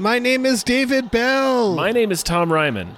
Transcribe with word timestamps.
My 0.00 0.18
name 0.18 0.46
is 0.46 0.64
David 0.64 1.10
Bell, 1.10 1.74
My 1.74 1.92
name 1.92 2.10
is 2.10 2.22
Tom 2.22 2.50
Ryman. 2.50 2.96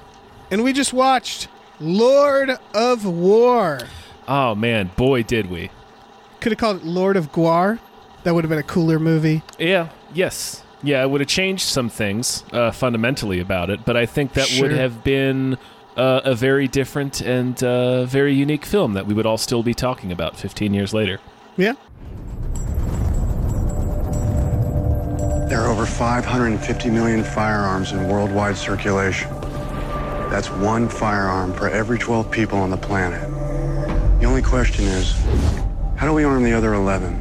and 0.52 0.62
we 0.62 0.72
just 0.72 0.92
watched 0.92 1.48
Lord 1.80 2.50
of 2.76 3.04
War. 3.04 3.80
Oh 4.28 4.54
man, 4.54 4.92
boy 4.96 5.24
did 5.24 5.50
we. 5.50 5.70
Could 6.40 6.52
have 6.52 6.60
called 6.60 6.76
it 6.76 6.84
Lord 6.84 7.16
of 7.16 7.32
Gwar. 7.32 7.80
That 8.22 8.36
would 8.36 8.44
have 8.44 8.50
been 8.50 8.60
a 8.60 8.62
cooler 8.62 9.00
movie. 9.00 9.42
Yeah, 9.58 9.88
yes. 10.14 10.62
Yeah, 10.84 11.02
it 11.02 11.10
would 11.10 11.20
have 11.20 11.28
changed 11.28 11.64
some 11.64 11.88
things 11.88 12.44
uh, 12.52 12.70
fundamentally 12.70 13.40
about 13.40 13.68
it, 13.68 13.84
but 13.84 13.96
I 13.96 14.06
think 14.06 14.34
that 14.34 14.56
would 14.60 14.70
have 14.70 15.02
been 15.02 15.58
uh, 15.96 16.20
a 16.24 16.36
very 16.36 16.68
different 16.68 17.20
and 17.20 17.60
uh, 17.64 18.04
very 18.04 18.32
unique 18.32 18.64
film 18.64 18.92
that 18.92 19.08
we 19.08 19.14
would 19.14 19.26
all 19.26 19.38
still 19.38 19.64
be 19.64 19.74
talking 19.74 20.12
about 20.12 20.36
15 20.36 20.72
years 20.72 20.94
later. 20.94 21.18
Yeah. 21.56 21.72
There 25.52 25.60
are 25.60 25.68
over 25.70 25.84
550 25.84 26.88
million 26.88 27.22
firearms 27.22 27.92
in 27.92 28.08
worldwide 28.08 28.56
circulation. 28.56 29.30
That's 30.30 30.48
one 30.48 30.88
firearm 30.88 31.52
for 31.52 31.68
every 31.68 31.98
12 31.98 32.30
people 32.30 32.56
on 32.58 32.70
the 32.70 32.78
planet. 32.78 33.20
The 34.18 34.24
only 34.24 34.40
question 34.40 34.86
is, 34.86 35.12
how 35.94 36.06
do 36.06 36.14
we 36.14 36.24
arm 36.24 36.42
the 36.42 36.54
other 36.54 36.72
11? 36.72 37.12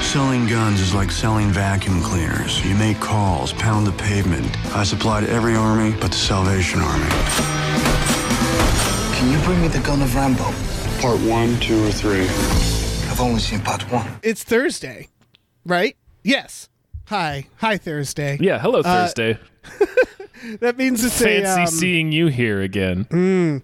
Selling 0.00 0.46
guns 0.46 0.80
is 0.80 0.94
like 0.94 1.10
selling 1.10 1.50
vacuum 1.50 2.02
cleaners. 2.02 2.64
You 2.64 2.76
make 2.76 2.98
calls, 2.98 3.52
pound 3.52 3.86
the 3.86 3.92
pavement. 3.92 4.56
I 4.74 4.84
supplied 4.84 5.24
every 5.24 5.54
army 5.54 5.94
but 6.00 6.12
the 6.12 6.16
Salvation 6.16 6.80
Army. 6.80 7.10
Can 9.16 9.30
you 9.30 9.38
bring 9.44 9.60
me 9.60 9.68
the 9.68 9.80
gun 9.80 10.00
of 10.00 10.14
Rambo? 10.14 10.50
Part 11.02 11.20
one, 11.20 11.60
two, 11.60 11.84
or 11.84 11.90
three. 11.90 12.75
I've 13.16 13.22
only 13.22 13.40
seen 13.40 13.60
part 13.62 13.80
one. 13.90 14.06
It's 14.22 14.44
Thursday, 14.44 15.08
right? 15.64 15.96
Yes. 16.22 16.68
Hi. 17.06 17.46
Hi, 17.56 17.78
Thursday. 17.78 18.36
Yeah, 18.42 18.58
hello 18.58 18.82
Thursday. 18.82 19.38
That 20.60 20.76
means 20.76 21.02
it's 21.02 21.18
Fancy 21.20 21.48
a. 21.60 21.62
um, 21.62 21.66
seeing 21.66 22.12
you 22.12 22.26
here 22.26 22.60
again. 22.60 23.06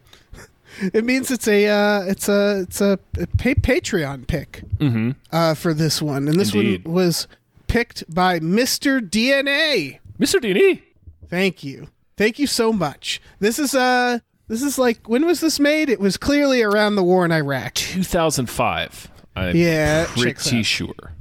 it 0.80 1.04
means 1.04 1.30
it's 1.30 1.46
a. 1.46 1.68
Uh, 1.68 2.02
it's 2.04 2.30
a. 2.30 2.60
It's 2.62 2.80
a, 2.80 2.98
a 3.20 3.26
pa- 3.26 3.60
Patreon 3.60 4.26
pick 4.26 4.62
Mm-hmm. 4.78 5.10
uh, 5.30 5.52
for 5.54 5.74
this 5.74 6.00
one, 6.00 6.28
and 6.28 6.40
this 6.40 6.54
Indeed. 6.54 6.86
one 6.86 6.94
was 6.94 7.28
picked 7.66 8.02
by 8.12 8.40
Mr. 8.40 9.00
DNA. 9.06 9.98
Mr. 10.18 10.40
Dini. 10.40 10.80
Thank 11.28 11.62
you. 11.62 11.88
Thank 12.16 12.38
you 12.38 12.46
so 12.46 12.72
much. 12.72 13.20
This 13.38 13.58
is 13.58 13.74
uh 13.74 14.20
this 14.48 14.62
is 14.62 14.78
like 14.78 15.06
when 15.06 15.26
was 15.26 15.40
this 15.40 15.60
made? 15.60 15.90
It 15.90 16.00
was 16.00 16.16
clearly 16.16 16.62
around 16.62 16.94
the 16.96 17.04
war 17.04 17.24
in 17.26 17.30
Iraq. 17.32 17.74
2005. 17.74 19.10
I'm 19.36 19.56
Yeah, 19.56 20.06
pretty 20.06 20.62
sure. 20.62 21.12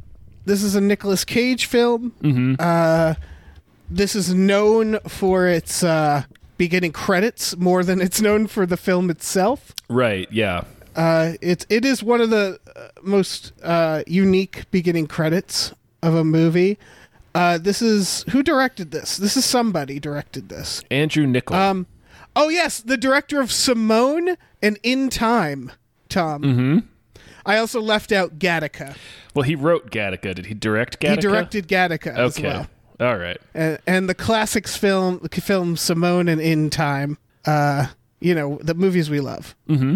This 0.45 0.63
is 0.63 0.75
a 0.75 0.81
Nicolas 0.81 1.23
Cage 1.23 1.65
film. 1.65 2.13
Mm-hmm. 2.21 2.55
Uh 2.59 3.15
this 3.89 4.15
is 4.15 4.33
known 4.33 4.99
for 5.07 5.47
its 5.47 5.83
uh 5.83 6.23
beginning 6.57 6.91
credits 6.91 7.57
more 7.57 7.83
than 7.83 8.01
it's 8.01 8.21
known 8.21 8.47
for 8.47 8.65
the 8.65 8.77
film 8.77 9.09
itself. 9.09 9.73
Right, 9.89 10.27
yeah. 10.31 10.63
Uh 10.95 11.33
it 11.41 11.65
it 11.69 11.85
is 11.85 12.03
one 12.03 12.21
of 12.21 12.29
the 12.29 12.59
uh, 12.75 12.87
most 13.01 13.53
uh 13.63 14.03
unique 14.07 14.69
beginning 14.71 15.07
credits 15.07 15.73
of 16.01 16.15
a 16.15 16.23
movie. 16.23 16.77
Uh 17.33 17.57
this 17.57 17.81
is 17.81 18.25
who 18.31 18.43
directed 18.43 18.91
this? 18.91 19.17
This 19.17 19.37
is 19.37 19.45
somebody 19.45 19.99
directed 19.99 20.49
this. 20.49 20.83
Andrew 20.91 21.25
Niccol. 21.25 21.55
Um, 21.55 21.87
oh 22.35 22.49
yes, 22.49 22.79
the 22.81 22.97
director 22.97 23.39
of 23.39 23.51
Simone 23.51 24.35
and 24.61 24.77
In 24.83 25.09
Time, 25.09 25.71
Tom. 26.09 26.41
Mm-hmm. 26.41 26.77
I 27.45 27.57
also 27.57 27.81
left 27.81 28.11
out 28.11 28.39
Gattaca. 28.39 28.95
well, 29.33 29.43
he 29.43 29.55
wrote 29.55 29.91
Gattaca. 29.91 30.35
Did 30.35 30.45
he 30.47 30.53
direct 30.53 30.99
Gattaca? 30.99 31.09
He 31.11 31.17
directed 31.17 31.67
Gattaca 31.67 32.15
as 32.15 32.37
Okay. 32.37 32.47
well, 32.47 32.67
All 32.99 33.17
right. 33.17 33.37
and, 33.53 33.79
and 33.87 34.09
the 34.09 34.13
classics 34.15 34.75
film, 34.77 35.19
the 35.23 35.41
film 35.41 35.75
Simone 35.77 36.27
and 36.27 36.39
In 36.41 36.69
Time. 36.69 37.17
Uh, 37.45 37.87
you 38.19 38.35
know 38.35 38.59
the 38.61 38.75
movies 38.75 39.09
we 39.09 39.19
love. 39.19 39.55
Mm-hmm. 39.67 39.95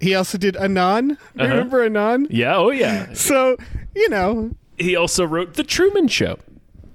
He 0.00 0.14
also 0.14 0.38
did 0.38 0.56
Anon. 0.56 1.18
Remember 1.34 1.82
Anon? 1.82 2.28
Yeah, 2.30 2.56
oh 2.56 2.70
yeah. 2.70 3.12
So 3.14 3.56
you 3.94 4.08
know, 4.08 4.52
he 4.78 4.94
also 4.94 5.24
wrote 5.24 5.54
The 5.54 5.64
Truman 5.64 6.08
Show. 6.08 6.38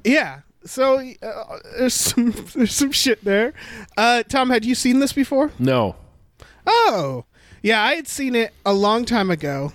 yeah. 0.05 0.41
So 0.65 0.99
uh, 1.21 1.57
there's 1.77 1.93
some 1.93 2.31
there's 2.53 2.73
some 2.73 2.91
shit 2.91 3.23
there. 3.25 3.53
Uh, 3.97 4.23
Tom, 4.23 4.49
had 4.49 4.63
you 4.65 4.75
seen 4.75 4.99
this 4.99 5.11
before? 5.13 5.51
No. 5.59 5.95
Oh, 6.67 7.25
yeah, 7.61 7.81
I 7.81 7.95
had 7.95 8.07
seen 8.07 8.35
it 8.35 8.53
a 8.65 8.73
long 8.73 9.05
time 9.05 9.29
ago, 9.31 9.71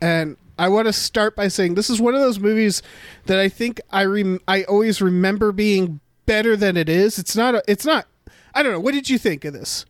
and 0.00 0.36
I 0.58 0.68
want 0.68 0.86
to 0.86 0.92
start 0.92 1.36
by 1.36 1.48
saying 1.48 1.74
this 1.74 1.88
is 1.90 2.00
one 2.00 2.14
of 2.14 2.20
those 2.20 2.38
movies 2.40 2.82
that 3.26 3.38
I 3.38 3.48
think 3.48 3.80
I 3.92 4.04
rem- 4.04 4.40
I 4.48 4.64
always 4.64 5.00
remember 5.00 5.52
being 5.52 6.00
better 6.26 6.56
than 6.56 6.76
it 6.76 6.88
is. 6.88 7.18
It's 7.18 7.36
not. 7.36 7.54
A, 7.54 7.62
it's 7.68 7.84
not. 7.84 8.06
I 8.54 8.62
don't 8.62 8.72
know. 8.72 8.80
What 8.80 8.94
did 8.94 9.08
you 9.08 9.18
think 9.18 9.44
of 9.44 9.52
this? 9.52 9.86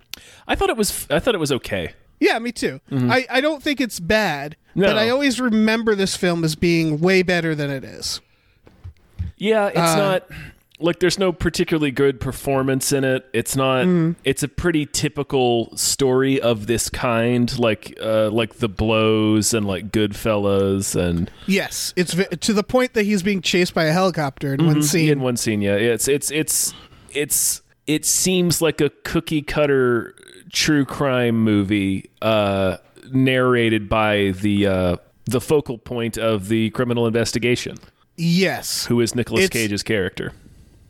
I 0.47 0.55
thought 0.55 0.69
it 0.71 0.77
was 0.77 1.07
I 1.11 1.19
thought 1.21 1.35
it 1.35 1.39
was 1.39 1.53
okay. 1.53 1.95
Yeah, 2.21 2.39
me 2.41 2.51
too. 2.53 2.81
I, 2.91 3.27
I 3.31 3.41
don't 3.41 3.63
think 3.63 3.81
it's 3.81 4.01
bad, 4.01 4.57
No. 4.75 4.89
but 4.89 4.99
I 4.99 5.09
always 5.09 5.41
remember 5.41 5.95
this 5.95 6.17
film 6.17 6.43
as 6.45 6.57
being 6.57 7.01
way 7.01 7.23
better 7.23 7.55
than 7.55 7.71
it 7.71 7.85
is. 7.85 8.21
Yeah, 9.37 9.69
it's 9.69 9.79
Uh, 9.79 9.97
not 9.97 10.29
like 10.81 11.01
there's 11.01 11.19
no 11.19 11.33
particularly 11.33 11.91
good 11.91 12.21
performance 12.21 12.93
in 12.93 13.03
it. 13.05 13.29
It's 13.33 13.57
not 13.57 13.85
Mm-hmm. 13.87 14.13
it's 14.25 14.43
a 14.43 14.49
pretty 14.49 14.87
typical 14.87 15.77
story 15.77 16.41
of 16.41 16.67
this 16.67 16.89
kind 16.89 17.59
like 17.59 17.97
uh 18.01 18.31
like 18.31 18.55
The 18.55 18.69
Blows 18.69 19.53
and 19.55 19.67
like 19.67 19.91
Goodfellas 19.91 20.95
and 20.95 21.31
Yes, 21.47 21.93
it's 21.97 22.13
v- 22.15 22.25
to 22.37 22.53
the 22.53 22.63
point 22.63 22.95
that 22.95 23.05
he's 23.05 23.23
being 23.23 23.43
chased 23.43 23.75
by 23.75 23.85
a 23.85 23.93
helicopter 23.93 24.55
in 24.55 24.65
one 24.67 24.83
scene. 24.83 25.09
in 25.09 25.21
one 25.21 25.37
scene, 25.37 25.61
yeah. 25.63 25.75
It's 25.75 26.07
it's 26.09 26.31
it's 26.31 26.73
it's 27.13 27.63
it 27.87 28.05
seems 28.05 28.61
like 28.63 28.81
a 28.81 28.91
cookie 29.05 29.43
cutter 29.43 30.15
true 30.53 30.85
crime 30.85 31.43
movie 31.43 32.09
uh 32.23 32.77
narrated 33.13 33.89
by 33.89 34.33
the 34.41 34.67
uh 34.67 34.97
the 35.27 35.41
focal 35.41 35.77
point 35.79 36.17
of 36.17 36.49
the 36.49 36.71
criminal 36.71 37.07
investigation, 37.07 37.77
yes, 38.17 38.87
who 38.87 39.01
is 39.01 39.15
Nicolas 39.15 39.45
It's- 39.45 39.63
Cage's 39.63 39.83
character. 39.83 40.33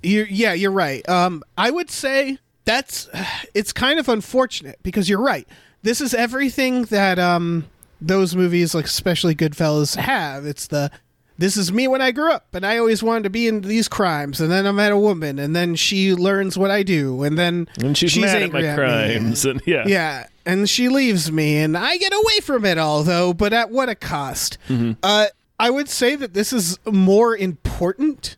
You're, 0.03 0.27
yeah, 0.27 0.53
you're 0.53 0.71
right. 0.71 1.07
Um, 1.09 1.43
I 1.57 1.71
would 1.71 1.91
say 1.91 2.39
that's 2.65 3.09
it's 3.55 3.73
kind 3.73 3.99
of 3.99 4.09
unfortunate 4.09 4.79
because 4.83 5.09
you're 5.09 5.21
right. 5.23 5.47
This 5.83 6.01
is 6.01 6.15
everything 6.15 6.83
that 6.85 7.19
um 7.19 7.67
those 8.01 8.37
movies, 8.37 8.75
like 8.75 8.85
especially 8.85 9.35
Goodfellas, 9.35 9.97
have. 9.97 10.47
It's 10.47 10.67
the 10.69 10.91
this 11.37 11.57
is 11.57 11.73
me 11.73 11.87
when 11.87 12.03
I 12.03 12.11
grew 12.11 12.33
up, 12.33 12.53
and 12.53 12.67
I 12.67 12.79
always 12.79 13.01
wanted 13.01 13.23
to 13.25 13.31
be 13.31 13.47
in 13.47 13.61
these 13.61 13.87
crimes, 13.87 14.41
and 14.41 14.51
then 14.51 14.67
I 14.67 14.73
met 14.73 14.91
a 14.91 14.97
woman, 14.99 15.39
and 15.39 15.55
then 15.55 15.77
she 15.77 16.13
learns 16.13 16.59
what 16.59 16.73
I 16.73 16.83
do, 16.83 17.23
and 17.23 17.39
then 17.39 17.69
And 17.81 17.97
she's, 17.97 18.19
mad 18.19 18.43
at 18.43 18.53
my 18.53 18.63
me. 18.63 18.75
crimes 18.75 19.45
and 19.45 19.63
yeah. 19.65 19.85
Yeah, 19.87 20.27
and 20.45 20.69
she 20.69 20.89
leaves 20.89 21.31
me, 21.31 21.59
and 21.59 21.79
I 21.79 21.97
get 21.97 22.13
away 22.13 22.41
from 22.43 22.65
it 22.65 22.77
all, 22.77 23.05
though, 23.05 23.33
but 23.33 23.53
at 23.53 23.71
what 23.71 23.89
a 23.89 23.95
cost? 23.95 24.59
Uh, 25.01 25.27
I 25.61 25.71
would 25.71 25.89
say 25.89 26.17
that 26.17 26.35
this 26.35 26.53
is 26.53 26.77
more 26.91 27.37
important 27.37 28.37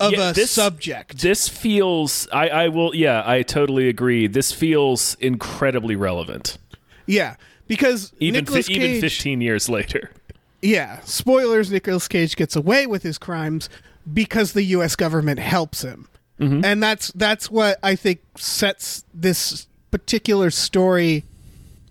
of 0.00 0.12
Yeah, 0.12 0.30
a 0.30 0.32
this- 0.32 0.50
subject. 0.50 1.18
This 1.20 1.48
feels 1.48 2.28
I, 2.32 2.48
I 2.48 2.68
will 2.68 2.94
yeah, 2.94 3.22
I 3.24 3.42
totally 3.42 3.88
agree. 3.88 4.26
This 4.26 4.52
feels 4.52 5.16
incredibly 5.20 5.96
relevant. 5.96 6.58
Yeah, 7.06 7.36
because 7.68 8.12
Even 8.20 8.44
Cage, 8.46 8.70
even 8.70 9.00
15 9.00 9.40
years 9.40 9.68
later. 9.68 10.10
yeah, 10.62 11.00
spoilers. 11.04 11.70
Nicolas 11.70 12.08
Cage 12.08 12.34
gets 12.36 12.56
away 12.56 12.86
with 12.86 13.02
his 13.02 13.18
crimes 13.18 13.68
because 14.12 14.52
the 14.52 14.62
U.S. 14.64 14.96
government 14.96 15.38
helps 15.40 15.82
him, 15.82 16.08
Mm-hmm. 16.40 16.64
and 16.64 16.82
that's 16.82 17.08
that's 17.12 17.50
what 17.50 17.78
I 17.82 17.94
think 17.94 18.20
sets 18.36 19.04
this 19.14 19.66
particular 19.92 20.50
story 20.50 21.24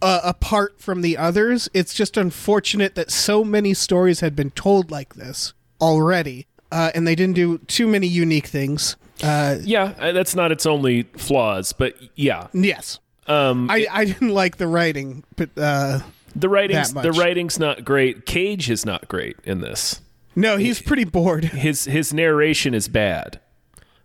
uh, 0.02 0.20
apart 0.24 0.82
from 0.82 1.02
the 1.02 1.18
others. 1.18 1.70
It's 1.74 1.94
just 1.94 2.18
unfortunate 2.18 2.96
that 2.96 3.10
so 3.10 3.44
many 3.46 3.74
stories 3.74 4.20
had 4.20 4.36
been 4.36 4.52
told 4.52 4.92
like 4.92 5.16
this 5.16 5.54
already, 5.80 6.46
uh, 6.74 6.92
and 6.96 7.06
they 7.08 7.16
didn't 7.16 7.36
do 7.36 7.58
too 7.68 7.88
many 7.88 8.08
unique 8.08 8.48
things. 8.48 8.98
Uh, 9.22 9.58
Yeah, 9.64 9.94
uh, 10.00 10.12
that's 10.12 10.36
not 10.36 10.52
its 10.52 10.66
only 10.66 11.04
flaws, 11.18 11.72
but 11.74 11.94
yeah. 12.16 12.48
yes, 12.54 13.00
Um 13.28 13.70
I, 13.70 13.86
I 13.92 14.06
didn't 14.06 14.30
like 14.34 14.58
the 14.58 14.68
writing, 14.68 15.24
but 15.38 15.50
uh, 15.58 16.00
the 16.36 16.50
writing's 16.50 16.94
the 16.94 17.12
writing's 17.12 17.60
not 17.60 17.86
great. 17.86 18.26
Cage 18.26 18.70
is 18.70 18.86
not 18.86 19.08
great 19.08 19.38
in 19.46 19.62
this. 19.62 20.02
no, 20.36 20.58
he's 20.58 20.82
pretty 20.82 21.06
bored. 21.06 21.44
His 21.68 21.86
his 21.86 22.12
narration 22.14 22.74
is 22.74 22.88
bad. 22.90 23.40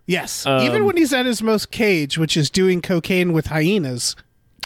Yes. 0.05 0.45
Um, 0.45 0.61
Even 0.63 0.85
when 0.85 0.95
he's 0.97 1.13
at 1.13 1.25
his 1.25 1.41
most 1.41 1.69
cage, 1.71 2.17
which 2.17 2.35
is 2.37 2.49
doing 2.49 2.81
cocaine 2.81 3.31
with 3.33 3.47
hyenas, 3.47 4.15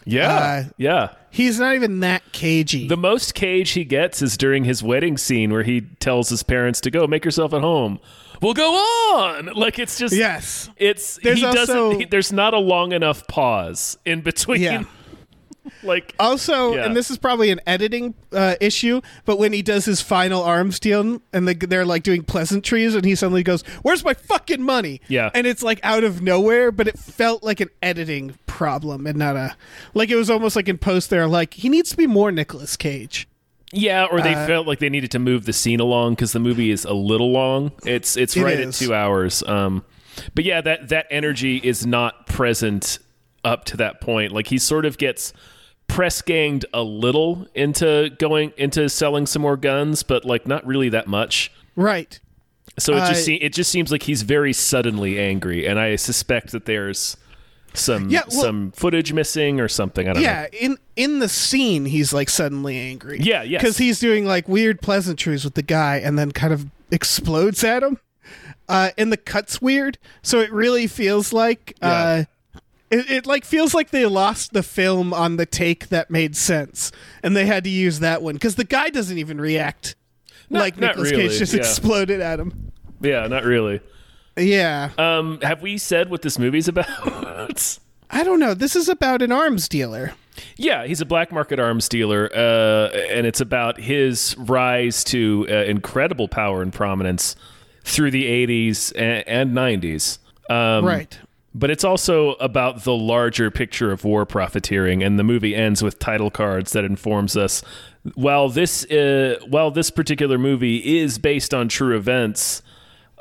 Yeah, 0.06 0.28
Uh, 0.36 0.64
yeah. 0.78 1.10
he's 1.32 1.60
not 1.60 1.76
even 1.76 2.00
that 2.02 2.24
cagey. 2.32 2.88
The 2.88 2.98
most 2.98 3.34
cage 3.34 3.72
he 3.72 3.84
gets 3.86 4.22
is 4.22 4.38
during 4.38 4.64
his 4.66 4.84
wedding 4.84 5.18
scene 5.18 5.52
where 5.52 5.64
he 5.64 5.82
tells 5.82 6.30
his 6.30 6.44
parents 6.44 6.82
to 6.82 6.92
go 6.92 7.08
make 7.08 7.24
yourself 7.26 7.54
at 7.54 7.62
home. 7.62 8.00
Well, 8.42 8.54
go 8.54 8.74
on. 8.74 9.50
Like 9.56 9.80
it's 9.80 9.98
just 9.98 10.14
yes. 10.14 10.70
It's 10.78 11.18
There's 11.24 11.40
he 11.40 11.46
also- 11.46 11.66
doesn't. 11.66 12.00
He, 12.02 12.06
there's 12.06 12.34
not 12.34 12.54
a 12.54 12.60
long 12.60 12.92
enough 12.92 13.26
pause 13.28 13.98
in 14.06 14.22
between. 14.22 14.62
Yeah. 14.62 14.84
like 15.84 16.14
Also, 16.20 16.74
Yeah. 16.76 16.86
and 16.86 16.96
this 16.96 17.10
is 17.12 17.18
probably 17.18 17.50
an 17.52 17.60
editing 17.66 18.14
uh, 18.32 18.56
issue, 18.60 19.02
but 19.26 19.38
when 19.40 19.54
he 19.54 19.62
does 19.62 19.86
his 19.86 20.02
final 20.02 20.42
arms 20.44 20.80
deal 20.80 21.22
and 21.32 21.48
the, 21.48 21.54
they're 21.54 21.86
like 21.86 22.04
doing 22.04 22.24
pleasantries, 22.24 22.96
and 22.96 23.06
he 23.06 23.16
suddenly 23.16 23.44
goes, 23.44 23.62
"Where's 23.82 24.04
my 24.04 24.14
fucking 24.14 24.62
money?" 24.62 25.02
Yeah. 25.08 25.30
and 25.34 25.48
it's 25.48 25.64
like 25.64 25.80
out 25.84 26.04
of 26.04 26.22
nowhere, 26.22 26.72
but 26.72 26.88
it 26.88 26.98
felt 27.00 27.44
like 27.44 27.60
an 27.60 27.70
editing 27.82 28.36
problem 28.48 29.08
and 29.08 29.18
not 29.18 29.36
a 29.36 29.56
like 29.94 30.10
it 30.10 30.16
was 30.16 30.30
almost 30.30 30.56
like 30.56 30.68
in 30.70 30.78
post. 30.78 31.10
They're 31.10 31.28
like, 31.28 31.54
he 31.56 31.70
needs 31.70 31.90
to 31.92 31.98
be 31.98 32.08
more 32.08 32.32
Nicolas 32.32 32.76
Cage. 32.78 33.28
yeah, 33.72 34.06
or 34.06 34.20
Uh, 34.20 34.24
they 34.24 34.34
felt 34.34 34.68
like 34.68 34.80
they 34.80 34.90
needed 34.90 35.12
to 35.12 35.20
move 35.20 35.46
the 35.46 35.54
scene 35.54 35.80
along 35.80 36.14
because 36.14 36.32
the 36.34 36.40
movie 36.40 36.70
is 36.72 36.86
a 36.86 36.94
little 36.94 37.32
long. 37.32 37.72
It's 37.86 38.16
it's 38.18 38.36
It 38.38 38.44
right 38.44 38.60
at 38.60 38.74
two 38.74 38.94
hours. 38.94 39.42
Um, 39.48 39.84
but 40.36 40.44
yeah, 40.46 40.62
that 40.62 40.90
that 40.90 41.08
energy 41.10 41.58
is 41.64 41.86
not 41.86 42.28
present 42.28 43.00
up 43.44 43.66
to 43.66 43.78
that 43.78 44.00
point. 44.00 44.32
Like 44.32 44.48
he 44.48 44.58
sort 44.60 44.86
of 44.86 44.98
gets 45.00 45.34
press 45.94 46.22
ganged 46.22 46.66
a 46.74 46.82
little 46.84 47.46
into 47.56 48.10
going 48.20 48.52
into 48.58 48.90
selling 48.90 49.26
some 49.28 49.42
more 49.42 49.58
guns, 49.58 50.04
but 50.04 50.26
like 50.26 50.48
not 50.48 50.66
really 50.66 50.90
that 50.90 51.08
much. 51.08 51.52
Right. 51.76 52.20
So 52.80 52.94
it 52.94 53.00
just 53.02 53.12
Uh, 53.12 53.26
se- 53.26 53.34
it 53.36 53.54
just 53.54 53.70
seems 53.72 53.92
like 53.92 54.04
he's 54.04 54.24
very 54.24 54.54
suddenly 54.54 55.20
angry, 55.20 55.68
and 55.68 55.80
I 55.80 55.96
suspect 55.96 56.52
that 56.54 56.66
there's 56.66 57.16
some 57.76 58.10
Yeah, 58.10 58.22
well- 58.32 58.42
some 58.42 58.72
footage 58.72 59.14
missing 59.14 59.60
or 59.60 59.68
something. 59.68 60.08
I 60.10 60.14
don't 60.14 60.24
Yeah, 60.24 60.42
know. 60.52 60.58
in 60.60 60.78
in 60.96 61.20
the 61.20 61.30
scene, 61.30 61.86
he's 61.86 62.14
like 62.14 62.30
suddenly 62.30 62.78
angry. 62.78 63.20
Yeah, 63.22 63.44
yeah, 63.44 63.60
because 63.60 63.78
he's 63.78 64.00
doing 64.00 64.26
like 64.26 64.48
weird 64.48 64.82
pleasantries 64.82 65.44
with 65.44 65.54
the 65.54 65.62
guy, 65.64 65.98
and 65.98 66.18
then 66.18 66.32
kind 66.32 66.54
of 66.54 66.66
explodes 66.92 67.64
at 67.64 67.84
him. 67.84 68.00
Uh, 68.70 68.90
and 68.98 69.12
the 69.12 69.18
cut's 69.18 69.62
weird, 69.62 69.98
so 70.22 70.40
it 70.40 70.52
really 70.52 70.88
feels 70.88 71.34
like 71.34 71.76
uh, 71.82 72.24
it, 72.94 73.10
it 73.12 73.26
like 73.26 73.46
feels 73.46 73.74
like 73.74 73.90
they 73.90 74.06
lost 74.06 74.54
the 74.54 74.64
film 74.64 75.14
on 75.14 75.38
the 75.38 75.46
take 75.46 75.90
that 75.90 76.10
made 76.10 76.36
sense, 76.36 76.92
and 77.22 77.36
they 77.36 77.46
had 77.46 77.64
to 77.64 77.70
use 77.70 78.00
that 78.00 78.22
one 78.22 78.36
because 78.36 78.56
the 78.56 78.64
guy 78.64 78.90
doesn't 78.90 79.18
even 79.18 79.40
react. 79.42 79.96
like 80.50 80.78
not 80.78 80.90
Nicolas 80.98 81.12
really, 81.12 81.28
Cage 81.30 81.40
just 81.40 81.54
yeah. 81.54 81.60
exploded 81.60 82.22
at 82.22 82.40
him. 82.40 82.72
Yeah, 83.02 83.28
not 83.28 83.44
really. 83.44 83.82
Yeah, 84.38 84.90
Um, 84.98 85.40
have 85.42 85.62
we 85.62 85.78
said 85.78 86.10
what 86.10 86.22
this 86.24 86.40
movie's 86.40 86.68
about? 86.70 87.78
I 88.10 88.24
don't 88.24 88.40
know. 88.40 88.54
This 88.54 88.76
is 88.76 88.90
about 88.90 89.22
an 89.22 89.32
arms 89.32 89.68
dealer. 89.70 90.14
yeah, 90.58 90.86
he's 90.86 91.02
a 91.02 91.06
black 91.06 91.32
market 91.32 91.60
arms 91.60 91.88
dealer, 91.90 92.30
uh, 92.34 92.88
and 93.12 93.28
it's 93.28 93.42
about 93.42 93.80
his 93.80 94.36
rise 94.38 95.04
to 95.06 95.46
uh, 95.50 95.54
incredible 95.66 96.28
power 96.28 96.62
and 96.62 96.74
prominence 96.74 97.36
through 97.84 98.12
the 98.12 98.26
'80s 98.26 98.92
and, 98.96 99.28
and 99.28 99.56
'90s. 99.56 100.18
Um, 100.50 100.86
right. 100.86 101.20
But 101.56 101.70
it's 101.70 101.84
also 101.84 102.32
about 102.34 102.84
the 102.84 102.94
larger 102.94 103.52
picture 103.52 103.92
of 103.92 104.04
war 104.04 104.26
profiteering, 104.26 105.04
and 105.04 105.20
the 105.20 105.24
movie 105.24 105.56
ends 105.56 105.84
with 105.84 106.00
title 106.00 106.32
cards 106.32 106.72
that 106.72 106.84
informs 106.84 107.38
us. 107.38 107.62
While 108.16 108.50
this, 108.50 108.84
uh, 108.92 109.40
while 109.48 109.70
this 109.70 109.92
particular 109.92 110.38
movie 110.40 111.00
is 111.00 111.20
based 111.20 111.54
on 111.54 111.68
true 111.68 111.96
events, 111.96 112.64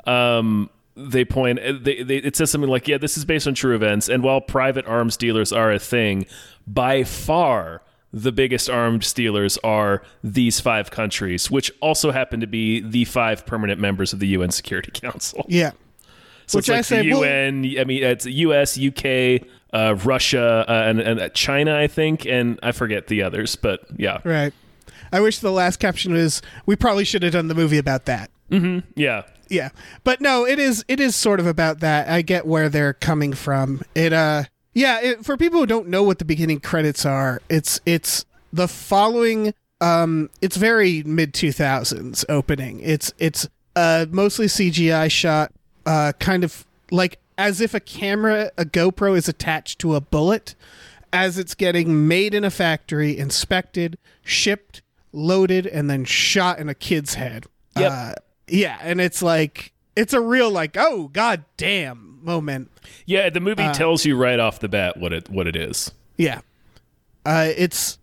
um, 0.05 0.69
they 0.95 1.25
point. 1.25 1.59
uh, 1.59 1.73
They, 1.79 2.01
they, 2.03 2.17
it 2.17 2.35
says 2.35 2.49
something 2.51 2.69
like, 2.69 2.87
"Yeah, 2.87 2.97
this 2.97 3.17
is 3.17 3.25
based 3.25 3.47
on 3.47 3.53
true 3.53 3.75
events." 3.75 4.09
And 4.09 4.23
while 4.23 4.41
private 4.41 4.85
arms 4.87 5.15
dealers 5.15 5.53
are 5.53 5.71
a 5.71 5.79
thing, 5.79 6.25
by 6.65 7.03
far 7.03 7.81
the 8.11 8.31
biggest 8.31 8.69
arms 8.69 9.11
dealers 9.13 9.57
are 9.63 10.03
these 10.23 10.59
five 10.59 10.91
countries, 10.91 11.49
which 11.49 11.71
also 11.81 12.11
happen 12.11 12.39
to 12.39 12.47
be 12.47 12.79
the 12.79 13.05
five 13.05 13.45
permanent 13.45 13.79
members 13.79 14.13
of 14.13 14.19
the 14.19 14.27
UN 14.27 14.51
Security 14.51 14.91
Council. 15.01 15.45
Yeah. 15.47 15.71
So 16.47 16.57
Which 16.57 16.63
it's 16.63 16.69
like 16.69 16.79
I 16.79 16.81
say, 16.81 17.01
the 17.03 17.13
well- 17.13 17.23
UN. 17.25 17.79
I 17.79 17.83
mean, 17.85 18.03
it's 18.03 18.25
U.S., 18.25 18.77
UK, 18.79 19.47
uh, 19.73 19.95
Russia, 20.03 20.65
uh, 20.67 20.71
and, 20.71 20.99
and 20.99 21.33
China, 21.33 21.75
I 21.77 21.87
think, 21.87 22.25
and 22.25 22.59
I 22.61 22.71
forget 22.71 23.07
the 23.07 23.23
others. 23.23 23.55
But 23.55 23.81
yeah, 23.97 24.19
Right. 24.23 24.53
I 25.11 25.19
wish 25.21 25.39
the 25.39 25.51
last 25.51 25.77
caption 25.79 26.13
was 26.13 26.41
we 26.65 26.75
probably 26.75 27.03
should 27.05 27.23
have 27.23 27.33
done 27.33 27.47
the 27.47 27.55
movie 27.55 27.77
about 27.77 28.05
that. 28.05 28.29
yeah, 28.95 29.23
Yeah. 29.49 29.69
But 30.03 30.21
no, 30.21 30.45
it 30.45 30.57
is 30.59 30.83
it 30.87 30.99
is 30.99 31.15
sort 31.15 31.39
of 31.39 31.45
about 31.47 31.79
that. 31.81 32.07
I 32.09 32.21
get 32.23 32.45
where 32.47 32.67
they're 32.69 32.93
coming 32.93 33.33
from. 33.33 33.81
It 33.95 34.11
uh 34.13 34.43
yeah, 34.73 34.99
it, 35.01 35.23
for 35.25 35.37
people 35.37 35.59
who 35.59 35.65
don't 35.67 35.87
know 35.87 36.01
what 36.03 36.17
the 36.17 36.25
beginning 36.25 36.59
credits 36.59 37.05
are, 37.05 37.41
it's 37.49 37.79
it's 37.85 38.25
the 38.51 38.67
following 38.67 39.53
um 39.81 40.29
it's 40.41 40.57
very 40.57 41.03
mid 41.03 41.33
2000s 41.33 42.25
opening. 42.29 42.79
It's 42.81 43.13
it's 43.19 43.47
uh 43.75 44.07
mostly 44.11 44.47
CGI 44.47 45.11
shot 45.11 45.51
uh 45.85 46.13
kind 46.19 46.43
of 46.43 46.65
like 46.91 47.19
as 47.37 47.59
if 47.61 47.73
a 47.73 47.79
camera 47.79 48.51
a 48.57 48.65
GoPro 48.65 49.17
is 49.17 49.27
attached 49.27 49.79
to 49.79 49.95
a 49.95 50.01
bullet 50.01 50.55
as 51.11 51.37
it's 51.37 51.53
getting 51.55 52.07
made 52.07 52.33
in 52.33 52.43
a 52.43 52.49
factory, 52.49 53.17
inspected, 53.17 53.97
shipped, 54.23 54.81
loaded 55.11 55.67
and 55.67 55.89
then 55.89 56.03
shot 56.05 56.57
in 56.59 56.69
a 56.69 56.73
kid's 56.75 57.13
head. 57.15 57.45
Yep. 57.77 57.91
Uh, 57.91 58.13
yeah, 58.47 58.77
and 58.81 58.99
it's 59.01 59.21
like 59.21 59.73
it's 59.95 60.13
a 60.13 60.21
real 60.21 60.49
like 60.51 60.75
oh 60.77 61.09
god 61.09 61.43
damn 61.57 62.19
moment. 62.23 62.71
yeah. 63.05 63.29
The 63.29 63.39
movie 63.39 63.63
Uh, 63.63 63.73
tells 63.73 64.05
you 64.05 64.15
right 64.15 64.39
off 64.39 64.59
the 64.59 64.69
bat 64.69 64.97
what 64.97 65.11
it 65.13 65.29
what 65.29 65.47
it 65.47 65.55
is. 65.55 65.91
Yeah, 66.17 66.41
uh, 67.25 67.49
it's 67.55 67.97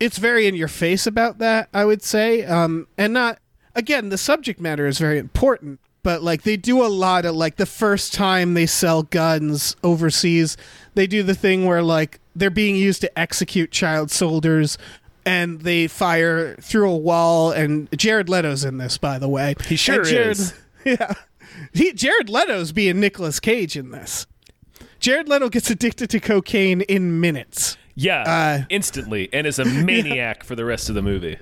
it's 0.00 0.18
very 0.18 0.46
in 0.46 0.54
your 0.54 0.68
face 0.68 1.06
about 1.06 1.38
that. 1.38 1.68
I 1.74 1.84
would 1.84 2.02
say, 2.02 2.44
um, 2.44 2.86
and 2.98 3.12
not 3.12 3.38
again. 3.74 4.08
The 4.08 4.18
subject 4.18 4.60
matter 4.60 4.86
is 4.86 4.98
very 4.98 5.18
important, 5.18 5.80
but 6.02 6.22
like 6.22 6.42
they 6.42 6.56
do 6.56 6.84
a 6.84 6.88
lot 6.88 7.24
of 7.24 7.34
like 7.34 7.56
the 7.56 7.66
first 7.66 8.12
time 8.12 8.54
they 8.54 8.66
sell 8.66 9.02
guns 9.04 9.76
overseas, 9.82 10.56
they 10.94 11.06
do 11.06 11.22
the 11.22 11.34
thing 11.34 11.64
where 11.66 11.82
like 11.82 12.20
they're 12.34 12.50
being 12.50 12.76
used 12.76 13.00
to 13.02 13.18
execute 13.18 13.70
child 13.70 14.10
soldiers. 14.10 14.78
And 15.24 15.60
they 15.60 15.86
fire 15.86 16.56
through 16.56 16.90
a 16.90 16.96
wall, 16.96 17.52
and 17.52 17.88
Jared 17.96 18.28
Leto's 18.28 18.64
in 18.64 18.78
this, 18.78 18.98
by 18.98 19.20
the 19.20 19.28
way. 19.28 19.54
He 19.68 19.76
sure 19.76 20.00
And 20.00 20.04
Jared, 20.08 20.30
is. 20.32 20.54
Yeah, 20.84 21.12
he, 21.72 21.92
Jared 21.92 22.28
Leto's 22.28 22.72
being 22.72 22.98
Nicolas 22.98 23.38
Cage 23.38 23.76
in 23.76 23.92
this. 23.92 24.26
Jared 24.98 25.28
Leto 25.28 25.48
gets 25.48 25.70
addicted 25.70 26.10
to 26.10 26.18
cocaine 26.18 26.80
in 26.80 27.20
minutes. 27.20 27.76
Yeah, 27.94 28.22
Uh, 28.22 28.64
instantly, 28.68 29.28
and 29.32 29.46
is 29.46 29.60
a 29.60 29.64
maniac 29.84 30.42
for 30.42 30.56
the 30.56 30.64
rest 30.64 30.88
of 30.88 30.96
the 30.96 31.02
movie. 31.02 31.38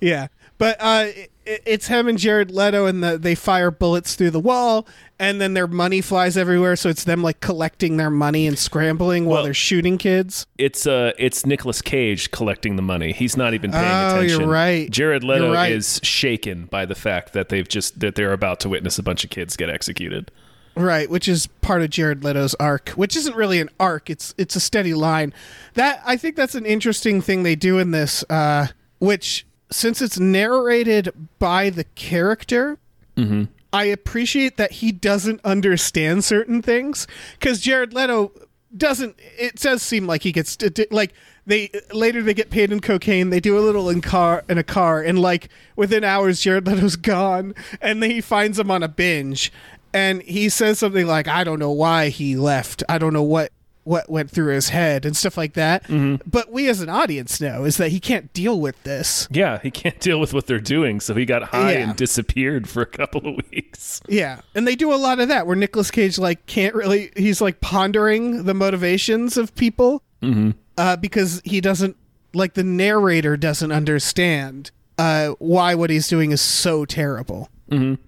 Yeah, 0.00 0.28
but 0.58 0.76
uh, 0.80 1.06
it, 1.44 1.62
it's 1.66 1.86
him 1.88 2.08
and 2.08 2.18
Jared 2.18 2.50
Leto, 2.50 2.86
and 2.86 3.02
the, 3.02 3.18
they 3.18 3.34
fire 3.34 3.70
bullets 3.70 4.14
through 4.14 4.30
the 4.30 4.40
wall, 4.40 4.86
and 5.18 5.40
then 5.40 5.54
their 5.54 5.66
money 5.66 6.00
flies 6.00 6.36
everywhere. 6.36 6.76
So 6.76 6.88
it's 6.88 7.04
them 7.04 7.22
like 7.22 7.40
collecting 7.40 7.96
their 7.96 8.10
money 8.10 8.46
and 8.46 8.58
scrambling 8.58 9.26
while 9.26 9.36
Well- 9.36 9.44
they're 9.44 9.54
shooting 9.54 9.98
kids. 9.98 10.46
It's 10.58 10.86
uh, 10.86 11.12
it's 11.18 11.44
Nicolas 11.44 11.82
Cage 11.82 12.30
collecting 12.30 12.76
the 12.76 12.82
money. 12.82 13.12
He's 13.12 13.36
not 13.36 13.54
even 13.54 13.72
paying 13.72 13.84
Oh, 13.84 14.16
attention. 14.16 14.40
you're 14.40 14.48
right. 14.48 14.90
Jared 14.90 15.24
Leto 15.24 15.52
right. 15.52 15.72
is 15.72 16.00
shaken 16.02 16.66
by 16.66 16.86
the 16.86 16.94
fact 16.94 17.32
that 17.34 17.48
they've 17.48 17.68
just 17.68 18.00
that 18.00 18.14
they're 18.14 18.32
about 18.32 18.60
to 18.60 18.68
witness 18.68 18.98
a 18.98 19.02
bunch 19.02 19.24
of 19.24 19.30
kids 19.30 19.56
get 19.56 19.68
executed. 19.70 20.30
Right, 20.76 21.08
which 21.08 21.28
is 21.28 21.46
part 21.60 21.82
of 21.82 21.90
Jared 21.90 22.24
Leto's 22.24 22.56
arc, 22.56 22.88
which 22.90 23.14
isn't 23.14 23.36
really 23.36 23.60
an 23.60 23.70
arc. 23.78 24.10
It's 24.10 24.34
it's 24.36 24.56
a 24.56 24.60
steady 24.60 24.92
line. 24.92 25.32
That 25.74 26.02
I 26.04 26.16
think 26.16 26.34
that's 26.34 26.56
an 26.56 26.66
interesting 26.66 27.20
thing 27.20 27.44
they 27.44 27.54
do 27.54 27.78
in 27.78 27.92
this, 27.92 28.24
uh, 28.28 28.66
which 28.98 29.46
since 29.74 30.00
it's 30.00 30.20
narrated 30.20 31.12
by 31.40 31.68
the 31.68 31.82
character, 31.96 32.78
mm-hmm. 33.16 33.44
I 33.72 33.84
appreciate 33.86 34.56
that 34.56 34.72
he 34.72 34.92
doesn't 34.92 35.40
understand 35.44 36.24
certain 36.24 36.62
things 36.62 37.08
because 37.38 37.60
Jared 37.60 37.92
Leto 37.92 38.30
doesn't. 38.76 39.16
It 39.36 39.56
does 39.56 39.82
seem 39.82 40.06
like 40.06 40.22
he 40.22 40.30
gets 40.30 40.56
like 40.92 41.12
they 41.44 41.70
later 41.92 42.22
they 42.22 42.34
get 42.34 42.50
paid 42.50 42.70
in 42.70 42.78
cocaine. 42.78 43.30
They 43.30 43.40
do 43.40 43.58
a 43.58 43.60
little 43.60 43.90
in 43.90 44.00
car 44.00 44.44
in 44.48 44.58
a 44.58 44.62
car, 44.62 45.02
and 45.02 45.18
like 45.18 45.48
within 45.74 46.04
hours, 46.04 46.40
Jared 46.40 46.66
Leto's 46.68 46.94
gone, 47.12 47.52
and 47.80 48.00
then 48.00 48.12
he 48.12 48.20
finds 48.20 48.60
him 48.60 48.70
on 48.70 48.84
a 48.84 48.88
binge, 48.88 49.52
and 49.92 50.22
he 50.22 50.48
says 50.48 50.78
something 50.78 51.06
like, 51.06 51.26
"I 51.26 51.42
don't 51.42 51.58
know 51.58 51.72
why 51.72 52.10
he 52.10 52.36
left. 52.36 52.84
I 52.88 52.98
don't 52.98 53.12
know 53.12 53.24
what." 53.24 53.50
What 53.84 54.08
went 54.10 54.30
through 54.30 54.54
his 54.54 54.70
head 54.70 55.04
and 55.04 55.14
stuff 55.16 55.36
like 55.36 55.52
that. 55.54 55.84
But 56.26 56.50
we 56.50 56.68
as 56.70 56.80
an 56.80 56.88
audience 56.88 57.40
know 57.40 57.64
is 57.64 57.76
that 57.76 57.90
he 57.90 58.00
can't 58.00 58.32
deal 58.32 58.58
with 58.58 58.82
this. 58.82 59.28
Yeah, 59.30 59.58
he 59.62 59.70
can't 59.70 60.00
deal 60.00 60.18
with 60.18 60.32
what 60.32 60.46
they're 60.46 60.58
doing, 60.58 61.00
so 61.00 61.14
he 61.14 61.24
got 61.26 61.42
high 61.44 61.72
Yeah. 61.74 61.78
and 61.90 61.96
disappeared 61.96 62.66
for 62.68 62.80
a 62.82 62.86
couple 62.86 63.26
of 63.28 63.40
weeks. 63.52 64.00
Yeah, 64.08 64.40
and 64.54 64.66
they 64.66 64.74
do 64.74 64.92
a 64.92 64.96
lot 64.96 65.20
of 65.20 65.28
that 65.28 65.46
where 65.46 65.54
Nicolas 65.56 65.90
Cage 65.90 66.18
like 66.18 66.46
can't 66.46 66.74
really. 66.74 67.10
He's 67.16 67.40
like 67.42 67.60
pondering 67.60 68.44
the 68.44 68.54
motivations 68.54 69.36
of 69.36 69.54
people 69.54 70.02
uh, 70.78 70.96
because 70.96 71.42
he 71.44 71.60
doesn't 71.60 71.96
like 72.32 72.54
the 72.54 72.64
narrator 72.64 73.36
doesn't 73.36 73.70
understand 73.70 74.70
uh, 74.98 75.30
why 75.38 75.74
what 75.74 75.90
he's 75.90 76.08
doing 76.08 76.32
is 76.32 76.40
so 76.40 76.84
terrible. 76.86 77.50
Mm-hmm. 77.70 78.00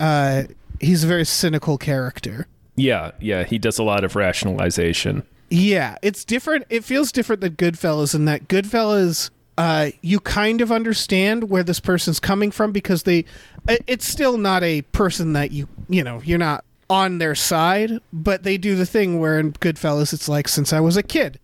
Uh, 0.00 0.44
he's 0.80 1.04
a 1.04 1.06
very 1.06 1.24
cynical 1.26 1.76
character. 1.78 2.46
Yeah, 2.78 3.12
yeah, 3.20 3.44
he 3.44 3.58
does 3.58 3.78
a 3.78 3.82
lot 3.82 4.04
of 4.04 4.16
rationalization. 4.16 5.24
Yeah, 5.50 5.96
it's 6.02 6.24
different. 6.24 6.66
It 6.70 6.84
feels 6.84 7.10
different 7.10 7.40
than 7.40 7.56
Goodfellas 7.56 8.14
in 8.14 8.26
that 8.26 8.48
Goodfellas, 8.48 9.30
uh, 9.56 9.90
you 10.02 10.20
kind 10.20 10.60
of 10.60 10.70
understand 10.70 11.50
where 11.50 11.62
this 11.62 11.80
person's 11.80 12.20
coming 12.20 12.50
from 12.50 12.70
because 12.70 13.04
they, 13.04 13.24
it's 13.66 14.06
still 14.06 14.38
not 14.38 14.62
a 14.62 14.82
person 14.82 15.32
that 15.32 15.50
you, 15.50 15.68
you 15.88 16.04
know, 16.04 16.20
you're 16.24 16.38
not 16.38 16.64
on 16.90 17.18
their 17.18 17.34
side, 17.34 17.98
but 18.12 18.42
they 18.42 18.56
do 18.56 18.74
the 18.76 18.86
thing 18.86 19.18
where 19.18 19.38
in 19.38 19.52
Goodfellas 19.52 20.12
it's 20.12 20.28
like 20.28 20.48
since 20.48 20.72
I 20.72 20.80
was 20.80 20.96
a 20.96 21.02
kid, 21.02 21.38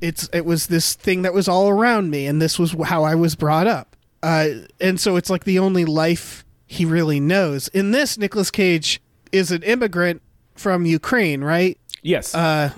it's 0.00 0.28
it 0.32 0.44
was 0.44 0.66
this 0.66 0.94
thing 0.94 1.22
that 1.22 1.34
was 1.34 1.48
all 1.48 1.68
around 1.68 2.10
me, 2.10 2.26
and 2.26 2.40
this 2.40 2.58
was 2.58 2.72
how 2.84 3.04
I 3.04 3.14
was 3.14 3.34
brought 3.34 3.66
up, 3.66 3.96
uh, 4.22 4.48
and 4.80 5.00
so 5.00 5.16
it's 5.16 5.30
like 5.30 5.44
the 5.44 5.58
only 5.58 5.84
life 5.84 6.44
he 6.66 6.84
really 6.84 7.20
knows. 7.20 7.68
In 7.68 7.90
this, 7.90 8.18
Nicolas 8.18 8.50
Cage 8.50 9.00
is 9.32 9.50
an 9.50 9.62
immigrant 9.62 10.22
from 10.54 10.86
Ukraine, 10.86 11.42
right? 11.42 11.78
Yes. 12.02 12.34
uh, 12.34 12.70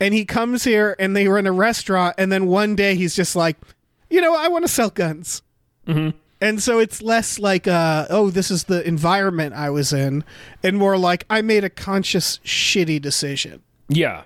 and 0.00 0.14
he 0.14 0.24
comes 0.24 0.64
here 0.64 0.96
and 0.98 1.14
they 1.14 1.28
run 1.28 1.46
a 1.46 1.52
restaurant 1.52 2.14
and 2.18 2.32
then 2.32 2.46
one 2.46 2.74
day 2.74 2.94
he's 2.96 3.14
just 3.14 3.36
like 3.36 3.56
you 4.08 4.20
know 4.20 4.34
i 4.34 4.48
want 4.48 4.64
to 4.64 4.68
sell 4.68 4.90
guns 4.90 5.42
mm-hmm. 5.86 6.16
and 6.40 6.62
so 6.62 6.78
it's 6.78 7.02
less 7.02 7.38
like 7.38 7.68
uh, 7.68 8.06
oh 8.10 8.30
this 8.30 8.50
is 8.50 8.64
the 8.64 8.86
environment 8.88 9.54
i 9.54 9.68
was 9.70 9.92
in 9.92 10.24
and 10.62 10.78
more 10.78 10.96
like 10.96 11.24
i 11.30 11.42
made 11.42 11.62
a 11.62 11.70
conscious 11.70 12.38
shitty 12.38 13.00
decision 13.00 13.62
yeah. 13.88 14.22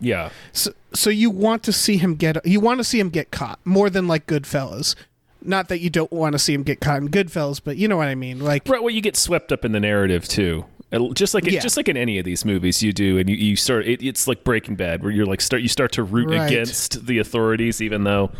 Yeah. 0.00 0.30
so, 0.52 0.72
so 0.92 1.08
you 1.08 1.30
want 1.30 1.62
to 1.62 1.72
see 1.72 1.96
him 1.96 2.16
get 2.16 2.44
you 2.44 2.60
want 2.60 2.78
to 2.78 2.84
see 2.84 2.98
him 2.98 3.10
get 3.10 3.30
caught 3.30 3.60
more 3.64 3.88
than 3.88 4.08
like 4.08 4.26
goodfellas 4.26 4.96
not 5.40 5.68
that 5.68 5.80
you 5.80 5.88
don't 5.88 6.10
want 6.10 6.32
to 6.32 6.38
see 6.38 6.52
him 6.52 6.62
get 6.62 6.80
caught 6.80 6.98
in 6.98 7.08
goodfellas 7.08 7.60
but 7.62 7.76
you 7.76 7.86
know 7.86 7.96
what 7.96 8.08
i 8.08 8.14
mean 8.14 8.40
like 8.40 8.68
Right, 8.68 8.82
well, 8.82 8.90
you 8.90 9.00
get 9.00 9.16
swept 9.16 9.52
up 9.52 9.64
in 9.64 9.72
the 9.72 9.80
narrative 9.80 10.26
too. 10.26 10.66
Just 11.14 11.34
like 11.34 11.44
Yeah. 11.44 11.60
just 11.60 11.76
like 11.76 11.88
in 11.88 11.96
any 11.96 12.18
of 12.18 12.24
these 12.24 12.44
movies, 12.44 12.82
you 12.82 12.92
do, 12.92 13.18
and 13.18 13.28
you, 13.28 13.36
you 13.36 13.56
start. 13.56 13.86
It, 13.86 14.02
it's 14.02 14.28
like 14.28 14.44
Breaking 14.44 14.76
Bad, 14.76 15.02
where 15.02 15.10
you're 15.10 15.26
like 15.26 15.40
start 15.40 15.62
you 15.62 15.68
start 15.68 15.90
to 15.92 16.02
root 16.04 16.30
Right. 16.30 16.46
against 16.50 17.06
the 17.06 17.18
authorities, 17.18 17.80
even 17.82 18.04
though 18.04 18.30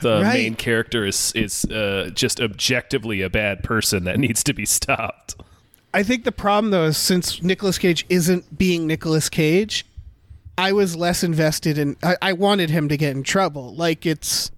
the 0.00 0.22
Right. 0.22 0.34
main 0.34 0.54
character 0.54 1.04
is 1.04 1.32
is 1.34 1.64
uh, 1.66 2.10
just 2.14 2.40
objectively 2.40 3.20
a 3.22 3.28
bad 3.28 3.62
person 3.62 4.04
that 4.04 4.18
needs 4.26 4.42
to 4.44 4.54
be 4.54 4.64
stopped. 4.64 5.34
I 5.92 6.02
think 6.02 6.24
the 6.24 6.32
problem 6.32 6.70
though 6.70 6.86
is 6.86 6.96
since 6.96 7.42
Nicolas 7.42 7.76
Cage 7.76 8.06
isn't 8.08 8.56
being 8.56 8.86
Nicolas 8.86 9.28
Cage, 9.28 9.84
I 10.56 10.72
was 10.72 10.96
less 10.96 11.22
invested 11.22 11.76
in. 11.76 11.96
I, 12.02 12.16
I 12.22 12.32
wanted 12.32 12.70
him 12.70 12.88
to 12.88 12.96
get 12.96 13.14
in 13.16 13.24
trouble. 13.24 13.74
Like 13.74 14.06
it's 14.06 14.50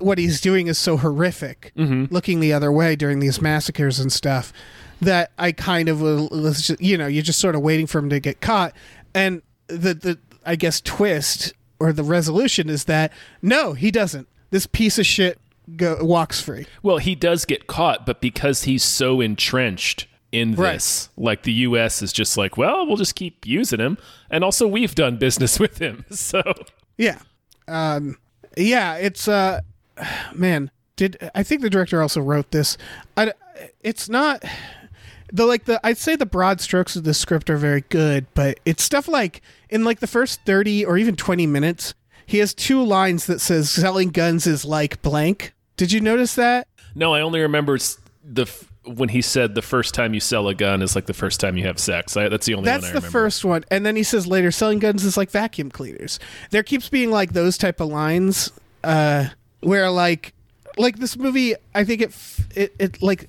what 0.00 0.18
he's 0.18 0.40
doing 0.40 0.66
is 0.66 0.78
so 0.78 0.96
horrific, 0.96 1.72
looking 1.76 2.40
the 2.40 2.52
other 2.52 2.70
way 2.70 2.96
during 2.96 3.20
these 3.20 3.40
massacres 3.40 3.98
and 3.98 4.12
stuff, 4.12 4.52
that 5.00 5.32
I 5.38 5.52
kind 5.52 5.88
of 5.88 6.00
was, 6.02 6.70
you 6.78 6.98
know, 6.98 7.06
you're 7.06 7.22
just 7.22 7.40
sort 7.40 7.54
of 7.54 7.62
waiting 7.62 7.86
for 7.86 7.98
him 7.98 8.10
to 8.10 8.20
get 8.20 8.40
caught, 8.40 8.74
and 9.14 9.42
the 9.68 9.94
the 9.94 10.18
I 10.44 10.56
guess 10.56 10.80
twist 10.80 11.52
or 11.78 11.92
the 11.92 12.02
resolution 12.02 12.68
is 12.68 12.84
that 12.84 13.12
no, 13.40 13.72
he 13.72 13.90
doesn't. 13.90 14.28
This 14.50 14.66
piece 14.66 14.98
of 14.98 15.06
shit 15.06 15.38
go, 15.76 15.96
walks 16.02 16.40
free. 16.40 16.66
Well, 16.82 16.98
he 16.98 17.14
does 17.14 17.44
get 17.44 17.66
caught, 17.66 18.04
but 18.04 18.20
because 18.20 18.64
he's 18.64 18.82
so 18.82 19.20
entrenched 19.20 20.06
in 20.32 20.54
Right. 20.54 20.74
this, 20.74 21.08
like 21.16 21.42
the 21.44 21.52
U.S. 21.52 22.02
is 22.02 22.12
just 22.12 22.36
like, 22.36 22.56
well, 22.56 22.86
we'll 22.86 22.96
just 22.96 23.14
keep 23.14 23.46
using 23.46 23.80
him, 23.80 23.96
and 24.30 24.44
also 24.44 24.66
we've 24.68 24.94
done 24.94 25.16
business 25.16 25.58
with 25.60 25.78
him, 25.78 26.04
so 26.10 26.42
Yeah. 26.98 27.20
Um 27.66 28.18
yeah, 28.56 28.96
it's 28.96 29.26
uh 29.28 29.60
man, 30.34 30.70
did 30.96 31.30
I 31.34 31.42
think 31.42 31.62
the 31.62 31.70
director 31.70 32.02
also 32.02 32.20
wrote 32.20 32.50
this. 32.50 32.76
I 33.16 33.32
it's 33.80 34.08
not 34.08 34.44
the 35.32 35.46
like 35.46 35.64
the 35.64 35.80
I'd 35.84 35.98
say 35.98 36.16
the 36.16 36.26
broad 36.26 36.60
strokes 36.60 36.96
of 36.96 37.04
the 37.04 37.14
script 37.14 37.50
are 37.50 37.56
very 37.56 37.82
good, 37.82 38.26
but 38.34 38.60
it's 38.64 38.82
stuff 38.82 39.08
like 39.08 39.42
in 39.68 39.84
like 39.84 40.00
the 40.00 40.06
first 40.06 40.40
30 40.44 40.84
or 40.84 40.98
even 40.98 41.16
20 41.16 41.46
minutes, 41.46 41.94
he 42.26 42.38
has 42.38 42.54
two 42.54 42.82
lines 42.82 43.26
that 43.26 43.40
says 43.40 43.70
selling 43.70 44.10
guns 44.10 44.46
is 44.46 44.64
like 44.64 45.02
blank. 45.02 45.54
Did 45.76 45.92
you 45.92 46.00
notice 46.00 46.34
that? 46.34 46.68
No, 46.94 47.14
I 47.14 47.20
only 47.20 47.40
remember 47.40 47.78
the 48.22 48.42
f- 48.42 48.70
when 48.84 49.08
he 49.10 49.22
said 49.22 49.54
the 49.54 49.62
first 49.62 49.94
time 49.94 50.14
you 50.14 50.20
sell 50.20 50.48
a 50.48 50.54
gun 50.54 50.82
is 50.82 50.94
like 50.94 51.06
the 51.06 51.14
first 51.14 51.40
time 51.40 51.56
you 51.56 51.64
have 51.64 51.78
sex. 51.78 52.16
I, 52.16 52.28
that's 52.28 52.46
the 52.46 52.54
only 52.54 52.66
That's 52.66 52.86
one 52.86 52.96
I 52.96 53.00
the 53.00 53.10
first 53.10 53.44
one. 53.44 53.64
And 53.70 53.84
then 53.84 53.96
he 53.96 54.02
says 54.02 54.26
later, 54.26 54.50
selling 54.50 54.78
guns 54.78 55.04
is 55.04 55.16
like 55.16 55.30
vacuum 55.30 55.70
cleaners. 55.70 56.18
There 56.50 56.62
keeps 56.62 56.88
being 56.88 57.10
like 57.10 57.32
those 57.32 57.56
type 57.56 57.80
of 57.80 57.88
lines, 57.88 58.50
uh, 58.82 59.28
where 59.60 59.90
like, 59.90 60.34
like 60.76 60.98
this 60.98 61.16
movie, 61.16 61.54
I 61.74 61.84
think 61.84 62.02
it, 62.02 62.14
it, 62.54 62.74
it 62.78 63.02
like, 63.02 63.28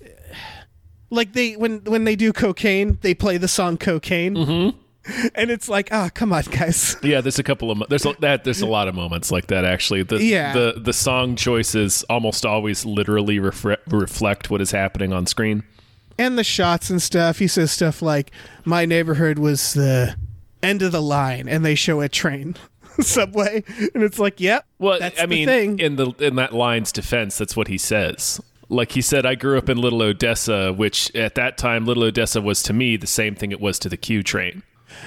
like 1.10 1.34
they 1.34 1.56
when 1.58 1.84
when 1.84 2.06
they 2.06 2.16
do 2.16 2.32
cocaine, 2.34 2.98
they 3.02 3.14
play 3.14 3.38
the 3.38 3.48
song 3.48 3.78
"Cocaine," 3.78 4.36
mm-hmm. 4.36 4.78
and 5.36 5.52
it's 5.52 5.68
like, 5.68 5.90
ah, 5.92 6.10
come 6.14 6.32
on, 6.34 6.44
guys. 6.44 6.96
Yeah, 7.04 7.22
there's 7.22 7.40
a 7.40 7.44
couple 7.44 7.72
of 7.72 7.82
there's 7.90 8.06
a, 8.06 8.14
that 8.20 8.44
there's 8.44 8.62
a 8.62 8.68
lot 8.68 8.88
of 8.88 8.96
moments 8.96 9.32
like 9.32 9.48
that 9.48 9.66
actually. 9.66 10.04
The 10.04 10.24
Yeah. 10.24 10.54
the 10.54 10.74
the 10.80 10.94
song 10.94 11.36
choices 11.36 12.04
almost 12.10 12.46
always 12.46 12.86
literally 12.86 13.38
refre- 13.40 13.78
reflect 13.88 14.50
what 14.50 14.62
is 14.62 14.72
happening 14.72 15.12
on 15.14 15.26
screen. 15.26 15.64
And 16.18 16.38
the 16.38 16.44
shots 16.44 16.90
and 16.90 17.02
stuff. 17.02 17.40
He 17.40 17.48
says 17.48 17.72
stuff 17.72 18.02
like, 18.02 18.32
"My 18.64 18.86
neighborhood 18.86 19.40
was 19.40 19.74
the 19.74 20.16
end 20.62 20.82
of 20.84 20.92
the 20.92 21.02
line," 21.02 21.48
and 21.50 21.66
they 21.66 21.74
show 21.74 22.02
a 22.02 22.08
train, 22.10 22.56
subway, 23.08 23.64
and 23.94 24.04
it's 24.04 24.20
like, 24.20 24.40
yep, 24.40 24.66
Well, 24.80 25.00
that's 25.00 25.20
I 25.20 25.24
the 25.24 25.28
mean, 25.28 25.48
thing. 25.48 25.80
in 25.80 25.96
the 25.96 26.12
in 26.20 26.36
that 26.36 26.54
line's 26.54 26.92
defense, 26.92 27.38
that's 27.38 27.56
what 27.56 27.68
he 27.68 27.78
says. 27.78 28.40
Like 28.70 28.94
he 28.94 29.02
said, 29.02 29.26
I 29.26 29.36
grew 29.36 29.58
up 29.58 29.68
in 29.68 29.78
Little 29.78 30.02
Odessa, 30.02 30.72
which 30.72 31.14
at 31.16 31.36
that 31.36 31.58
time, 31.58 31.86
Little 31.86 32.04
Odessa 32.04 32.40
was 32.42 32.64
to 32.64 32.74
me 32.74 32.96
the 32.96 33.08
same 33.08 33.36
thing 33.36 33.52
it 33.52 33.60
was 33.60 33.78
to 33.80 33.90
the 33.90 33.98
Q 33.98 34.24
train. 34.24 34.64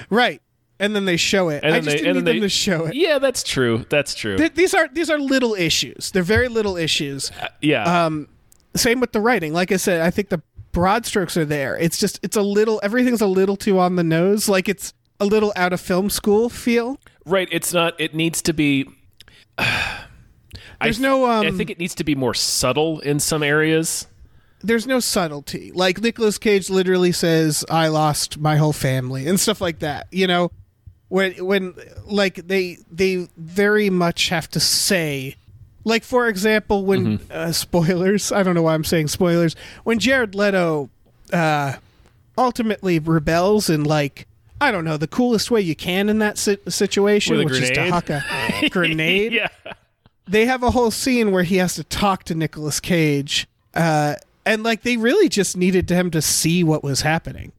Right. 0.09 0.41
And 0.79 0.95
then 0.95 1.05
they 1.05 1.17
show 1.17 1.49
it. 1.49 1.63
And 1.63 1.73
I 1.73 1.79
just 1.79 1.89
they, 1.89 1.97
didn't 2.03 2.15
need 2.17 2.25
then 2.25 2.35
them 2.35 2.41
to 2.41 2.49
show 2.49 2.85
it. 2.85 2.95
Yeah, 2.95 3.17
that's 3.17 3.41
true. 3.43 3.85
That's 3.89 4.13
true. 4.13 4.37
Th- 4.37 4.53
these 4.53 4.73
are 4.73 4.87
these 4.89 5.09
are 5.09 5.17
little 5.17 5.55
issues. 5.55 6.11
They're 6.11 6.21
very 6.21 6.47
little 6.49 6.75
issues. 6.77 7.31
yeah. 7.61 8.05
Um, 8.05 8.27
same 8.75 8.99
with 8.99 9.13
the 9.13 9.21
writing. 9.21 9.53
Like 9.53 9.71
I 9.71 9.77
said, 9.77 10.01
I 10.01 10.11
think 10.11 10.29
the 10.29 10.41
broad 10.73 11.05
strokes 11.05 11.37
are 11.37 11.45
there. 11.45 11.77
It's 11.77 11.97
just 11.97 12.19
it's 12.21 12.35
a 12.35 12.41
little 12.41 12.79
everything's 12.83 13.21
a 13.21 13.27
little 13.27 13.55
too 13.55 13.79
on 13.79 13.95
the 13.95 14.03
nose. 14.03 14.49
Like 14.49 14.67
it's 14.67 14.93
a 15.19 15.25
little 15.25 15.53
out 15.55 15.71
of 15.71 15.79
film 15.79 16.09
school 16.09 16.49
feel. 16.49 16.99
Right. 17.25 17.47
It's 17.51 17.73
not. 17.73 17.99
It 17.99 18.13
needs 18.13 18.41
to 18.43 18.53
be. 18.53 18.87
There's 20.81 20.99
I, 20.99 21.01
no, 21.01 21.25
um, 21.25 21.47
I 21.47 21.51
think 21.51 21.69
it 21.69 21.79
needs 21.79 21.95
to 21.95 22.03
be 22.03 22.15
more 22.15 22.33
subtle 22.33 22.99
in 22.99 23.19
some 23.19 23.41
areas. 23.41 24.07
There's 24.61 24.85
no 24.85 24.99
subtlety. 24.99 25.71
Like 25.71 26.01
Nicolas 26.01 26.37
Cage 26.37 26.69
literally 26.69 27.11
says, 27.11 27.63
"I 27.69 27.87
lost 27.87 28.37
my 28.37 28.57
whole 28.57 28.73
family" 28.73 29.27
and 29.27 29.39
stuff 29.39 29.61
like 29.61 29.79
that. 29.79 30.07
You 30.11 30.27
know, 30.27 30.51
when 31.07 31.33
when 31.45 31.73
like 32.05 32.47
they 32.47 32.77
they 32.91 33.27
very 33.37 33.89
much 33.89 34.29
have 34.29 34.49
to 34.49 34.59
say 34.59 35.35
like 35.83 36.03
for 36.03 36.27
example 36.27 36.85
when 36.85 37.19
uh, 37.31 37.51
spoilers 37.51 38.31
i 38.31 38.43
don't 38.43 38.55
know 38.55 38.63
why 38.63 38.73
i'm 38.73 38.83
saying 38.83 39.07
spoilers 39.07 39.55
when 39.83 39.99
jared 39.99 40.35
leto 40.35 40.89
uh 41.31 41.73
ultimately 42.37 42.99
rebels 42.99 43.69
in 43.69 43.83
like 43.83 44.27
i 44.61 44.71
don't 44.71 44.85
know 44.85 44.97
the 44.97 45.07
coolest 45.07 45.51
way 45.51 45.61
you 45.61 45.75
can 45.75 46.09
in 46.09 46.19
that 46.19 46.37
si- 46.37 46.57
situation 46.67 47.37
which 47.37 47.51
is 47.51 47.69
to 47.69 47.73
grenade? 47.75 47.91
huck 47.93 48.09
a 48.09 48.69
grenade 48.69 49.33
yeah. 49.33 49.47
they 50.27 50.45
have 50.45 50.63
a 50.63 50.71
whole 50.71 50.91
scene 50.91 51.31
where 51.31 51.43
he 51.43 51.57
has 51.57 51.75
to 51.75 51.83
talk 51.83 52.23
to 52.23 52.33
Nicolas 52.33 52.79
Cage, 52.79 53.47
uh, 53.75 54.15
and 54.45 54.63
like 54.63 54.81
they 54.81 54.97
really 54.97 55.29
just 55.29 55.55
needed 55.55 55.87
him 55.89 56.09
to 56.11 56.19
see 56.21 56.63
what 56.63 56.83
was 56.83 57.01
happening. 57.01 57.51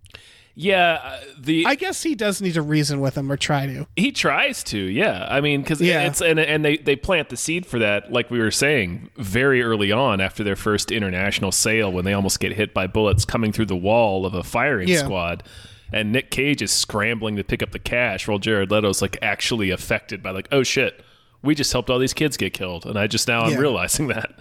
Yeah. 0.56 0.98
uh, 1.04 1.20
The 1.38 1.64
I 1.66 1.76
guess 1.76 2.02
he 2.02 2.14
does 2.16 2.40
need 2.42 2.54
to 2.54 2.62
reason 2.62 3.00
with 3.00 3.16
him 3.16 3.30
or 3.30 3.36
try 3.36 3.66
to. 3.66 3.86
he 3.94 4.10
tries 4.10 4.64
to. 4.64 4.78
Yeah. 4.78 5.26
I 5.30 5.40
mean, 5.40 5.60
because 5.62 5.80
Yeah. 5.80 6.06
it's 6.08 6.20
and 6.20 6.40
and 6.40 6.64
they 6.64 6.78
they 6.78 6.96
plant 6.96 7.28
the 7.28 7.36
seed 7.36 7.66
for 7.66 7.78
that, 7.78 8.10
like 8.10 8.30
we 8.32 8.40
were 8.40 8.50
saying, 8.50 9.10
very 9.16 9.62
early 9.62 9.92
on 9.92 10.20
after 10.20 10.42
their 10.42 10.56
first 10.56 10.90
international 10.90 11.52
sale, 11.52 11.92
when 11.92 12.04
they 12.04 12.14
almost 12.14 12.40
get 12.40 12.52
hit 12.54 12.74
by 12.74 12.88
bullets 12.88 13.24
coming 13.24 13.52
through 13.52 13.66
the 13.66 13.76
wall 13.76 14.26
of 14.26 14.34
a 14.34 14.42
firing 14.42 14.88
Yeah. 14.88 15.04
squad. 15.04 15.44
And 15.92 16.10
Nick 16.12 16.30
Cage 16.30 16.62
is 16.62 16.72
scrambling 16.72 17.36
to 17.36 17.44
pick 17.44 17.62
up 17.62 17.70
the 17.70 17.78
cash 17.78 18.26
while 18.26 18.38
Jared 18.38 18.70
Leto's 18.70 19.00
like 19.00 19.16
actually 19.22 19.70
affected 19.70 20.22
by 20.22 20.30
like, 20.30 20.48
oh 20.50 20.62
shit, 20.62 21.02
we 21.42 21.54
just 21.54 21.72
helped 21.72 21.90
all 21.90 21.98
these 21.98 22.14
kids 22.14 22.36
get 22.36 22.52
killed, 22.52 22.86
and 22.86 22.98
I 22.98 23.06
just 23.06 23.28
now 23.28 23.42
I'm 23.42 23.56
realizing 23.58 24.08
that. 24.08 24.38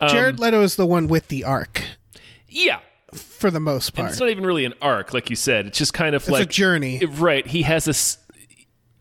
Um, 0.00 0.08
Jared 0.10 0.38
Leto 0.40 0.60
is 0.62 0.76
the 0.76 0.84
one 0.86 1.06
with 1.06 1.28
the 1.28 1.44
arc 1.44 1.82
Yeah, 2.48 2.80
for 3.12 3.50
the 3.50 3.60
most 3.60 3.94
part. 3.94 4.10
it's 4.10 4.20
not 4.20 4.28
even 4.28 4.44
really 4.44 4.64
an 4.64 4.74
arc, 4.82 5.14
like 5.14 5.30
you 5.30 5.36
said. 5.36 5.66
It's 5.66 5.78
just 5.78 5.94
kind 5.94 6.14
of 6.14 6.22
It's 6.22 6.30
like 6.30 6.48
a 6.48 6.52
journey. 6.52 7.00
right? 7.06 7.46
He 7.46 7.62
has 7.62 7.84
this. 7.84 8.18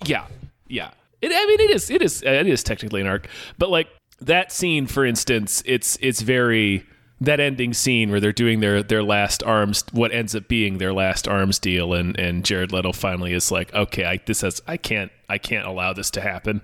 Yeah, 0.05 0.27
yeah. 0.67 0.91
It, 1.21 1.31
I 1.33 1.45
mean, 1.47 1.59
it 1.59 1.71
is. 1.71 1.89
It 1.89 2.01
is. 2.01 2.21
It 2.21 2.47
is 2.47 2.63
technically 2.63 3.01
an 3.01 3.07
arc, 3.07 3.27
but 3.57 3.69
like 3.69 3.87
that 4.21 4.51
scene, 4.51 4.87
for 4.87 5.05
instance, 5.05 5.63
it's 5.65 5.97
it's 6.01 6.21
very 6.21 6.85
that 7.25 7.39
ending 7.39 7.73
scene 7.73 8.11
where 8.11 8.19
they're 8.19 8.31
doing 8.31 8.59
their 8.59 8.83
their 8.83 9.03
last 9.03 9.43
arms, 9.43 9.83
what 9.91 10.11
ends 10.13 10.35
up 10.35 10.47
being 10.47 10.77
their 10.77 10.93
last 10.93 11.27
arms 11.27 11.59
deal, 11.59 11.93
and 11.93 12.17
and 12.19 12.43
Jared 12.45 12.71
Leto 12.71 12.91
finally 12.91 13.33
is 13.33 13.51
like, 13.51 13.73
okay, 13.73 14.05
I, 14.05 14.19
this 14.25 14.41
has 14.41 14.61
I 14.67 14.77
can't 14.77 15.11
I 15.29 15.37
can't 15.37 15.65
allow 15.65 15.93
this 15.93 16.11
to 16.11 16.21
happen. 16.21 16.61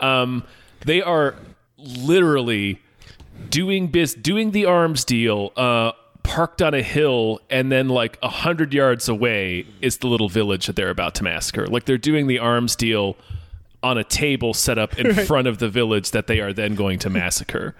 Um, 0.00 0.44
they 0.84 1.02
are 1.02 1.34
literally 1.78 2.80
doing 3.50 3.88
biz 3.88 4.14
doing 4.14 4.52
the 4.52 4.64
arms 4.64 5.04
deal 5.04 5.52
uh 5.56 5.92
parked 6.24 6.62
on 6.62 6.74
a 6.74 6.82
hill, 6.82 7.40
and 7.50 7.70
then 7.70 7.88
like 7.88 8.18
a 8.22 8.28
hundred 8.28 8.74
yards 8.74 9.08
away 9.08 9.66
is 9.80 9.98
the 9.98 10.08
little 10.08 10.28
village 10.28 10.66
that 10.66 10.74
they're 10.74 10.90
about 10.90 11.14
to 11.16 11.22
massacre. 11.22 11.66
Like 11.66 11.84
they're 11.84 11.98
doing 11.98 12.26
the 12.26 12.40
arms 12.40 12.74
deal 12.74 13.16
on 13.84 13.98
a 13.98 14.04
table 14.04 14.54
set 14.54 14.78
up 14.78 14.98
in 14.98 15.14
front 15.26 15.46
of 15.46 15.58
the 15.58 15.68
village 15.68 16.10
that 16.10 16.26
they 16.26 16.40
are 16.40 16.52
then 16.52 16.74
going 16.74 16.98
to 17.00 17.10
massacre. 17.10 17.76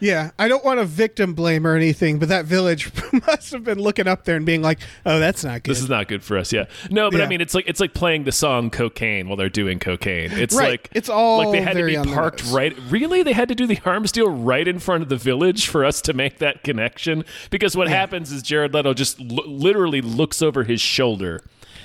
Yeah, 0.00 0.30
I 0.38 0.46
don't 0.48 0.64
want 0.64 0.78
to 0.80 0.84
victim 0.84 1.34
blame 1.34 1.66
or 1.66 1.74
anything, 1.74 2.18
but 2.18 2.28
that 2.28 2.44
village 2.44 2.90
must 3.26 3.52
have 3.52 3.64
been 3.64 3.78
looking 3.78 4.06
up 4.06 4.24
there 4.24 4.36
and 4.36 4.46
being 4.46 4.62
like, 4.62 4.78
"Oh, 5.04 5.18
that's 5.18 5.42
not 5.42 5.62
good." 5.64 5.70
This 5.72 5.82
is 5.82 5.88
not 5.88 6.06
good 6.08 6.22
for 6.22 6.38
us. 6.38 6.52
Yeah. 6.52 6.66
No, 6.90 7.10
but 7.10 7.20
I 7.20 7.26
mean, 7.26 7.40
it's 7.40 7.54
like 7.54 7.64
it's 7.68 7.80
like 7.80 7.94
playing 7.94 8.24
the 8.24 8.32
song 8.32 8.70
"Cocaine" 8.70 9.26
while 9.28 9.36
they're 9.36 9.48
doing 9.48 9.78
cocaine. 9.78 10.30
It's 10.32 10.54
Right. 10.54 10.70
like 10.70 10.88
It's 10.94 11.08
all 11.08 11.38
like 11.38 11.52
they 11.52 11.60
had 11.62 11.76
to 11.76 11.84
be 11.84 11.96
parked 11.96 12.44
right. 12.50 12.76
Really, 12.90 13.22
they 13.22 13.32
had 13.32 13.48
to 13.48 13.54
do 13.54 13.66
the 13.66 13.78
arms 13.84 14.12
deal 14.12 14.28
right 14.30 14.66
in 14.68 14.78
front 14.78 15.02
of 15.02 15.08
the 15.08 15.16
village 15.16 15.66
for 15.66 15.84
us 15.84 16.00
to 16.02 16.12
make 16.12 16.38
that 16.38 16.62
connection. 16.62 17.24
Because 17.50 17.76
what 17.76 17.88
happens 17.88 18.30
is 18.30 18.42
Jared 18.42 18.72
Leto 18.74 18.94
just 18.94 19.20
l- 19.20 19.26
literally 19.46 20.00
looks 20.00 20.42
over 20.42 20.64
his 20.64 20.80
shoulder 20.80 21.40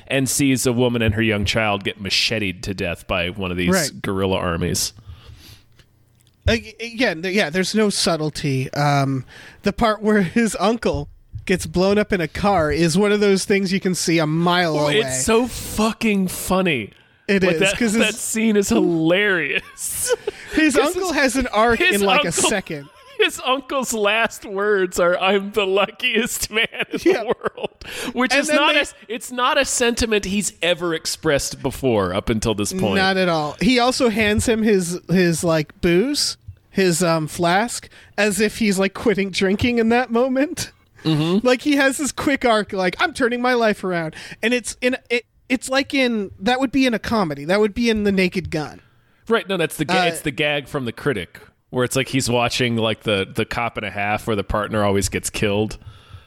and 0.07 0.29
sees 0.29 0.65
a 0.65 0.73
woman 0.73 1.01
and 1.01 1.15
her 1.15 1.21
young 1.21 1.45
child 1.45 1.83
get 1.83 1.99
macheted 1.99 2.61
to 2.63 2.73
death 2.73 3.07
by 3.07 3.29
one 3.29 3.49
of 3.51 3.57
these 3.57 3.69
Right. 3.73 4.01
guerrilla 4.01 4.37
armies. 4.37 4.93
Ag- 6.47 6.75
again, 6.81 7.21
yeah, 7.25 7.49
there's 7.49 7.73
no 7.73 7.89
subtlety. 7.89 8.71
Um, 8.73 9.25
the 9.63 9.71
part 9.73 10.01
where 10.01 10.21
his 10.39 10.57
uncle 10.59 11.09
gets 11.45 11.65
blown 11.65 11.97
up 11.97 12.13
in 12.13 12.21
a 12.21 12.27
car 12.27 12.71
is 12.71 12.97
one 12.97 13.11
of 13.11 13.19
those 13.19 13.45
things 13.45 13.71
you 13.73 13.79
can 13.79 13.95
see 13.95 14.17
a 14.19 14.27
mile 14.27 14.77
away. 14.77 14.99
It's 14.99 15.25
so 15.25 15.47
fucking 15.47 16.27
funny. 16.29 16.91
It 17.27 17.41
Like 17.43 17.53
is, 17.55 17.59
that, 17.61 17.77
'cause 17.77 17.93
that 17.93 17.99
it's- 18.01 18.19
scene 18.19 18.57
is 18.57 18.69
hilarious. 18.69 20.13
His 20.53 20.77
uncle 20.77 21.13
has 21.13 21.35
an 21.35 21.47
arc 21.47 21.79
in 21.81 22.01
like 22.01 22.25
a 22.25 22.31
second. 22.31 22.89
His 23.23 23.39
uncle's 23.45 23.93
last 23.93 24.45
words 24.45 24.99
are 24.99 25.17
"I'm 25.19 25.51
the 25.53 25.65
luckiest 25.65 26.51
man 26.51 26.67
in 26.91 26.99
Yeah. 27.03 27.23
the 27.23 27.25
world," 27.25 27.85
which 28.13 28.31
And 28.33 28.41
is 28.41 28.49
not 28.49 28.73
they- 28.73 28.81
a, 28.81 28.85
it's 29.07 29.31
not 29.31 29.57
a 29.57 29.65
sentiment 29.65 30.25
he's 30.25 30.53
ever 30.61 30.93
expressed 30.93 31.61
before 31.61 32.13
up 32.13 32.29
until 32.29 32.53
this 32.53 32.73
point. 32.73 32.95
Not 32.95 33.17
at 33.17 33.29
all. 33.29 33.55
He 33.61 33.79
also 33.79 34.09
hands 34.09 34.47
him 34.47 34.61
his 34.63 34.99
his 35.09 35.43
like 35.43 35.79
booze, 35.81 36.37
his 36.69 37.01
um 37.03 37.27
flask, 37.27 37.87
as 38.17 38.39
if 38.41 38.57
he's 38.57 38.77
like 38.79 38.93
quitting 38.93 39.29
drinking 39.31 39.77
in 39.79 39.89
that 39.89 40.11
moment. 40.11 40.71
Mm-hmm. 41.03 41.45
Like 41.45 41.61
he 41.61 41.75
has 41.75 41.97
this 41.97 42.11
quick 42.11 42.45
arc, 42.45 42.71
like 42.73 42.95
I'm 43.01 43.13
turning 43.13 43.41
my 43.41 43.53
life 43.53 43.83
around, 43.83 44.15
and 44.41 44.53
it's 44.53 44.75
in 44.81 44.95
it. 45.09 45.25
It's 45.49 45.69
like 45.69 45.93
in 45.93 46.31
that 46.39 46.59
would 46.59 46.71
be 46.71 46.85
in 46.85 46.93
a 46.93 46.99
comedy. 46.99 47.45
That 47.45 47.59
would 47.59 47.73
be 47.73 47.89
in 47.89 48.03
The 48.03 48.11
Naked 48.11 48.49
Gun. 48.49 48.81
right? 49.27 49.47
No, 49.47 49.55
that's 49.57 49.77
the 49.77 49.85
ga- 49.85 50.01
Uh, 50.03 50.05
it's 50.05 50.21
the 50.21 50.31
gag 50.31 50.67
from 50.67 50.85
the 50.85 50.91
critic 50.91 51.39
where 51.73 51.83
it's 51.83 51.95
like 51.95 52.07
he's 52.07 52.29
watching 52.29 52.75
like 52.75 53.01
the 53.01 53.27
the 53.33 53.45
cop 53.45 53.77
and 53.77 53.85
a 53.85 53.89
half 53.89 54.27
where 54.27 54.35
the 54.35 54.43
partner 54.43 54.83
always 54.83 55.09
gets 55.09 55.31
killed. 55.31 55.79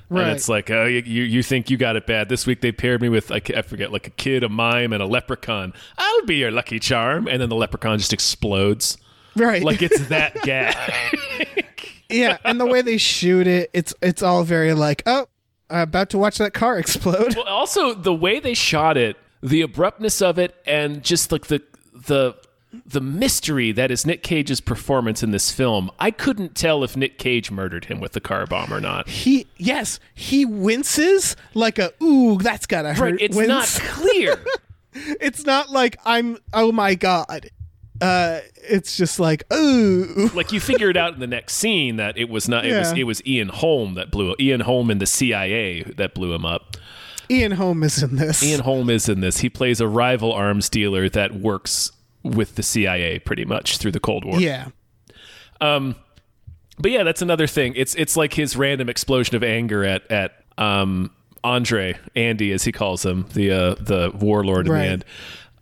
Right. 0.09 0.23
And 0.23 0.33
it's 0.33 0.49
like, 0.49 0.73
oh, 0.73 0.87
you, 0.87 1.03
you 1.07 1.23
you 1.23 1.43
think 1.45 1.71
you 1.71 1.77
got 1.77 1.95
it 1.95 2.05
bad. 2.05 2.29
This 2.29 2.49
week 2.49 2.63
they 2.63 2.73
paired 2.73 3.01
me 3.01 3.09
with, 3.09 3.31
like, 3.31 3.51
I 3.51 3.63
forget, 3.63 3.93
like 3.93 4.09
a 4.09 4.11
kid, 4.11 4.43
a 4.43 4.49
mime, 4.49 4.93
and 4.93 5.01
a 5.01 5.07
leprechaun. 5.07 5.73
I'll 5.99 6.23
be 6.23 6.37
your 6.37 6.51
lucky 6.51 6.81
charm. 6.81 7.29
And 7.29 7.41
then 7.41 7.49
the 7.49 7.55
leprechaun 7.55 7.99
just 7.99 8.13
explodes. 8.13 8.99
Right. 9.37 9.63
Like 9.63 9.83
it's 9.83 10.09
that 10.09 10.35
gag. 10.43 10.77
yeah, 12.09 12.39
and 12.45 12.59
the 12.61 12.67
way 12.67 12.83
they 12.83 12.99
shoot 12.99 13.47
it, 13.47 13.71
it's 13.73 13.95
it's 14.03 14.23
all 14.23 14.43
very 14.43 14.75
like, 14.75 15.05
oh, 15.07 15.29
I'm 15.71 15.83
about 15.83 16.11
to 16.11 16.19
watch 16.19 16.39
that 16.39 16.55
car 16.55 16.77
explode. 16.77 17.37
Well, 17.37 17.47
also 17.47 17.95
the 17.95 18.15
way 18.15 18.41
they 18.41 18.55
shot 18.55 18.97
it, 18.97 19.17
the 19.45 19.63
abruptness 19.63 20.21
of 20.23 20.41
it, 20.41 20.57
and 20.67 21.05
just 21.05 21.31
like 21.31 21.47
the 21.47 21.63
the 21.95 22.35
the 22.85 23.01
mystery 23.01 23.73
that 23.73 23.91
is 23.91 24.05
Nick 24.05 24.23
Cage's 24.23 24.61
performance 24.61 25.23
in 25.23 25.31
this 25.31 25.51
film. 25.51 25.91
I 25.99 26.11
couldn't 26.11 26.55
tell 26.55 26.85
if 26.85 26.97
Nick 26.97 27.19
Cage 27.19 27.51
murdered 27.51 27.87
him 27.87 28.01
with 28.01 28.13
the 28.13 28.21
car 28.21 28.47
bomb 28.47 28.73
or 28.73 28.81
not. 28.81 29.09
He 29.09 29.47
yes, 29.57 30.01
he 30.15 30.45
winces 30.45 31.37
like 31.55 31.79
a 31.79 31.93
ooh, 32.03 32.39
that's 32.39 32.67
gotta 32.67 32.95
hurt. 32.95 33.13
Right, 33.13 33.21
it's 33.21 33.37
wince. 33.37 33.49
not 33.49 33.69
clear. 33.89 34.45
it's 34.93 35.45
not 35.45 35.71
like 35.71 35.97
I'm 36.05 36.39
oh 36.53 36.73
my 36.73 36.95
god. 36.95 37.51
Uh 38.01 38.41
it's 38.69 38.97
just 38.97 39.19
like 39.19 39.51
ooh. 39.53 40.31
like 40.35 40.53
you 40.53 40.61
figure 40.61 40.91
it 40.91 40.97
out 40.97 41.15
in 41.15 41.21
the 41.21 41.27
next 41.27 41.55
scene 41.55 41.97
that 41.97 42.19
it 42.19 42.29
was 42.29 42.49
not. 42.49 42.67
It 42.67 42.79
was 42.79 42.93
it 42.93 43.05
was 43.05 43.25
Ian 43.27 43.49
Holm 43.49 43.95
that 43.95 44.11
blew 44.11 44.35
Ian 44.39 44.61
Holm 44.61 44.91
in 44.91 44.99
the 44.99 45.07
CIA 45.07 45.83
that 45.83 46.15
blew 46.15 46.33
him 46.35 46.45
up. 46.45 46.77
Ian 47.29 47.53
Holm 47.53 47.83
is 47.83 48.03
in 48.03 48.17
this. 48.17 48.43
Ian 48.43 48.61
Holm 48.61 48.91
is 48.91 49.09
in 49.09 49.21
this. 49.21 49.39
He 49.39 49.49
plays 49.49 49.81
a 49.81 49.89
rival 49.89 50.33
arms 50.33 50.69
dealer 50.69 51.09
that 51.09 51.35
works 51.35 51.91
with 52.27 52.57
the 52.57 52.63
CIA 52.63 53.19
pretty 53.19 53.45
much 53.45 53.79
through 53.79 53.93
the 53.93 54.01
Cold 54.01 54.25
War. 54.25 54.41
Yeah. 54.41 54.69
But 56.79 56.91
yeah, 56.91 57.05
that's 57.05 57.23
another 57.23 57.47
thing. 57.47 57.73
It's 57.77 57.95
it's 57.95 58.17
like 58.17 58.35
his 58.35 58.57
random 58.57 58.89
explosion 58.89 59.35
of 59.37 59.43
anger 59.43 59.83
at 59.85 60.11
at 60.11 60.45
um, 60.59 61.11
Andre 61.43 61.97
Andy, 62.15 62.53
as 62.53 62.65
he 62.65 62.73
calls 62.73 63.05
him, 63.05 63.27
the 63.33 63.51
uh, 63.51 63.75
the 63.81 64.11
warlord 64.15 64.67
in 64.67 64.73
Right. 64.73 64.83
the 64.83 64.89
end. 64.93 65.05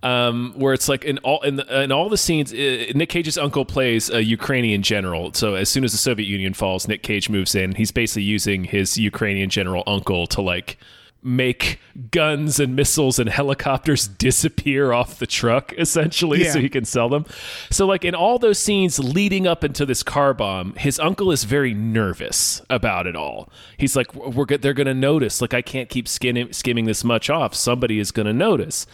Um, 0.03 0.53
where 0.57 0.75
it's 0.75 0.87
like 0.87 1.03
in 1.07 1.17
all 1.19 1.41
in, 1.43 1.57
the, 1.57 1.83
in 1.83 1.91
all 1.91 2.11
the 2.11 2.19
scenes, 2.19 2.53
uh, 2.53 2.93
Nick 2.95 3.09
Cage's 3.09 3.39
uncle 3.39 3.65
plays 3.65 4.11
a 4.11 4.23
Ukrainian 4.23 4.83
general. 4.83 5.33
So 5.33 5.55
as 5.55 5.71
soon 5.71 5.83
as 5.83 5.93
the 5.93 5.99
Soviet 5.99 6.27
Union 6.27 6.53
falls, 6.53 6.87
Nick 6.87 7.03
Cage 7.03 7.31
moves 7.31 7.55
in. 7.55 7.75
He's 7.77 7.91
basically 7.91 8.25
using 8.25 8.65
his 8.65 8.99
Ukrainian 8.99 9.49
general 9.49 9.83
uncle 9.87 10.27
to 10.27 10.43
like 10.43 10.77
make 11.25 11.81
guns 12.11 12.61
and 12.61 12.77
missiles 12.77 13.19
and 13.19 13.31
helicopters 13.31 14.07
mm. 14.07 14.19
disappear 14.19 14.93
off 14.93 15.19
the 15.19 15.27
truck 15.27 15.73
essentially 15.79 16.45
so 16.45 16.61
he 16.61 16.69
can 16.69 16.85
sell 16.85 17.09
them. 17.09 17.25
So 17.71 17.87
like 17.87 18.05
in 18.05 18.15
all 18.15 18.39
those 18.39 18.59
scenes 18.59 18.99
leading 18.99 19.47
up 19.47 19.65
into 19.65 19.87
this 19.87 20.03
car 20.03 20.35
bomb, 20.35 20.75
his 20.75 21.01
uncle 21.01 21.33
is 21.33 21.45
very 21.45 21.73
nervous 21.73 22.61
about 22.69 23.07
it 23.07 23.17
all. 23.17 23.51
He's 23.79 23.97
like 23.97 24.15
we're 24.15 24.45
they're 24.45 24.75
going 24.75 24.87
to 24.87 24.95
notice 24.95 25.41
like 25.41 25.55
I 25.55 25.63
can't 25.63 25.89
keep 25.89 26.07
skinning, 26.07 26.53
skimming 26.53 26.85
this 26.85 27.03
much 27.03 27.31
off. 27.31 27.55
Somebody 27.55 27.99
is 27.99 28.13
going 28.13 28.27
to 28.27 28.33
notice. 28.33 28.87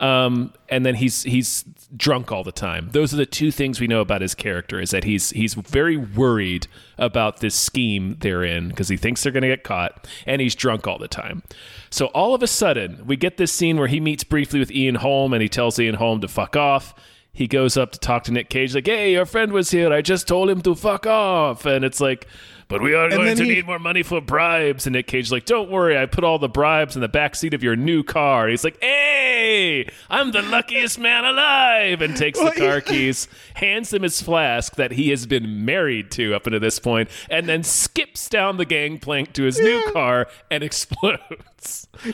Um, 0.00 0.54
and 0.70 0.84
then 0.86 0.94
he's 0.94 1.24
he's 1.24 1.64
drunk 1.94 2.32
all 2.32 2.42
the 2.42 2.52
time. 2.52 2.88
Those 2.92 3.12
are 3.12 3.18
the 3.18 3.26
two 3.26 3.50
things 3.50 3.80
we 3.80 3.86
know 3.86 4.00
about 4.00 4.22
his 4.22 4.34
character 4.34 4.80
is 4.80 4.90
that 4.90 5.04
he's 5.04 5.30
he's 5.30 5.52
very 5.52 5.96
worried 5.96 6.66
about 6.96 7.40
this 7.40 7.54
scheme 7.54 8.16
they're 8.20 8.42
in 8.42 8.70
because 8.70 8.88
he 8.88 8.96
thinks 8.96 9.22
they're 9.22 9.32
going 9.32 9.42
to 9.42 9.48
get 9.48 9.62
caught, 9.62 10.08
and 10.26 10.40
he's 10.40 10.54
drunk 10.54 10.86
all 10.86 10.98
the 10.98 11.06
time. 11.08 11.42
So 11.90 12.06
all 12.06 12.34
of 12.34 12.42
a 12.42 12.46
sudden, 12.46 13.06
we 13.06 13.16
get 13.16 13.36
this 13.36 13.52
scene 13.52 13.76
where 13.76 13.88
he 13.88 14.00
meets 14.00 14.24
briefly 14.24 14.58
with 14.58 14.70
Ian 14.70 14.96
Holm, 14.96 15.34
and 15.34 15.42
he 15.42 15.48
tells 15.48 15.78
Ian 15.78 15.96
Holm 15.96 16.22
to 16.22 16.28
fuck 16.28 16.56
off. 16.56 16.94
He 17.32 17.46
goes 17.46 17.76
up 17.76 17.92
to 17.92 17.98
talk 17.98 18.24
to 18.24 18.32
Nick 18.32 18.50
Cage, 18.50 18.74
like, 18.74 18.86
"Hey, 18.86 19.12
your 19.12 19.24
friend 19.24 19.52
was 19.52 19.70
here. 19.70 19.92
I 19.92 20.02
just 20.02 20.26
told 20.26 20.50
him 20.50 20.60
to 20.62 20.74
fuck 20.74 21.06
off." 21.06 21.64
And 21.64 21.84
it's 21.84 22.00
like, 22.00 22.26
"But 22.68 22.82
we 22.82 22.92
are 22.92 23.08
going 23.08 23.36
to 23.36 23.44
he- 23.44 23.54
need 23.54 23.66
more 23.66 23.78
money 23.78 24.02
for 24.02 24.20
bribes." 24.20 24.84
And 24.86 24.94
Nick 24.94 25.06
Cage's 25.06 25.30
like, 25.30 25.44
"Don't 25.44 25.70
worry, 25.70 25.96
I 25.96 26.06
put 26.06 26.24
all 26.24 26.38
the 26.40 26.48
bribes 26.48 26.96
in 26.96 27.00
the 27.02 27.08
back 27.08 27.36
seat 27.36 27.54
of 27.54 27.62
your 27.62 27.76
new 27.76 28.02
car." 28.02 28.42
And 28.44 28.50
he's 28.50 28.64
like, 28.64 28.82
"Hey, 28.82 29.88
I'm 30.10 30.32
the 30.32 30.42
luckiest 30.42 30.98
man 30.98 31.24
alive!" 31.24 32.02
And 32.02 32.16
takes 32.16 32.38
the 32.38 32.50
car 32.50 32.80
keys, 32.80 33.28
hands 33.54 33.92
him 33.92 34.02
his 34.02 34.20
flask 34.20 34.74
that 34.74 34.92
he 34.92 35.10
has 35.10 35.26
been 35.26 35.64
married 35.64 36.10
to 36.12 36.34
up 36.34 36.46
until 36.46 36.60
this 36.60 36.80
point, 36.80 37.08
and 37.30 37.48
then 37.48 37.62
skips 37.62 38.28
down 38.28 38.56
the 38.56 38.64
gangplank 38.64 39.32
to 39.34 39.44
his 39.44 39.58
new 39.60 39.82
car 39.92 40.26
and 40.50 40.62
explodes. 40.64 41.22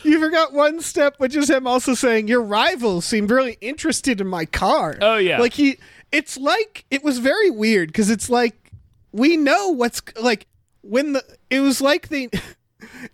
You 0.02 0.20
forgot 0.20 0.52
one 0.52 0.80
step, 0.80 1.14
which 1.18 1.37
is 1.37 1.48
him 1.48 1.66
also 1.66 1.94
saying 1.94 2.28
your 2.28 2.42
rival 2.42 3.00
seemed 3.00 3.30
really 3.30 3.56
interested 3.61 4.20
in 4.20 4.26
my 4.26 4.44
car. 4.44 4.98
Oh, 5.00 5.16
yeah. 5.16 5.38
like 5.38 5.54
he. 5.54 5.78
It's 6.12 6.37
like 6.37 6.85
it 6.90 7.02
was 7.02 7.18
very 7.18 7.50
weird 7.50 7.88
because 7.88 8.11
it's 8.11 8.30
like 8.30 8.72
we 9.12 9.37
know 9.37 9.70
what's 9.70 10.00
like 10.20 10.46
when 10.82 11.12
the 11.14 11.24
it 11.50 11.61
was 11.61 11.80
like 11.80 12.09
they. 12.09 12.28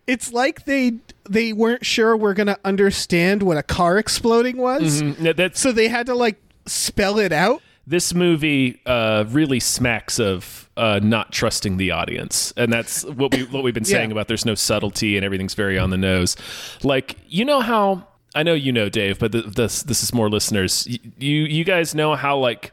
It's 0.07 0.33
like 0.33 0.65
they 0.65 0.99
they 1.29 1.53
weren't 1.53 1.87
sure 1.87 2.17
we're 2.17 2.35
gonna 2.35 2.59
understand 2.65 3.43
what 3.43 3.57
a 3.57 3.63
car 3.63 3.97
exploding 3.97 4.57
was, 4.57 5.03
mm-hmm. 5.03 5.23
No, 5.23 5.33
That's 5.33 5.61
so 5.61 5.73
they 5.73 5.89
had 5.89 6.07
to 6.07 6.15
like 6.15 6.43
spell 6.67 7.19
it 7.19 7.33
out. 7.33 7.63
This 7.87 8.15
movie 8.15 8.81
uh, 8.87 9.25
really 9.29 9.61
smacks 9.61 10.19
of 10.21 10.69
uh, 10.77 11.01
not 11.03 11.33
trusting 11.33 11.77
the 11.77 11.91
audience, 11.91 12.53
and 12.57 12.73
that's 12.73 13.05
what 13.05 13.35
we 13.35 13.45
what 13.45 13.63
we've 13.65 13.75
been 13.75 13.85
saying 13.85 14.11
Yeah. 14.11 14.15
about. 14.15 14.29
There's 14.29 14.47
no 14.47 14.55
subtlety, 14.55 15.17
and 15.17 15.25
everything's 15.25 15.55
very 15.55 15.79
on 15.79 15.91
the 15.91 15.97
nose. 15.97 16.37
Like 16.83 17.17
you 17.29 17.45
know 17.45 17.61
how 17.61 18.07
I 18.35 18.43
know 18.43 18.55
you 18.55 18.73
know 18.73 18.89
Dave, 18.89 19.19
but 19.19 19.33
th- 19.33 19.47
this 19.47 19.83
this 19.83 20.03
is 20.03 20.15
more 20.15 20.31
listeners. 20.31 20.87
Y- 20.89 20.99
You 21.19 21.41
you 21.43 21.65
guys 21.65 21.95
know 21.95 22.15
how 22.15 22.39
like 22.39 22.73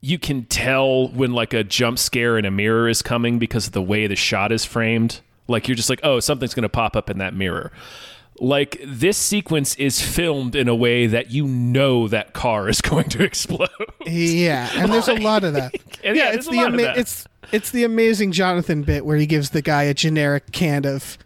you 0.00 0.18
can 0.18 0.44
tell 0.44 1.08
when 1.08 1.32
like 1.32 1.52
a 1.54 1.64
jump 1.64 1.98
scare 1.98 2.38
in 2.38 2.44
a 2.44 2.50
mirror 2.50 2.88
is 2.88 3.02
coming 3.02 3.38
because 3.38 3.66
of 3.66 3.72
the 3.72 3.82
way 3.82 4.06
the 4.06 4.14
shot 4.16 4.52
is 4.52 4.64
framed. 4.64 5.20
Like 5.48 5.66
you're 5.66 5.74
just 5.76 5.88
like, 5.90 6.00
oh, 6.04 6.20
something's 6.20 6.54
going 6.54 6.62
to 6.64 6.68
pop 6.68 6.94
up 6.94 7.08
in 7.10 7.18
that 7.18 7.34
mirror. 7.34 7.72
Like 8.40 8.80
this 8.86 9.16
sequence 9.16 9.74
is 9.76 10.00
filmed 10.00 10.54
in 10.54 10.68
a 10.68 10.74
way 10.74 11.06
that 11.08 11.30
you 11.30 11.46
know 11.46 12.06
that 12.08 12.32
car 12.34 12.68
is 12.68 12.80
going 12.90 13.08
to 13.10 13.22
explode. 13.24 13.68
Yeah, 14.06 14.68
and 14.74 14.92
there's 14.92 15.08
a 15.08 15.14
lot 15.14 15.44
of 15.44 15.54
that. 15.54 15.74
And 16.04 16.16
yeah, 16.16 16.30
it's 16.32 16.46
the 16.48 16.58
ama- 16.60 16.94
it's 16.96 17.26
it's 17.50 17.72
the 17.72 17.82
amazing 17.82 18.30
Johnathan 18.30 18.84
bit 18.86 19.04
where 19.04 19.16
he 19.16 19.26
gives 19.26 19.50
the 19.50 19.62
guy 19.62 19.82
a 19.82 19.94
generic 19.94 20.52
can 20.52 20.86
of 20.86 21.18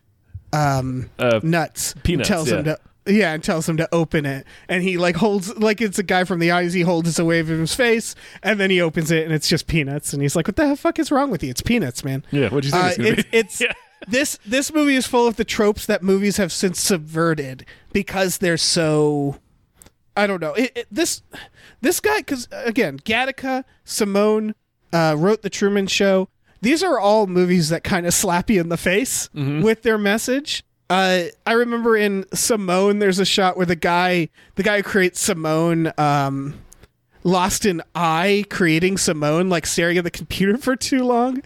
um 0.54 1.10
Uh, 1.18 1.40
nuts, 1.42 1.92
and 1.92 2.02
peanuts, 2.04 2.28
tells 2.28 2.48
him 2.50 2.64
to 2.64 2.78
yeah, 3.06 3.34
and 3.34 3.42
tells 3.44 3.68
him 3.68 3.76
to 3.78 3.88
open 3.92 4.24
it, 4.24 4.46
and 4.68 4.82
he 4.82 4.96
like 4.96 5.16
holds 5.16 5.54
like 5.58 5.80
it's 5.82 5.98
a 5.98 6.02
guy 6.02 6.24
from 6.24 6.38
the 6.38 6.50
eyes. 6.52 6.72
He 6.72 6.80
holds 6.82 7.08
it 7.10 7.18
away 7.18 7.42
from 7.42 7.60
his 7.60 7.74
face, 7.74 8.14
and 8.42 8.58
then 8.58 8.70
he 8.70 8.80
opens 8.80 9.10
it, 9.10 9.24
and 9.24 9.32
it's 9.34 9.48
just 9.48 9.66
peanuts, 9.66 10.12
and 10.14 10.22
he's 10.22 10.34
like, 10.36 10.46
"What 10.46 10.56
the 10.56 10.74
fuck 10.76 10.98
is 10.98 11.10
wrong 11.10 11.30
with 11.30 11.42
you? 11.42 11.50
It's 11.50 11.62
peanuts, 11.62 12.02
man." 12.04 12.24
Yeah, 12.30 12.48
what 12.48 12.62
do 12.62 12.68
you 12.68 12.72
think 12.72 12.98
Uh, 12.98 13.02
it's 13.02 13.18
it's 13.18 13.28
it's 13.32 13.60
Yeah. 13.60 13.72
This 14.06 14.38
this 14.44 14.72
movie 14.72 14.94
is 14.96 15.06
full 15.06 15.26
of 15.26 15.36
the 15.36 15.44
tropes 15.44 15.86
that 15.86 16.02
movies 16.02 16.36
have 16.36 16.52
since 16.52 16.80
subverted 16.80 17.64
because 17.92 18.38
they're 18.38 18.56
so 18.56 19.36
I 20.16 20.26
don't 20.26 20.40
know. 20.40 20.54
It, 20.54 20.72
it, 20.76 20.86
this 20.90 21.22
this 21.80 22.00
guy 22.00 22.22
cuz 22.22 22.48
again, 22.52 22.98
Gattaca, 22.98 23.64
Simone 23.84 24.54
uh, 24.92 25.14
wrote 25.18 25.42
the 25.42 25.50
Truman 25.50 25.86
Show. 25.86 26.28
These 26.60 26.82
are 26.82 26.98
all 26.98 27.26
movies 27.26 27.70
that 27.70 27.82
kind 27.82 28.06
of 28.06 28.14
slap 28.14 28.48
you 28.48 28.60
in 28.60 28.68
the 28.68 28.76
face 28.76 29.28
with 29.34 29.82
their 29.82 29.98
message. 29.98 30.62
Uh, 30.88 31.24
I 31.46 31.52
remember 31.52 31.96
in 31.96 32.26
Simone, 32.34 32.98
there's 32.98 33.18
a 33.18 33.24
shot 33.24 33.56
where 33.56 33.64
the 33.64 33.74
guy, 33.74 34.28
the 34.56 34.62
guy 34.62 34.76
who 34.76 34.82
creates 34.82 35.20
Simone, 35.20 35.90
um, 35.96 36.54
lost 37.24 37.64
an 37.64 37.82
eye 37.94 38.44
creating 38.50 38.98
Simone, 38.98 39.48
like 39.48 39.64
staring 39.66 39.96
at 39.96 40.04
the 40.04 40.10
computer 40.10 40.58
for 40.58 40.76
too 40.76 41.02
long. 41.02 41.42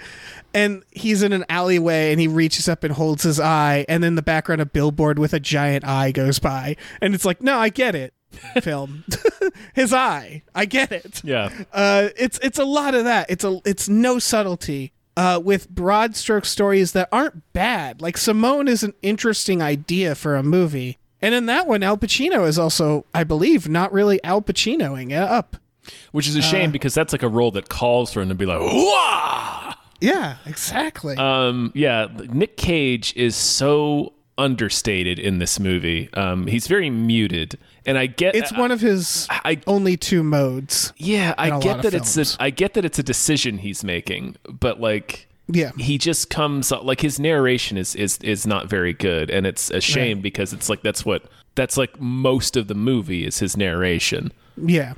And 0.56 0.82
he's 0.90 1.22
in 1.22 1.32
an 1.32 1.44
alleyway 1.48 2.10
and 2.12 2.20
he 2.20 2.28
reaches 2.28 2.68
up 2.68 2.82
and 2.82 2.92
holds 2.94 3.22
his 3.22 3.38
eye. 3.38 3.84
And 3.88 4.02
then 4.02 4.14
the 4.14 4.22
background, 4.22 4.60
a 4.62 4.66
billboard 4.66 5.18
with 5.18 5.32
a 5.34 5.40
giant 5.40 5.84
eye 5.84 6.10
goes 6.12 6.38
by. 6.38 6.76
And 7.00 7.14
it's 7.14 7.24
like, 7.24 7.42
no, 7.42 7.58
I 7.58 7.68
get 7.68 7.94
it. 7.94 8.14
Film 8.62 9.04
his 9.74 9.92
eye. 9.92 10.42
I 10.54 10.64
get 10.64 10.92
it. 10.92 11.22
Yeah. 11.24 11.50
Uh, 11.72 12.08
it's 12.18 12.38
it's 12.42 12.58
a 12.58 12.64
lot 12.64 12.94
of 12.94 13.04
that. 13.04 13.30
It's 13.30 13.44
a 13.44 13.60
it's 13.64 13.88
no 13.88 14.18
subtlety. 14.18 14.92
Uh, 15.18 15.40
with 15.42 15.70
broad 15.70 16.14
stroke 16.14 16.44
stories 16.44 16.92
that 16.92 17.08
aren't 17.10 17.50
bad. 17.54 18.02
Like 18.02 18.18
Simone 18.18 18.68
is 18.68 18.82
an 18.82 18.92
interesting 19.00 19.62
idea 19.62 20.14
for 20.14 20.36
a 20.36 20.42
movie. 20.42 20.98
And 21.22 21.34
in 21.34 21.46
that 21.46 21.66
one, 21.66 21.82
Al 21.82 21.96
Pacino 21.96 22.46
is 22.46 22.58
also, 22.58 23.06
I 23.14 23.24
believe, 23.24 23.66
not 23.66 23.90
really 23.94 24.22
Al 24.22 24.42
Pacinoing 24.42 25.12
it 25.12 25.16
up. 25.22 25.56
Which 26.12 26.28
is 26.28 26.36
a 26.36 26.40
Uh. 26.40 26.42
shame 26.42 26.70
because 26.70 26.92
that's 26.92 27.12
like 27.14 27.22
a 27.22 27.28
role 27.28 27.50
that 27.52 27.70
calls 27.70 28.12
for 28.12 28.20
him 28.20 28.28
to 28.28 28.34
be 28.34 28.44
like, 28.44 28.60
Wah! 28.60 29.65
Yeah, 30.00 30.36
exactly. 30.46 31.16
Um, 31.16 31.72
yeah, 31.74 32.06
Nick 32.30 32.56
Cage 32.56 33.14
is 33.16 33.34
so 33.36 34.12
understated 34.38 35.18
in 35.18 35.38
this 35.38 35.58
movie. 35.58 36.10
Um, 36.14 36.46
he's 36.46 36.66
very 36.66 36.90
muted, 36.90 37.58
and 37.86 37.96
I 37.96 38.06
get 38.06 38.34
it's 38.34 38.52
one 38.52 38.70
of 38.70 38.80
his 38.80 39.26
I 39.30 39.58
only 39.66 39.96
two 39.96 40.22
modes. 40.22 40.92
yeah, 40.96 41.34
I 41.38 41.58
get 41.60 41.82
that 41.82 41.94
it's 41.94 42.16
a, 42.16 42.42
I 42.42 42.50
get 42.50 42.74
that 42.74 42.84
it's 42.84 42.98
a 42.98 43.02
decision 43.02 43.58
he's 43.58 43.82
making, 43.82 44.36
but 44.48 44.80
like 44.80 45.28
Yeah. 45.48 45.72
he 45.78 45.96
just 45.98 46.28
comes 46.28 46.70
like 46.70 47.00
his 47.00 47.18
narration 47.18 47.78
is 47.78 47.94
is 47.94 48.18
is 48.18 48.46
not 48.46 48.68
very 48.68 48.92
good, 48.92 49.30
and 49.30 49.46
it's 49.46 49.70
a 49.70 49.80
shame 49.80 50.20
because 50.20 50.52
it's 50.52 50.68
like 50.68 50.82
that's 50.82 51.04
what 51.06 51.24
that's 51.54 51.78
like 51.78 51.98
most 51.98 52.56
of 52.56 52.68
the 52.68 52.74
movie 52.74 53.24
is 53.24 53.38
his 53.38 53.56
narration. 53.56 54.32
Yeah. 54.58 54.94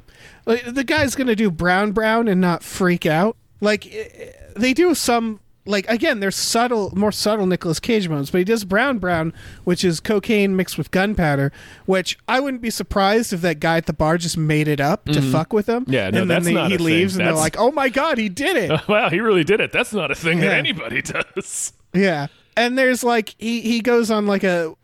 Like, 0.46 0.64
the 0.74 0.84
guy's 0.84 1.14
going 1.14 1.26
to 1.28 1.36
do 1.36 1.50
Brown 1.50 1.92
Brown 1.92 2.26
and 2.26 2.40
not 2.40 2.62
freak 2.64 3.06
out. 3.06 3.36
Like, 3.60 3.86
eh, 3.92 4.32
they 4.56 4.72
do 4.72 4.94
some, 4.94 5.40
like, 5.66 5.88
again, 5.88 6.20
there's 6.20 6.36
subtle, 6.36 6.90
more 6.96 7.12
subtle 7.12 7.46
Nicolas 7.46 7.78
Cage 7.80 8.08
moments, 8.08 8.30
but 8.30 8.38
he 8.38 8.44
does 8.44 8.64
Brown 8.64 8.98
Brown, 8.98 9.32
which 9.64 9.84
is 9.84 10.00
cocaine 10.00 10.56
mixed 10.56 10.78
with 10.78 10.90
gunpowder, 10.90 11.52
which 11.86 12.18
I 12.28 12.40
wouldn't 12.40 12.62
be 12.62 12.70
surprised 12.70 13.32
if 13.32 13.40
that 13.42 13.60
guy 13.60 13.76
at 13.78 13.86
the 13.86 13.92
bar 13.92 14.16
just 14.18 14.36
made 14.38 14.68
it 14.68 14.80
up 14.80 15.04
to 15.06 15.20
fuck 15.20 15.52
with 15.52 15.68
him. 15.68 15.82
Mm-hmm. 15.82 15.92
Yeah, 15.92 16.00
no, 16.02 16.06
and 16.08 16.16
then 16.16 16.28
that's 16.28 16.44
they- 16.46 16.54
not 16.54 16.68
he 16.68 16.74
a 16.74 16.78
thing. 16.78 16.86
leaves 16.86 17.16
and 17.16 17.26
they're 17.26 17.34
like, 17.34 17.56
oh 17.58 17.70
my 17.72 17.88
God, 17.88 18.16
he 18.18 18.28
did 18.28 18.56
it. 18.56 18.80
wow, 18.88 19.10
he 19.10 19.20
really 19.20 19.44
did 19.44 19.60
it. 19.60 19.72
That's 19.72 19.92
not 19.92 20.10
a 20.10 20.14
thing 20.14 20.38
Yeah. 20.38 20.48
that 20.50 20.58
anybody 20.58 21.02
does. 21.34 21.72
Yeah. 21.92 22.28
And 22.56 22.76
there's 22.78 23.04
like 23.04 23.34
he 23.38 23.60
he 23.60 23.80
goes 23.80 24.10
on 24.10 24.26
like 24.26 24.42
a 24.44 24.74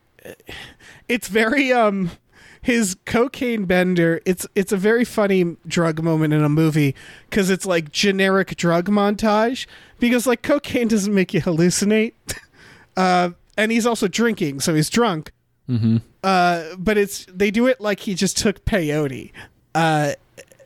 it's 1.08 1.28
very 1.28 1.72
um 1.72 2.10
his 2.64 2.96
cocaine 3.04 3.66
bender 3.66 4.22
it's 4.24 4.46
it's 4.54 4.72
a 4.72 4.76
very 4.78 5.04
funny 5.04 5.54
drug 5.66 6.02
moment 6.02 6.32
in 6.32 6.42
a 6.42 6.48
movie 6.48 6.94
cuz 7.30 7.50
it's 7.50 7.66
like 7.66 7.92
generic 7.92 8.56
drug 8.56 8.88
montage 8.88 9.66
because 9.98 10.26
like 10.26 10.40
cocaine 10.40 10.88
doesn't 10.88 11.12
make 11.12 11.34
you 11.34 11.42
hallucinate. 11.42 12.14
uh 12.96 13.28
and 13.58 13.70
he's 13.70 13.84
also 13.84 14.08
drinking 14.08 14.60
so 14.60 14.74
he's 14.74 14.88
drunk. 14.88 15.30
Mm-hmm. 15.68 15.98
Uh 16.22 16.74
but 16.78 16.96
it's 16.96 17.26
they 17.26 17.50
do 17.50 17.66
it 17.66 17.82
like 17.82 18.00
he 18.00 18.14
just 18.14 18.38
took 18.38 18.64
peyote. 18.64 19.30
Uh 19.74 20.12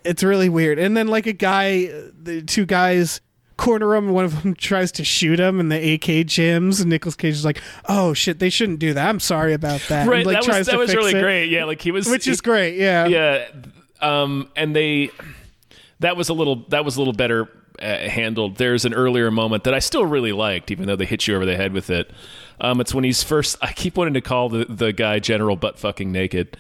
it's 0.05 0.23
really 0.23 0.49
weird. 0.49 0.79
And 0.79 0.97
then 0.97 1.09
like 1.09 1.27
a 1.27 1.33
guy 1.33 1.87
the 2.17 2.43
two 2.43 2.65
guys 2.65 3.21
corner 3.59 3.95
him 3.95 4.07
and 4.07 4.15
one 4.15 4.25
of 4.25 4.43
them 4.43 4.55
tries 4.59 4.91
to 4.93 5.05
shoot 5.05 5.39
him 5.39 5.61
and 5.61 5.71
the 5.71 5.93
AK 5.95 6.27
jams 6.27 6.81
and 6.81 6.89
Nicolas 6.89 7.15
Cage 7.15 7.35
is 7.35 7.45
like, 7.45 7.61
"Oh 7.91 8.15
shit, 8.15 8.39
they 8.39 8.49
shouldn't 8.49 8.79
do 8.79 8.95
that. 8.95 9.07
I'm 9.07 9.21
sorry 9.21 9.53
about 9.53 9.83
that." 9.91 10.03
And, 10.03 10.11
Right, 10.11 10.25
like 10.25 10.41
that 10.45 10.57
was 10.59 10.67
that 10.69 10.79
was 10.79 10.95
really 10.95 11.13
it, 11.19 11.21
great. 11.23 11.51
Yeah, 11.51 11.65
like 11.65 11.83
he 11.83 11.91
was 11.91 12.09
Which 12.09 12.25
he- 12.25 12.31
is 12.31 12.41
great. 12.41 12.77
Yeah. 12.77 13.07
yeah 13.07 13.49
um 14.01 14.49
and 14.57 14.75
they 14.77 15.11
that 16.01 16.17
was 16.17 16.29
a 16.29 16.33
little 16.33 16.65
that 16.69 16.85
was 16.85 16.95
a 16.97 17.01
little 17.01 17.13
better 17.13 17.49
uh, 17.83 17.99
handled 18.09 18.57
there's 18.57 18.85
an 18.85 18.95
earlier 18.95 19.29
moment 19.31 19.65
that 19.65 19.75
i 19.75 19.81
still 19.81 20.07
really 20.07 20.31
liked 20.31 20.71
even 20.71 20.87
though 20.87 20.95
they 20.95 21.05
hit 21.05 21.27
you 21.27 21.35
over 21.35 21.45
the 21.45 21.57
head 21.57 21.73
with 21.73 21.91
it 21.91 22.09
um 22.61 22.81
it's 22.81 22.95
when 22.95 23.03
he's 23.03 23.25
first 23.25 23.57
i 23.61 23.73
keep 23.73 23.97
wanting 23.97 24.15
to 24.15 24.21
call 24.21 24.49
the 24.49 24.65
the 24.69 24.93
guy 24.93 25.19
general 25.19 25.57
butt 25.57 25.81
fucking 25.81 26.13
naked 26.13 26.57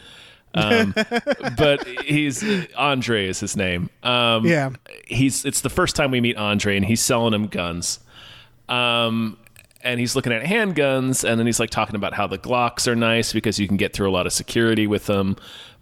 um 0.58 0.94
but 1.56 1.86
he's 2.04 2.44
andre 2.76 3.26
is 3.28 3.40
his 3.40 3.56
name. 3.56 3.90
Um 4.02 4.46
Yeah. 4.46 4.70
he's 5.06 5.44
it's 5.44 5.60
the 5.60 5.70
first 5.70 5.96
time 5.96 6.10
we 6.10 6.20
meet 6.20 6.36
andre 6.36 6.76
and 6.76 6.84
he's 6.84 7.02
selling 7.02 7.34
him 7.34 7.46
guns. 7.46 8.00
Um 8.68 9.38
and 9.82 10.00
he's 10.00 10.16
looking 10.16 10.32
at 10.32 10.42
handguns 10.42 11.28
and 11.28 11.38
then 11.38 11.46
he's 11.46 11.60
like 11.60 11.70
talking 11.70 11.94
about 11.96 12.12
how 12.14 12.26
the 12.26 12.38
glocks 12.38 12.86
are 12.88 12.96
nice 12.96 13.32
because 13.32 13.58
you 13.58 13.68
can 13.68 13.76
get 13.76 13.92
through 13.92 14.10
a 14.10 14.12
lot 14.12 14.26
of 14.26 14.32
security 14.32 14.86
with 14.86 15.06
them. 15.06 15.36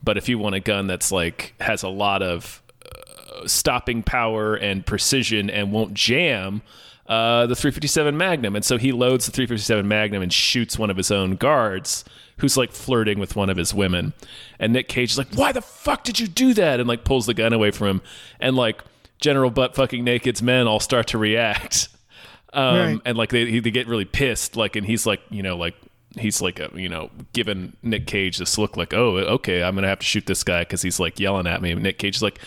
But 0.05 0.17
if 0.19 0.29
you 0.29 0.39
want 0.39 0.55
a 0.55 0.61
gun 0.61 0.87
that's 0.87 1.11
like 1.11 1.55
has 1.61 1.83
a 1.83 1.89
lot 1.89 2.23
of 2.23 2.63
uh, 2.85 3.47
stopping 3.47 4.03
power 4.03 4.55
and 4.55 4.85
precision 4.85 5.49
and 5.51 5.73
won't 5.73 5.95
jam 5.95 6.63
uh, 7.09 7.47
the 7.47 7.55
357 7.55 8.17
magnum 8.17 8.57
and 8.57 8.65
so 8.65 8.79
he 8.79 8.91
loads 8.93 9.27
the 9.27 9.33
357 9.33 9.87
magnum 9.87 10.23
and 10.23 10.33
shoots 10.33 10.79
one 10.79 10.91
of 10.91 10.97
his 10.97 11.11
own 11.11 11.37
guards 11.37 12.05
who's 12.39 12.57
like 12.57 12.73
flirting 12.73 13.19
with 13.19 13.37
one 13.37 13.49
of 13.49 13.57
his 13.57 13.73
women 13.73 14.13
and 14.59 14.73
nick 14.73 14.89
cage 14.89 15.13
is 15.13 15.19
like 15.19 15.33
why 15.35 15.53
the 15.53 15.63
fuck 15.63 16.03
did 16.05 16.19
you 16.19 16.27
do 16.27 16.53
that 16.53 16.81
and 16.81 16.89
like 16.89 17.05
pulls 17.05 17.27
the 17.27 17.35
gun 17.35 17.53
away 17.53 17.71
from 17.71 17.87
him 17.87 18.03
and 18.41 18.57
like 18.57 18.83
general 19.21 19.51
butt 19.51 19.75
fucking 19.75 20.03
naked's 20.03 20.43
men 20.43 20.67
all 20.67 20.81
start 20.81 21.07
to 21.07 21.17
react 21.19 21.89
um, 22.53 22.77
Right. 22.77 23.01
and 23.05 23.17
like 23.17 23.31
they 23.31 23.61
they 23.61 23.71
get 23.71 23.87
really 23.87 24.05
pissed, 24.05 24.57
like, 24.57 24.77
and 24.77 24.87
he's 24.87 25.05
like, 25.07 25.21
you 25.31 25.43
know, 25.43 25.57
like 25.57 25.75
he's 26.19 26.41
like, 26.41 26.59
a, 26.59 26.71
you 26.75 26.89
know, 26.89 27.11
giving 27.35 27.77
Nick 27.83 28.07
Cage 28.07 28.39
this 28.39 28.57
look, 28.57 28.77
like, 28.77 28.95
oh, 28.95 29.17
okay, 29.19 29.63
I'm 29.63 29.75
gonna 29.75 29.89
have 29.89 29.99
to 29.99 30.07
shoot 30.07 30.25
this 30.27 30.43
guy 30.43 30.61
because 30.61 30.81
he's 30.81 30.99
like 30.99 31.21
yelling 31.21 31.47
at 31.47 31.61
me. 31.61 31.73
And 31.73 31.83
Nick 31.83 31.99
Cage 31.99 32.17
is 32.17 32.23
like. 32.23 32.39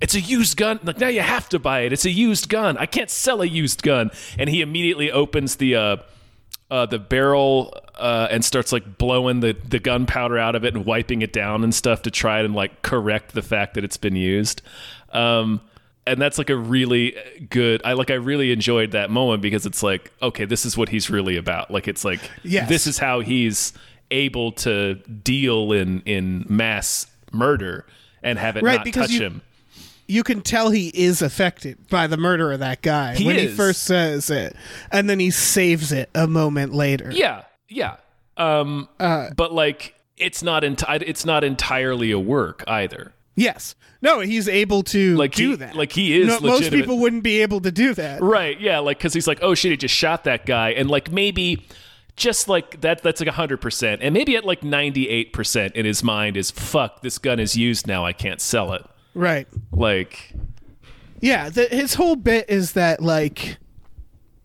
It's 0.00 0.14
a 0.14 0.20
used 0.20 0.56
gun. 0.56 0.78
Like 0.84 0.98
now 0.98 1.08
you 1.08 1.20
have 1.20 1.48
to 1.50 1.58
buy 1.58 1.80
it. 1.80 1.92
It's 1.92 2.04
a 2.04 2.10
used 2.10 2.48
gun. 2.48 2.76
I 2.78 2.86
can't 2.86 3.10
sell 3.10 3.42
a 3.42 3.46
used 3.46 3.82
gun. 3.82 4.10
And 4.38 4.48
he 4.48 4.60
immediately 4.60 5.10
opens 5.10 5.56
the 5.56 5.74
uh, 5.74 5.96
uh, 6.70 6.86
the 6.86 6.98
barrel 7.00 7.74
uh, 7.96 8.28
and 8.30 8.44
starts 8.44 8.70
like 8.72 8.96
blowing 8.98 9.40
the 9.40 9.56
the 9.68 9.78
gunpowder 9.80 10.38
out 10.38 10.54
of 10.54 10.64
it 10.64 10.74
and 10.74 10.84
wiping 10.86 11.22
it 11.22 11.32
down 11.32 11.64
and 11.64 11.74
stuff 11.74 12.02
to 12.02 12.10
try 12.10 12.40
and 12.40 12.54
like 12.54 12.82
correct 12.82 13.34
the 13.34 13.42
fact 13.42 13.74
that 13.74 13.82
it's 13.84 13.96
been 13.96 14.14
used. 14.16 14.62
Um, 15.12 15.60
and 16.06 16.20
that's 16.22 16.38
like 16.38 16.48
a 16.50 16.56
really 16.56 17.16
good. 17.50 17.82
I 17.84 17.92
like. 17.94 18.10
I 18.10 18.14
really 18.14 18.52
enjoyed 18.52 18.92
that 18.92 19.10
moment 19.10 19.42
because 19.42 19.66
it's 19.66 19.82
like, 19.82 20.10
okay, 20.22 20.44
this 20.46 20.64
is 20.64 20.76
what 20.76 20.88
he's 20.88 21.10
really 21.10 21.36
about. 21.36 21.70
Like 21.70 21.86
it's 21.88 22.04
like, 22.04 22.20
Yes. 22.44 22.68
this 22.68 22.86
is 22.86 22.98
how 22.98 23.20
he's 23.20 23.72
able 24.10 24.52
to 24.52 24.94
deal 24.94 25.72
in 25.72 26.00
in 26.06 26.46
mass 26.48 27.08
murder 27.32 27.84
and 28.22 28.38
have 28.38 28.56
it 28.56 28.62
Right, 28.62 28.84
not 28.84 28.94
touch 28.94 29.10
you- 29.10 29.20
him. 29.20 29.42
You 30.08 30.22
can 30.24 30.40
tell 30.40 30.70
he 30.70 30.88
is 30.88 31.20
affected 31.22 31.86
by 31.88 32.06
the 32.06 32.16
murder 32.16 32.50
of 32.50 32.60
that 32.60 32.80
guy 32.82 33.14
He 33.14 33.26
when 33.26 33.36
he 33.36 33.46
first 33.48 33.82
says 33.84 34.30
it, 34.30 34.56
and 34.90 35.08
then 35.08 35.20
he 35.20 35.30
saves 35.30 35.92
it 35.92 36.08
a 36.14 36.26
moment 36.26 36.72
later. 36.74 37.10
Yeah, 37.12 37.42
yeah. 37.68 37.96
Um, 38.38 38.88
Uh, 38.98 39.28
but 39.36 39.52
like, 39.52 39.94
it's 40.16 40.42
not 40.42 40.62
enti- 40.62 41.02
It's 41.06 41.24
not 41.26 41.44
entirely 41.44 42.10
a 42.10 42.18
work 42.18 42.64
either. 42.66 43.12
Yes. 43.36 43.74
No, 44.00 44.20
he's 44.20 44.48
able 44.48 44.82
to 44.84 45.16
Like 45.16 45.34
do 45.34 45.50
he- 45.50 45.56
that. 45.56 45.76
like 45.76 45.92
he 45.92 46.20
is 46.20 46.26
No, 46.28 46.40
most 46.40 46.70
people 46.70 46.98
wouldn't 46.98 47.22
be 47.22 47.42
able 47.42 47.60
to 47.60 47.70
do 47.70 47.94
that. 47.94 48.22
Right, 48.22 48.58
yeah, 48.60 48.78
like 48.78 48.98
because 48.98 49.12
he's 49.12 49.26
like, 49.28 49.40
oh 49.42 49.54
shit, 49.54 49.72
he 49.72 49.76
just 49.76 49.94
shot 49.94 50.24
that 50.24 50.46
guy, 50.46 50.70
and 50.70 50.88
like 50.88 51.10
maybe 51.12 51.66
just 52.16 52.48
like 52.48 52.80
that, 52.80 53.02
that's 53.02 53.20
like 53.20 53.28
hundred 53.28 53.60
percent, 53.60 54.00
and 54.02 54.14
maybe 54.14 54.36
at 54.36 54.44
like 54.44 54.62
ninety 54.62 55.08
eight 55.08 55.32
percent 55.32 55.74
in 55.76 55.84
his 55.84 56.02
mind 56.02 56.36
is 56.36 56.50
fuck, 56.50 57.02
this 57.02 57.18
gun 57.18 57.38
is 57.38 57.56
used 57.56 57.86
now, 57.86 58.04
I 58.04 58.12
can't 58.12 58.40
sell 58.40 58.72
it. 58.72 58.84
Right. 59.14 59.46
Like, 59.72 60.32
Yeah, 61.20 61.48
the, 61.48 61.64
his 61.66 61.94
whole 61.94 62.16
bit 62.16 62.48
is 62.48 62.72
that 62.72 63.02
like 63.02 63.58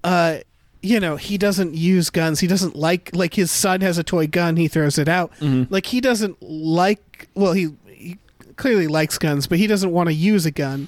uh 0.04 0.40
you 0.86 1.00
know, 1.00 1.16
he 1.16 1.38
doesn't 1.38 1.76
use 1.76 2.10
guns. 2.10 2.42
He 2.42 2.48
doesn't 2.48 2.76
like 2.76 3.10
like 3.16 3.36
his 3.36 3.52
son 3.52 3.80
has 3.82 3.98
a 3.98 4.04
toy 4.04 4.28
gun, 4.28 4.58
he 4.58 4.68
throws 4.68 4.98
it 4.98 5.08
out. 5.08 5.32
Like 5.70 5.86
he 5.86 6.02
doesn't 6.02 6.38
like 6.42 7.30
well, 7.36 7.54
he 7.54 7.70
he 7.88 8.18
clearly 8.58 8.88
likes 8.88 9.18
guns, 9.18 9.48
but 9.48 9.58
he 9.60 9.68
doesn't 9.68 9.92
want 9.92 10.08
to 10.10 10.14
use 10.14 10.46
a 10.46 10.52
gun. 10.52 10.88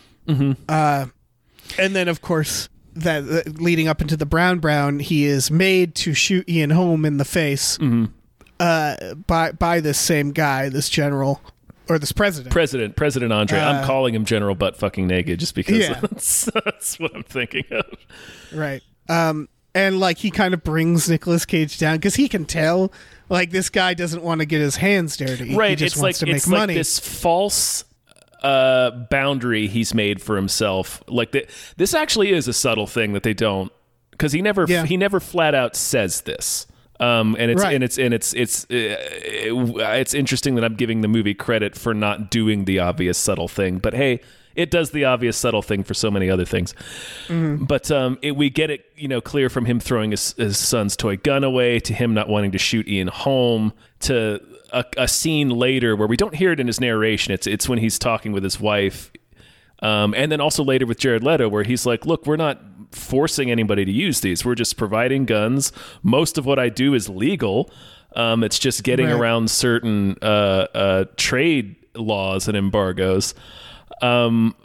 Uh 0.67 1.05
and 1.79 1.95
then 1.95 2.07
of 2.07 2.21
course 2.21 2.67
that 2.95 3.23
uh, 3.23 3.49
leading 3.61 3.87
up 3.87 4.01
into 4.01 4.15
the 4.17 4.25
brown 4.25 4.59
brown, 4.59 4.99
he 4.99 5.25
is 5.25 5.51
made 5.51 5.95
to 5.95 6.13
shoot 6.13 6.47
Ian 6.49 6.71
Holm 6.71 7.05
in 7.05 7.17
the 7.17 7.25
face. 7.25 7.77
Uh 8.59 9.15
by 9.27 9.51
by 9.51 9.79
this 9.81 9.97
same 9.99 10.31
guy, 10.31 10.69
this 10.69 10.89
general 10.89 11.41
or 11.89 11.99
this 11.99 12.11
president. 12.11 12.51
President, 12.51 12.95
President 12.95 13.31
Andre, 13.33 13.59
I'm 13.59 13.85
calling 13.85 14.13
him 14.15 14.25
General 14.25 14.55
Butt 14.55 14.75
Fucking 14.77 15.07
Naked 15.07 15.39
just 15.39 15.55
because 15.55 15.75
Uh, 15.75 15.93
Yeah. 15.93 15.99
that's, 16.01 16.45
that's 16.45 16.99
what 16.99 17.15
I'm 17.15 17.23
thinking 17.23 17.65
of. 17.71 17.85
Right. 18.53 18.81
Um, 19.09 19.49
and 19.73 19.99
like 19.99 20.17
he 20.17 20.31
kind 20.31 20.53
of 20.53 20.63
brings 20.63 21.09
Nicolas 21.09 21.45
Cage 21.45 21.77
down 21.77 21.97
because 21.97 22.15
he 22.15 22.27
can 22.29 22.45
tell 22.45 22.91
like 23.29 23.51
this 23.51 23.69
guy 23.69 23.93
doesn't 23.93 24.23
want 24.23 24.39
to 24.39 24.45
get 24.45 24.61
his 24.61 24.77
hands 24.77 25.17
dirty. 25.17 25.55
Right. 25.55 25.71
He 25.71 25.75
just 25.75 25.95
it's 25.95 26.01
wants 26.01 26.21
like 26.21 26.27
to 26.29 26.33
make 26.33 26.47
money. 26.47 26.73
like 26.73 26.79
this 26.79 26.99
false 26.99 27.83
uh 28.43 28.91
boundary 29.09 29.67
he's 29.67 29.93
made 29.93 30.21
for 30.21 30.35
himself 30.35 31.01
like 31.07 31.31
the, 31.31 31.47
this 31.77 31.93
actually 31.95 32.31
is 32.31 32.47
a 32.47 32.53
subtle 32.53 32.85
thing 32.85 33.13
that 33.13 33.23
they 33.23 33.33
don't 33.33 33.71
because 34.11 34.33
he 34.33 34.41
never 34.41 34.65
Yeah. 34.67 34.85
he 34.85 34.97
never 34.97 35.19
flat 35.19 35.55
out 35.55 35.75
says 35.75 36.21
this 36.21 36.67
um 36.99 37.35
and 37.39 37.51
it's 37.51 37.61
Right. 37.61 37.75
and 37.75 37.83
it's 37.83 37.97
and 37.97 38.13
it's 38.13 38.33
it's 38.33 38.65
uh, 38.65 38.95
it's 39.95 40.13
interesting 40.13 40.55
that 40.55 40.63
i'm 40.63 40.75
giving 40.75 41.01
the 41.01 41.07
movie 41.07 41.33
credit 41.33 41.75
for 41.75 41.93
not 41.93 42.29
doing 42.31 42.65
the 42.65 42.79
obvious 42.79 43.17
subtle 43.17 43.47
thing 43.47 43.79
but 43.79 43.93
hey 43.93 44.21
it 44.55 44.71
does 44.71 44.91
the 44.91 45.03
obvious 45.03 45.35
subtle 45.35 45.61
thing 45.61 45.83
for 45.83 45.93
so 45.93 46.09
many 46.09 46.29
other 46.29 46.45
things 46.45 46.73
but 47.27 47.91
um, 47.91 48.17
it, 48.21 48.37
we 48.37 48.49
get 48.49 48.69
it, 48.69 48.85
you 48.95 49.09
know, 49.09 49.19
clear 49.19 49.49
from 49.49 49.65
him 49.65 49.81
throwing 49.81 50.11
his, 50.11 50.31
his 50.37 50.57
son's 50.57 50.95
toy 50.95 51.17
gun 51.17 51.43
away 51.43 51.79
to 51.81 51.93
him 51.93 52.13
not 52.13 52.29
wanting 52.29 52.51
to 52.53 52.57
shoot 52.57 52.87
Ian 52.87 53.09
Holm 53.09 53.73
to 54.01 54.39
a, 54.71 54.85
a 54.97 55.07
scene 55.09 55.49
later 55.49 55.97
where 55.97 56.07
we 56.07 56.15
don't 56.15 56.33
hear 56.35 56.53
it 56.53 56.61
in 56.61 56.67
his 56.67 56.79
narration. 56.79 57.33
It's 57.33 57.47
it's 57.47 57.67
when 57.67 57.79
he's 57.79 57.99
talking 57.99 58.31
with 58.31 58.43
his 58.43 58.57
wife, 58.57 59.11
um, 59.81 60.13
and 60.15 60.31
then 60.31 60.39
also 60.39 60.63
later 60.63 60.85
with 60.85 60.99
Jared 60.99 61.21
Leto, 61.23 61.49
where 61.49 61.63
he's 61.63 61.85
like, 61.85 62.05
"Look, 62.05 62.25
we're 62.25 62.37
not 62.37 62.61
forcing 62.95 63.51
anybody 63.51 63.85
to 63.85 63.91
use 63.91 64.21
these. 64.21 64.43
We're 64.45 64.55
just 64.55 64.77
providing 64.77 65.25
guns. 65.25 65.71
Most 66.03 66.37
of 66.37 66.45
what 66.45 66.57
I 66.59 66.69
do 66.69 66.93
is 66.93 67.09
legal. 67.09 67.69
Um, 68.15 68.43
it's 68.43 68.57
just 68.59 68.83
getting 68.83 69.07
Right. 69.07 69.15
around 69.19 69.49
certain 69.51 70.17
uh, 70.21 70.67
uh, 70.73 71.05
trade 71.17 71.75
laws 71.95 72.47
and 72.47 72.55
embargoes." 72.57 73.33
Um, 74.01 74.55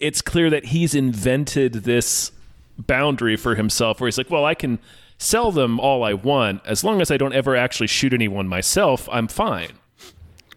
it's 0.00 0.20
clear 0.22 0.50
that 0.50 0.66
he's 0.66 0.94
invented 0.94 1.72
this 1.84 2.30
boundary 2.76 3.36
for 3.36 3.54
himself 3.56 4.00
where 4.00 4.06
he's 4.06 4.16
like, 4.18 4.30
well, 4.30 4.44
I 4.44 4.54
can 4.54 4.78
sell 5.18 5.50
them 5.50 5.80
all 5.80 6.04
I 6.04 6.12
want 6.14 6.62
as 6.64 6.84
long 6.84 7.00
as 7.00 7.10
I 7.10 7.16
don't 7.16 7.32
ever 7.32 7.56
actually 7.56 7.88
shoot 7.88 8.12
anyone 8.12 8.46
myself. 8.46 9.08
I'm 9.10 9.26
fine. 9.26 9.70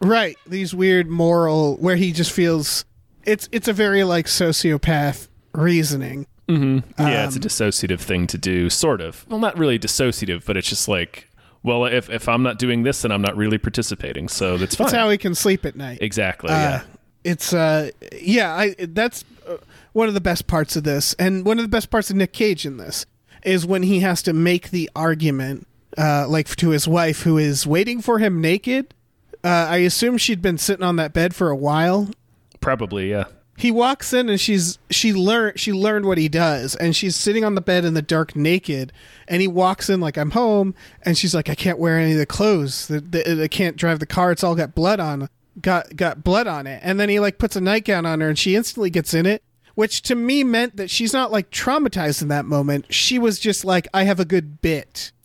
right. 0.01 0.37
These 0.45 0.75
weird 0.75 1.09
moral 1.09 1.77
where 1.77 1.95
he 1.95 2.11
just 2.11 2.31
feels 2.31 2.85
it's 3.25 3.49
it's 3.51 3.67
a 3.67 3.73
very 3.73 4.03
like 4.03 4.27
sociopath 4.27 5.27
reasoning. 5.53 6.27
Yeah, 6.55 6.81
Um, 6.97 7.27
it's 7.27 7.35
a 7.35 7.39
dissociative 7.39 7.99
thing 7.99 8.27
to 8.27 8.37
do, 8.37 8.69
sort 8.69 9.01
of. 9.01 9.25
Well, 9.29 9.39
not 9.39 9.57
really 9.57 9.79
dissociative, 9.79 10.45
but 10.45 10.57
it's 10.57 10.67
just 10.69 10.87
like, 10.87 11.29
well, 11.63 11.85
if 11.85 12.09
if 12.09 12.27
I'm 12.27 12.43
not 12.43 12.57
doing 12.59 12.83
this, 12.83 13.01
then 13.03 13.11
I'm 13.11 13.21
not 13.21 13.35
really 13.37 13.57
participating, 13.57 14.27
so 14.27 14.57
that's 14.57 14.75
fine. 14.75 14.85
That's 14.85 14.95
how 14.95 15.09
he 15.09 15.17
can 15.17 15.35
sleep 15.35 15.65
at 15.65 15.75
night. 15.75 15.99
exactly. 16.01 16.49
Uh, 16.49 16.53
yeah. 16.59 16.81
it's 17.23 17.53
uh 17.53 17.91
yeah 18.19 18.55
i 18.55 18.75
that's 18.79 19.23
uh, 19.47 19.57
one 19.93 20.07
of 20.07 20.15
the 20.15 20.21
best 20.21 20.47
parts 20.47 20.75
of 20.75 20.83
this 20.83 21.13
and 21.19 21.45
one 21.45 21.59
of 21.59 21.63
the 21.63 21.69
best 21.69 21.91
parts 21.91 22.09
of 22.09 22.15
nick 22.15 22.33
cage 22.33 22.65
in 22.65 22.77
this 22.77 23.05
is 23.43 23.63
when 23.63 23.83
he 23.83 23.99
has 23.99 24.23
to 24.23 24.33
make 24.33 24.71
the 24.71 24.89
argument 24.95 25.67
uh 25.99 26.25
like 26.27 26.47
to 26.55 26.69
his 26.69 26.87
wife 26.87 27.21
who 27.21 27.37
is 27.37 27.67
waiting 27.67 28.01
for 28.01 28.17
him 28.17 28.41
naked 28.41 28.95
uh 29.43 29.67
i 29.69 29.77
assume 29.77 30.17
she'd 30.17 30.41
been 30.41 30.57
sitting 30.57 30.83
on 30.83 30.95
that 30.95 31.13
bed 31.13 31.35
for 31.35 31.49
a 31.51 31.55
while 31.55 32.09
Probably, 32.59 33.09
yeah. 33.11 33.25
He 33.61 33.69
walks 33.69 34.11
in 34.11 34.27
and 34.27 34.41
she's 34.41 34.79
she 34.89 35.13
learned 35.13 35.59
she 35.59 35.71
learned 35.71 36.05
what 36.05 36.17
he 36.17 36.27
does. 36.27 36.75
And 36.75 36.95
she's 36.95 37.15
sitting 37.15 37.45
on 37.45 37.53
the 37.53 37.61
bed 37.61 37.85
in 37.85 37.93
the 37.93 38.01
dark 38.01 38.35
naked. 38.35 38.91
And 39.27 39.39
he 39.39 39.47
walks 39.47 39.87
in 39.87 40.01
like 40.01 40.17
i'm 40.17 40.31
home. 40.31 40.73
And 41.03 41.15
she's 41.15 41.35
like 41.35 41.47
i 41.47 41.53
can't 41.53 41.77
wear 41.77 41.99
any 41.99 42.13
of 42.13 42.17
the 42.17 42.25
clothes. 42.25 42.87
The, 42.87 42.99
the, 43.01 43.43
i 43.43 43.47
can't 43.47 43.77
drive 43.77 43.99
the 43.99 44.07
car. 44.07 44.31
It's 44.31 44.43
all 44.43 44.55
got 44.55 44.73
blood 44.73 44.99
on 44.99 45.29
got 45.61 45.95
got 45.95 46.23
blood 46.23 46.47
on 46.47 46.65
it. 46.65 46.81
And 46.83 46.99
then 46.99 47.07
he 47.07 47.19
like 47.19 47.37
puts 47.37 47.55
a 47.55 47.61
nightgown 47.61 48.03
on 48.03 48.19
her 48.21 48.29
and 48.29 48.39
she 48.39 48.55
instantly 48.55 48.89
gets 48.89 49.13
in 49.13 49.27
it 49.27 49.43
which 49.73 50.01
to 50.01 50.15
me 50.15 50.43
meant 50.43 50.75
that 50.75 50.89
she's 50.89 51.13
not 51.13 51.31
like 51.31 51.49
traumatized 51.49 52.21
in 52.21 52.27
that 52.27 52.45
moment. 52.45 52.91
She 52.91 53.19
was 53.19 53.39
just 53.39 53.63
like 53.63 53.87
i 53.93 54.03
have 54.03 54.19
a 54.19 54.25
good 54.25 54.61
bit. 54.61 55.11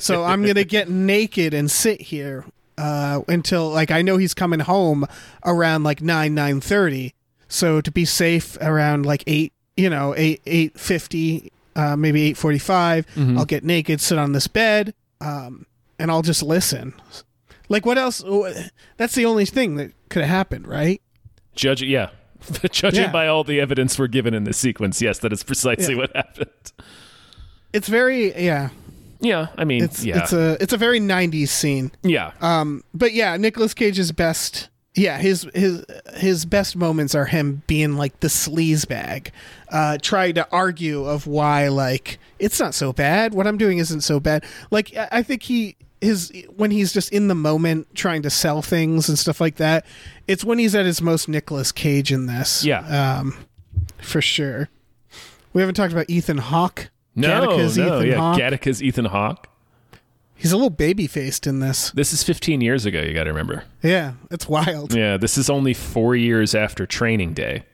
So 0.00 0.22
i'm 0.22 0.44
gonna 0.44 0.64
get 0.64 0.90
naked 0.90 1.54
and 1.54 1.70
sit 1.70 2.02
here 2.02 2.44
uh, 2.76 3.22
until 3.26 3.70
like 3.70 3.90
i 3.90 4.02
know 4.02 4.18
he's 4.18 4.34
coming 4.34 4.60
home 4.60 5.06
around 5.44 5.82
like 5.82 6.00
9 6.02 6.36
9.30 6.36 7.12
so 7.50 7.80
to 7.82 7.90
be 7.90 8.04
safe 8.06 8.56
around 8.62 9.04
like 9.04 9.22
8 9.26 9.52
you 9.76 9.90
know 9.90 10.14
8 10.16 10.42
8.50 10.44 11.50
uh, 11.76 11.96
maybe 11.96 12.32
8.45 12.34 13.36
i'll 13.38 13.44
get 13.44 13.64
naked 13.64 14.00
sit 14.00 14.16
on 14.18 14.32
this 14.32 14.46
bed 14.46 14.94
um, 15.20 15.66
and 15.98 16.10
i'll 16.10 16.22
just 16.22 16.42
listen 16.42 16.94
like 17.68 17.84
what 17.84 17.98
else 17.98 18.24
that's 18.96 19.14
the 19.14 19.26
only 19.26 19.44
thing 19.44 19.76
that 19.76 19.92
could 20.08 20.22
have 20.22 20.30
happened 20.30 20.66
right 20.66 21.02
Judge, 21.54 21.82
yeah. 21.82 22.10
Judging 22.70 23.02
Yeah. 23.04 23.12
by 23.12 23.26
all 23.26 23.44
the 23.44 23.60
evidence 23.60 23.98
we're 23.98 24.06
given 24.06 24.32
in 24.34 24.44
this 24.44 24.56
sequence, 24.56 25.02
yes, 25.02 25.18
that 25.18 25.32
is 25.32 25.42
precisely 25.42 25.94
Yeah. 25.94 26.00
what 26.00 26.16
happened. 26.16 26.72
it's 27.72 27.88
very 27.88 28.32
yeah 28.42 28.70
Yeah, 29.20 29.48
I 29.58 29.64
mean, 29.64 29.82
it's 29.84 30.02
yeah, 30.04 30.22
it's 30.22 30.32
a 30.32 30.56
it's 30.60 30.72
a 30.72 30.76
very 30.78 31.00
90s 31.00 31.48
scene 31.48 31.90
yeah. 32.02 32.30
Um, 32.40 32.82
but 32.94 33.12
yeah, 33.12 33.36
Nicolas 33.36 33.74
Cage's 33.74 34.12
best. 34.12 34.68
Yeah, 34.94 35.18
his 35.18 35.48
his 35.54 35.84
his 36.16 36.44
best 36.44 36.74
moments 36.74 37.14
are 37.14 37.26
him 37.26 37.62
being 37.66 37.96
like 37.96 38.18
the 38.20 38.28
sleaze 38.28 38.86
bag, 38.88 39.30
uh, 39.68 39.98
trying 40.02 40.34
to 40.34 40.48
argue 40.50 41.04
of 41.04 41.26
why 41.28 41.68
like 41.68 42.18
it's 42.40 42.58
not 42.58 42.74
so 42.74 42.92
bad. 42.92 43.32
What 43.32 43.46
I'm 43.46 43.56
doing 43.56 43.78
isn't 43.78 44.00
so 44.00 44.18
bad. 44.18 44.44
Like 44.70 44.96
I 44.96 45.08
I 45.12 45.22
think 45.22 45.44
he 45.44 45.76
his 46.00 46.32
when 46.56 46.70
he's 46.70 46.92
just 46.92 47.12
in 47.12 47.28
the 47.28 47.34
moment 47.34 47.94
trying 47.94 48.22
to 48.22 48.30
sell 48.30 48.62
things 48.62 49.08
and 49.08 49.18
stuff 49.18 49.40
like 49.40 49.56
that. 49.56 49.86
It's 50.26 50.44
when 50.44 50.58
he's 50.58 50.74
at 50.74 50.86
his 50.86 51.00
most 51.00 51.28
Nicolas 51.28 51.72
Cage 51.72 52.12
in 52.12 52.26
this. 52.26 52.64
Yeah. 52.64 53.18
um, 53.18 53.36
for 53.98 54.20
sure. 54.20 54.68
We 55.52 55.62
haven't 55.62 55.74
talked 55.74 55.92
about 55.92 56.08
Ethan 56.08 56.38
Hawke. 56.38 56.90
No, 57.14 57.28
Gattaca's 57.28 57.76
no, 57.76 57.98
Ethan 57.98 58.08
yeah, 58.08 58.16
Hawke. 58.16 58.38
Gattaca's 58.38 58.82
Ethan 58.82 59.06
Hawke. 59.06 59.48
He's 60.40 60.52
a 60.52 60.56
little 60.56 60.70
baby 60.70 61.06
faced 61.06 61.46
in 61.46 61.60
this. 61.60 61.90
This 61.90 62.12
is 62.14 62.22
15 62.22 62.60
years 62.62 62.86
ago. 62.86 63.00
You 63.00 63.12
got 63.12 63.24
to 63.24 63.30
remember. 63.30 63.64
Yeah, 63.82 64.14
it's 64.30 64.48
wild. 64.48 64.94
Yeah, 64.94 65.16
this 65.18 65.36
is 65.36 65.50
only 65.50 65.74
four 65.74 66.16
years 66.16 66.54
after 66.54 66.86
Training 66.86 67.34
Day, 67.34 67.64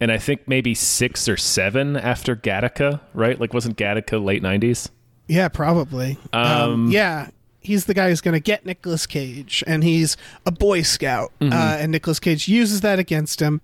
and 0.00 0.12
I 0.12 0.18
think 0.18 0.46
maybe 0.46 0.74
six 0.74 1.28
or 1.28 1.36
seven 1.36 1.96
after 1.96 2.36
Gattaca. 2.36 3.00
Right? 3.14 3.40
Like, 3.40 3.54
wasn't 3.54 3.76
Gattaca 3.76 4.22
late 4.22 4.42
90s? 4.42 4.90
Yeah, 5.26 5.48
probably. 5.48 6.18
Um, 6.34 6.90
yeah, 6.90 7.30
he's 7.60 7.86
the 7.86 7.94
guy 7.94 8.10
who's 8.10 8.20
going 8.20 8.34
to 8.34 8.40
get 8.40 8.66
Nicolas 8.66 9.06
Cage, 9.06 9.64
and 9.66 9.82
he's 9.82 10.16
a 10.44 10.52
Boy 10.52 10.82
Scout, 10.82 11.32
Mm-hmm. 11.40 11.52
uh, 11.52 11.76
and 11.80 11.92
Nicolas 11.92 12.20
Cage 12.20 12.46
uses 12.48 12.82
that 12.82 12.98
against 12.98 13.40
him. 13.40 13.60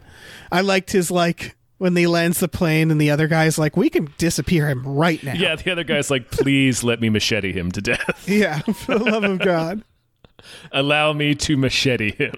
I 0.51 0.63
liked 0.63 0.93
his 0.93 1.11
like 1.11 1.57
when 1.81 1.97
he 1.97 2.07
lands 2.07 2.41
the 2.41 2.49
plane, 2.49 2.91
and 2.91 3.01
the 3.01 3.11
other 3.11 3.27
guy's 3.27 3.59
like, 3.59 3.75
"We 3.77 3.89
can 3.89 4.13
disappear 4.19 4.69
him 4.69 4.87
right 4.87 5.23
now." 5.25 5.33
Yeah, 5.33 5.57
the 5.57 5.73
other 5.73 5.83
guy's 5.83 6.11
like, 6.11 6.31
"Please 6.31 6.85
let 6.85 7.01
me 7.01 7.09
machete 7.09 7.53
him 7.53 7.73
to 7.73 7.81
death. 7.81 8.25
yeah, 8.29 8.59
for 8.61 8.99
the 8.99 9.05
love 9.05 9.25
of 9.25 9.39
God. 9.39 9.83
Allow 10.73 11.15
me 11.15 11.35
to 11.37 11.57
machete 11.57 12.13
him." 12.15 12.35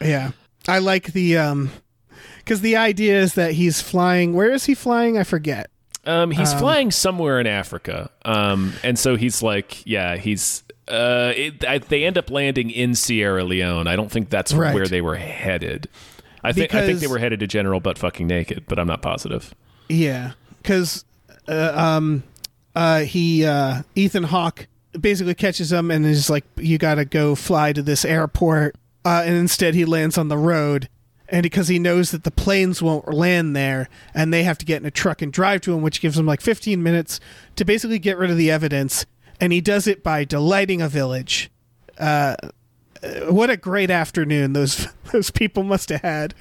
Yeah, 0.00 0.32
I 0.66 0.80
like 0.80 1.12
the 1.12 1.38
um, 1.38 1.70
because 2.38 2.60
the 2.60 2.76
idea 2.76 3.20
is 3.20 3.34
that 3.34 3.52
he's 3.52 3.80
flying. 3.80 4.34
Where 4.34 4.50
is 4.50 4.64
he 4.66 4.74
flying? 4.74 5.16
I 5.16 5.22
forget. 5.22 5.70
Um, 6.04 6.32
he's 6.32 6.52
flying 6.54 6.90
somewhere 6.90 7.38
in 7.38 7.46
Africa. 7.46 8.10
Um, 8.24 8.72
and 8.82 8.98
so 8.98 9.14
he's 9.14 9.40
like, 9.40 9.86
yeah, 9.86 10.16
he's. 10.16 10.64
Uh, 10.88 11.32
it, 11.36 11.64
I, 11.64 11.78
they 11.78 12.02
end 12.04 12.18
up 12.18 12.28
landing 12.28 12.70
in 12.70 12.96
Sierra 12.96 13.44
Leone. 13.44 13.86
I 13.86 13.94
don't 13.94 14.10
think 14.10 14.28
that's 14.28 14.52
Right. 14.52 14.74
where 14.74 14.88
they 14.88 15.00
were 15.00 15.14
headed. 15.14 15.88
I 16.42 16.52
think 16.52 16.74
I 16.74 16.84
think 16.84 17.00
they 17.00 17.06
were 17.06 17.18
headed 17.18 17.40
to 17.40 17.46
General 17.46 17.80
Butt 17.80 17.98
Fucking 17.98 18.26
Naked, 18.26 18.64
but 18.66 18.78
I'm 18.78 18.86
not 18.86 19.02
positive. 19.02 19.54
Yeah, 19.88 20.32
because 20.60 21.04
uh, 21.48 21.72
um, 21.74 22.22
uh, 22.74 23.00
he 23.00 23.44
uh, 23.44 23.82
Ethan 23.94 24.24
Hawke 24.24 24.66
basically 24.98 25.34
catches 25.34 25.72
him 25.72 25.90
and 25.90 26.04
is 26.04 26.28
like, 26.28 26.44
"You 26.56 26.78
got 26.78 26.96
to 26.96 27.04
go 27.04 27.34
fly 27.34 27.72
to 27.72 27.82
this 27.82 28.04
airport," 28.04 28.76
uh, 29.04 29.22
and 29.24 29.36
instead 29.36 29.74
he 29.74 29.84
lands 29.84 30.18
on 30.18 30.28
the 30.28 30.38
road. 30.38 30.88
And 31.28 31.42
because 31.42 31.68
he 31.68 31.78
knows 31.78 32.10
that 32.10 32.24
the 32.24 32.30
planes 32.30 32.82
won't 32.82 33.08
land 33.08 33.56
there, 33.56 33.88
and 34.12 34.34
they 34.34 34.42
have 34.42 34.58
to 34.58 34.66
get 34.66 34.82
in 34.82 34.86
a 34.86 34.90
truck 34.90 35.22
and 35.22 35.32
drive 35.32 35.62
to 35.62 35.72
him, 35.72 35.80
which 35.80 36.02
gives 36.02 36.18
him 36.18 36.26
like 36.26 36.42
15 36.42 36.82
minutes 36.82 37.20
to 37.56 37.64
basically 37.64 37.98
get 37.98 38.18
rid 38.18 38.30
of 38.30 38.36
the 38.36 38.50
evidence. 38.50 39.06
And 39.40 39.50
he 39.50 39.62
does 39.62 39.86
it 39.86 40.02
by 40.02 40.24
delighting 40.24 40.82
a 40.82 40.90
village. 40.90 41.50
Uh, 43.02 43.32
what 43.32 43.50
a 43.50 43.56
great 43.56 43.90
afternoon 43.90 44.52
those 44.52 44.86
those 45.12 45.30
people 45.30 45.62
must 45.62 45.88
have 45.88 46.02
had. 46.02 46.34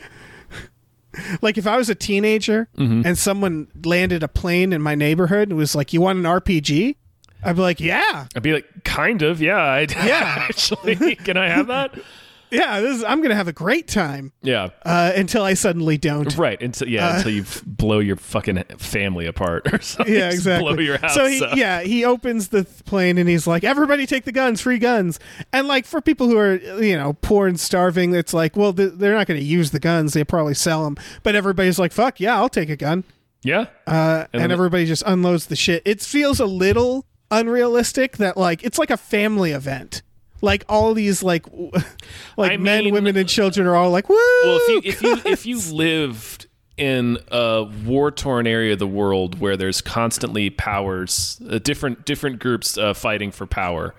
Like 1.41 1.57
if 1.57 1.67
I 1.67 1.75
was 1.75 1.89
a 1.89 1.95
teenager 1.95 2.69
and 2.77 3.17
someone 3.17 3.67
landed 3.83 4.23
a 4.23 4.29
plane 4.29 4.71
in 4.71 4.81
my 4.81 4.95
neighborhood 4.95 5.49
and 5.49 5.57
was 5.57 5.75
like, 5.75 5.91
"You 5.91 5.99
want 5.99 6.19
an 6.19 6.23
RPG?" 6.25 6.95
I'd 7.43 7.55
be 7.57 7.61
like, 7.61 7.79
"Yeah, 7.81 8.27
I'd 8.33 8.43
be 8.43 8.53
like, 8.53 8.83
kind 8.85 9.21
of, 9.21 9.41
yeah. 9.41 9.61
I'd, 9.61 9.91
Yeah. 9.95 10.45
actually, 10.49 11.15
can 11.17 11.35
I 11.37 11.49
have 11.49 11.67
that? 11.67 11.95
yeah, 12.51 12.81
this 12.81 12.97
is, 12.97 13.03
I'm 13.03 13.21
gonna 13.21 13.35
have 13.35 13.47
a 13.47 13.53
great 13.53 13.87
time." 13.87 14.31
Yeah. 14.41 14.69
Uh, 14.85 15.11
until 15.15 15.43
I 15.43 15.53
suddenly 15.53 15.97
don't. 15.97 16.35
Right. 16.37 16.61
Until 16.61 16.87
yeah, 16.87 17.17
until 17.17 17.31
you 17.31 17.41
f- 17.43 17.63
blow 17.65 17.99
your 17.99 18.15
fucking 18.17 18.63
family 18.77 19.25
apart 19.25 19.73
or 19.73 19.81
something. 19.81 20.13
Uh, 20.13 20.17
Yeah, 20.17 20.25
Just 20.29 20.37
exactly. 20.39 20.73
Blow 20.73 20.81
your 20.83 20.97
house 20.97 21.13
so 21.13 21.27
he, 21.27 21.43
up. 21.43 21.55
yeah, 21.57 21.81
he 21.81 22.03
opens 22.05 22.49
the 22.49 22.63
th- 22.63 22.85
plane 22.85 23.17
and 23.17 23.27
he's 23.29 23.47
like, 23.47 23.63
"Everybody 23.63 24.05
take 24.05 24.25
the 24.25 24.31
guns, 24.31 24.61
free 24.61 24.77
guns." 24.79 25.19
And 25.53 25.67
like 25.67 25.85
for 25.85 26.01
people 26.01 26.27
who 26.27 26.37
are 26.37 26.55
you 26.81 26.97
know 26.97 27.13
poor 27.21 27.47
and 27.47 27.59
starving, 27.59 28.13
it's 28.13 28.33
like, 28.33 28.55
well, 28.55 28.73
th- 28.73 28.93
they're 28.95 29.15
not 29.15 29.27
going 29.27 29.39
to 29.39 29.45
use 29.45 29.71
the 29.71 29.79
guns; 29.79 30.13
they 30.13 30.23
probably 30.23 30.53
sell 30.53 30.83
them. 30.83 30.97
But 31.23 31.35
everybody's 31.35 31.79
like, 31.79 31.91
"Fuck 31.91 32.19
yeah, 32.19 32.35
I'll 32.35 32.49
take 32.49 32.69
a 32.69 32.75
gun." 32.75 33.03
Yeah. 33.43 33.65
uh, 33.87 34.25
and, 34.33 34.41
then- 34.43 34.51
everybody 34.51 34.85
just 34.85 35.01
unloads 35.05 35.47
the 35.47 35.55
shit. 35.55 35.81
It 35.85 35.99
feels 36.01 36.39
a 36.39 36.45
little 36.45 37.05
unrealistic 37.31 38.17
that 38.17 38.37
like 38.37 38.63
it's 38.63 38.77
like 38.77 38.89
a 38.91 38.97
family 38.97 39.51
event. 39.51 40.01
Like 40.41 40.65
all 40.67 40.93
these 40.93 41.21
like 41.23 41.45
like 42.37 42.51
I 42.53 42.57
men, 42.57 42.85
mean- 42.85 42.93
women, 42.93 43.15
and 43.17 43.29
children 43.29 43.67
are 43.67 43.75
all 43.75 43.91
like, 43.91 44.09
"Woo!" 44.09 44.15
Well, 44.43 44.59
if 44.61 44.67
you 44.69 44.81
if 44.91 45.01
you 45.01 45.21
if 45.31 45.45
you 45.45 45.59
lived 45.73 46.47
in 46.77 47.17
a 47.31 47.63
war 47.85 48.09
torn 48.11 48.47
area 48.47 48.73
of 48.73 48.79
the 48.79 48.87
world 48.87 49.39
where 49.39 49.55
there's 49.55 49.81
constantly 49.81 50.49
powers, 50.49 51.39
uh, 51.49 51.59
different 51.59 52.05
different 52.05 52.39
groups 52.39 52.77
uh, 52.77 52.93
fighting 52.93 53.31
for 53.31 53.45
power. 53.45 53.93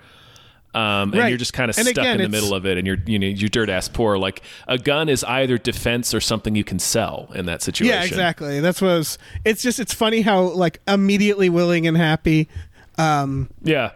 Um, 0.75 1.11
and 1.11 1.13
Right. 1.13 1.29
you're 1.29 1.37
just 1.37 1.53
kind 1.53 1.69
of 1.69 1.77
And 1.77 1.87
stuck 1.87 2.01
again, 2.03 2.19
in 2.19 2.23
the 2.23 2.35
middle 2.35 2.55
of 2.55 2.65
it, 2.65 2.79
and 2.79 2.87
you're 2.87 2.97
you 3.05 3.19
know 3.19 3.27
you're 3.27 3.47
dirt 3.47 3.69
ass 3.69 3.87
poor. 3.87 4.17
Like 4.17 4.41
a 4.67 4.79
gun 4.79 5.07
is 5.07 5.23
either 5.23 5.59
defense 5.59 6.15
or 6.15 6.19
something 6.19 6.55
you 6.55 6.63
can 6.63 6.79
sell 6.79 7.29
in 7.35 7.45
that 7.45 7.61
situation. 7.61 7.93
yeah, 7.93 8.03
exactly. 8.03 8.59
That's 8.59 8.81
what 8.81 8.89
I 8.89 8.97
was. 8.97 9.19
It's 9.45 9.61
just 9.61 9.79
it's 9.79 9.93
funny 9.93 10.21
how 10.21 10.41
like 10.41 10.81
immediately 10.87 11.47
willing 11.47 11.85
and 11.85 11.95
happy. 11.95 12.49
Um, 12.97 13.49
Yeah, 13.61 13.91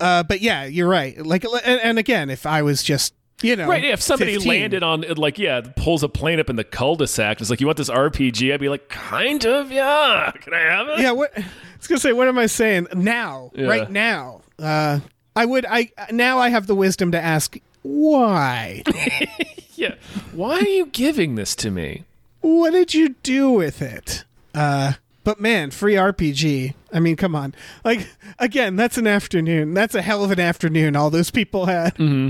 uh, 0.00 0.22
but 0.22 0.40
yeah, 0.40 0.64
you're 0.64 0.88
right. 0.88 1.18
Like, 1.24 1.44
and, 1.44 1.80
and 1.80 1.98
again, 1.98 2.30
if 2.30 2.46
I 2.46 2.62
was 2.62 2.82
just 2.82 3.14
you 3.42 3.54
know, 3.54 3.68
right. 3.68 3.84
If 3.84 4.00
somebody 4.00 4.34
15, 4.34 4.48
landed 4.48 4.82
on 4.82 5.02
like 5.16 5.38
yeah, 5.38 5.60
pulls 5.60 6.02
a 6.02 6.08
plane 6.08 6.40
up 6.40 6.48
in 6.48 6.56
the 6.56 6.64
cul-de-sac, 6.64 7.40
it's 7.40 7.50
like 7.50 7.60
you 7.60 7.66
want 7.66 7.76
this 7.76 7.90
RPG. 7.90 8.52
I'd 8.52 8.60
be 8.60 8.70
like, 8.70 8.88
kind 8.88 9.44
of, 9.44 9.70
yeah. 9.70 10.32
Can 10.40 10.54
I 10.54 10.60
have 10.60 10.88
it? 10.88 11.00
yeah, 11.00 11.12
what 11.12 11.32
I 11.38 11.44
was 11.78 11.86
gonna 11.86 12.00
say, 12.00 12.12
what 12.12 12.28
am 12.28 12.38
I 12.38 12.46
saying 12.46 12.88
now? 12.94 13.50
Yeah. 13.54 13.66
Right 13.66 13.90
now, 13.90 14.40
uh, 14.58 15.00
I 15.34 15.44
would. 15.44 15.66
I 15.66 15.90
now 16.10 16.38
I 16.38 16.48
have 16.48 16.66
the 16.66 16.74
wisdom 16.74 17.12
to 17.12 17.20
ask 17.20 17.58
why. 17.82 18.82
yeah. 19.74 19.96
Why 20.32 20.58
are 20.58 20.68
you 20.68 20.86
giving 20.86 21.34
this 21.34 21.54
to 21.56 21.70
me? 21.70 22.04
what 22.40 22.70
did 22.70 22.94
you 22.94 23.10
do 23.22 23.50
with 23.50 23.82
it? 23.82 24.24
Uh, 24.54 24.92
but 25.26 25.40
man, 25.40 25.72
free 25.72 25.94
RPG. 25.94 26.72
I 26.92 27.00
mean, 27.00 27.16
come 27.16 27.34
on. 27.34 27.52
Like 27.84 28.08
again, 28.38 28.76
that's 28.76 28.96
an 28.96 29.08
afternoon. 29.08 29.74
That's 29.74 29.96
a 29.96 30.00
hell 30.00 30.22
of 30.22 30.30
an 30.30 30.38
afternoon. 30.38 30.94
All 30.94 31.10
those 31.10 31.32
people 31.32 31.66
had. 31.66 31.96
Mm-hmm. 31.96 32.28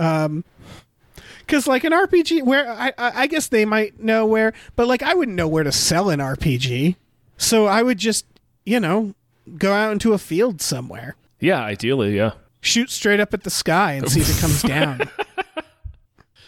Um, 0.00 0.44
because 1.40 1.66
like 1.66 1.82
an 1.82 1.92
RPG, 1.92 2.44
where 2.44 2.70
I, 2.70 2.88
I 2.98 3.22
I 3.22 3.26
guess 3.26 3.48
they 3.48 3.64
might 3.64 3.98
know 3.98 4.26
where, 4.26 4.52
but 4.76 4.86
like 4.86 5.02
I 5.02 5.14
wouldn't 5.14 5.36
know 5.36 5.48
where 5.48 5.64
to 5.64 5.72
sell 5.72 6.10
an 6.10 6.20
RPG, 6.20 6.94
so 7.38 7.64
I 7.66 7.82
would 7.82 7.96
just 7.98 8.26
you 8.66 8.78
know 8.78 9.14
go 9.56 9.72
out 9.72 9.90
into 9.92 10.12
a 10.12 10.18
field 10.18 10.60
somewhere, 10.60 11.16
Yeah, 11.40 11.60
ideally, 11.64 12.14
yeah. 12.16 12.32
shoot 12.60 12.90
straight 12.90 13.18
up 13.18 13.32
at 13.34 13.42
the 13.44 13.50
sky, 13.50 13.94
and 13.94 14.08
see 14.10 14.20
if 14.20 14.30
it 14.36 14.40
comes 14.40 14.62
down. 14.76 15.00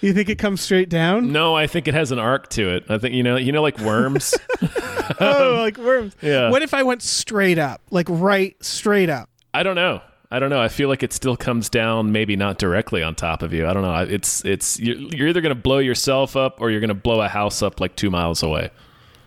You 0.03 0.12
think 0.12 0.29
it 0.29 0.37
comes 0.37 0.61
straight 0.61 0.88
down? 0.88 1.33
No, 1.33 1.55
I 1.57 1.67
think 1.69 1.87
it 1.88 1.95
has 1.95 2.11
an 2.12 2.19
arc 2.19 2.49
to 2.51 2.75
it. 2.75 2.85
I 2.91 2.99
think 2.99 3.15
you 3.15 3.23
know, 3.23 3.37
you 3.37 3.53
know, 3.53 3.62
like 3.62 3.79
worms. 3.79 4.35
oh, 5.21 5.55
like 5.59 5.79
worms. 5.79 6.15
Yeah. 6.21 6.51
What 6.51 6.62
if 6.62 6.75
I 6.75 6.83
went 6.83 7.03
straight 7.03 7.59
up, 7.59 7.81
like 7.91 8.07
right 8.11 8.57
straight 8.62 9.09
up? 9.09 9.31
I 9.55 9.62
don't 9.62 9.77
know. 9.77 10.01
I 10.31 10.38
don't 10.38 10.51
know. 10.51 10.61
I 10.61 10.69
feel 10.69 10.88
like 10.88 11.03
it 11.03 11.12
still 11.12 11.37
comes 11.37 11.69
down, 11.69 12.11
maybe 12.11 12.37
not 12.37 12.59
directly 12.59 13.03
on 13.03 13.15
top 13.15 13.43
of 13.43 13.53
you. 13.53 13.67
I 13.67 13.73
don't 13.73 13.83
know. 13.83 13.95
It's 13.97 14.45
it's 14.45 14.81
you're, 14.81 14.97
you're 14.97 15.29
either 15.29 15.41
going 15.41 15.55
to 15.55 15.61
blow 15.61 15.79
yourself 15.79 16.37
up 16.37 16.61
or 16.61 16.71
you're 16.71 16.81
going 16.81 16.88
to 16.88 16.95
blow 16.95 17.21
a 17.21 17.29
house 17.29 17.62
up 17.62 17.81
like 17.81 17.95
two 17.97 18.11
miles 18.11 18.43
away. 18.43 18.71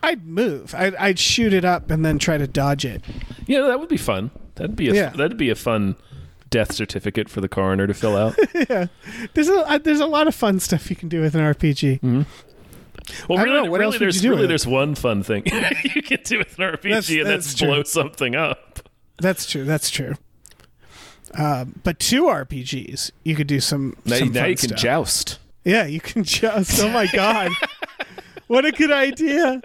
I'd 0.04 0.26
move. 0.26 0.76
I'd, 0.76 0.96
I'd 0.96 1.20
shoot 1.20 1.54
it 1.54 1.64
up 1.64 1.90
and 1.90 2.04
then 2.04 2.20
try 2.20 2.38
to 2.38 2.48
dodge 2.48 2.86
it. 2.86 3.04
Yeah, 3.48 3.62
that 3.62 3.80
would 3.80 3.90
be 3.90 3.98
fun. 3.98 4.30
That'd 4.56 4.76
be 4.76 4.90
a 4.90 4.94
Yeah. 4.94 5.10
that'd 5.12 5.38
be 5.38 5.50
a 5.50 5.56
fun 5.56 5.96
death 6.56 6.72
certificate 6.74 7.28
for 7.28 7.41
the 7.41 7.50
coroner 7.50 7.86
to 7.86 7.94
fill 7.94 8.15
out. 8.15 8.38
Yeah, 8.70 8.88
there's 9.34 9.50
a 9.50 9.60
uh, 9.70 9.78
there's 9.78 10.00
a 10.00 10.06
lot 10.06 10.28
of 10.28 10.34
fun 10.34 10.62
stuff 10.62 10.89
you 10.89 10.96
can 10.96 11.10
do 11.10 11.20
with 11.20 11.36
an 11.36 11.41
RPG. 11.41 12.00
well, 12.02 12.26
I 13.38 13.44
don't 13.44 13.54
really, 13.54 13.65
know. 13.65 13.72
What 13.72 13.80
really 13.82 13.96
else 13.96 14.00
there's 14.00 14.22
do 14.22 14.30
really 14.30 14.48
there's 14.48 14.65
one 14.65 14.96
fun 14.96 15.22
thing 15.22 15.44
you 15.94 16.02
can 16.02 16.20
do 16.24 16.38
with 16.38 16.58
an 16.58 16.63
RPG, 16.63 16.82
That's- 16.84 17.10
and 17.10 17.26
that's 17.28 17.56
blow 17.60 17.84
something 17.84 18.36
up. 18.36 18.88
That's 19.18 19.46
true. 19.46 19.65
That's 19.65 19.89
true. 19.89 20.15
Um, 21.38 21.82
but 21.84 22.00
two 22.00 22.24
RPGs, 22.24 23.12
you 23.26 23.36
could 23.36 23.48
do 23.48 23.60
some. 23.60 23.98
Now, 24.06 24.15
some 24.15 24.32
now 24.32 24.46
you 24.46 24.56
can 24.56 24.70
stuff. 24.70 24.80
joust. 24.80 25.39
Yeah, 25.65 25.86
you 25.86 26.00
can 26.00 26.24
just. 26.24 26.82
Oh 26.82 26.89
my 26.89 27.08
god, 27.08 27.52
what 28.48 28.63
a 28.63 28.72
good 28.72 28.91
idea! 28.91 29.62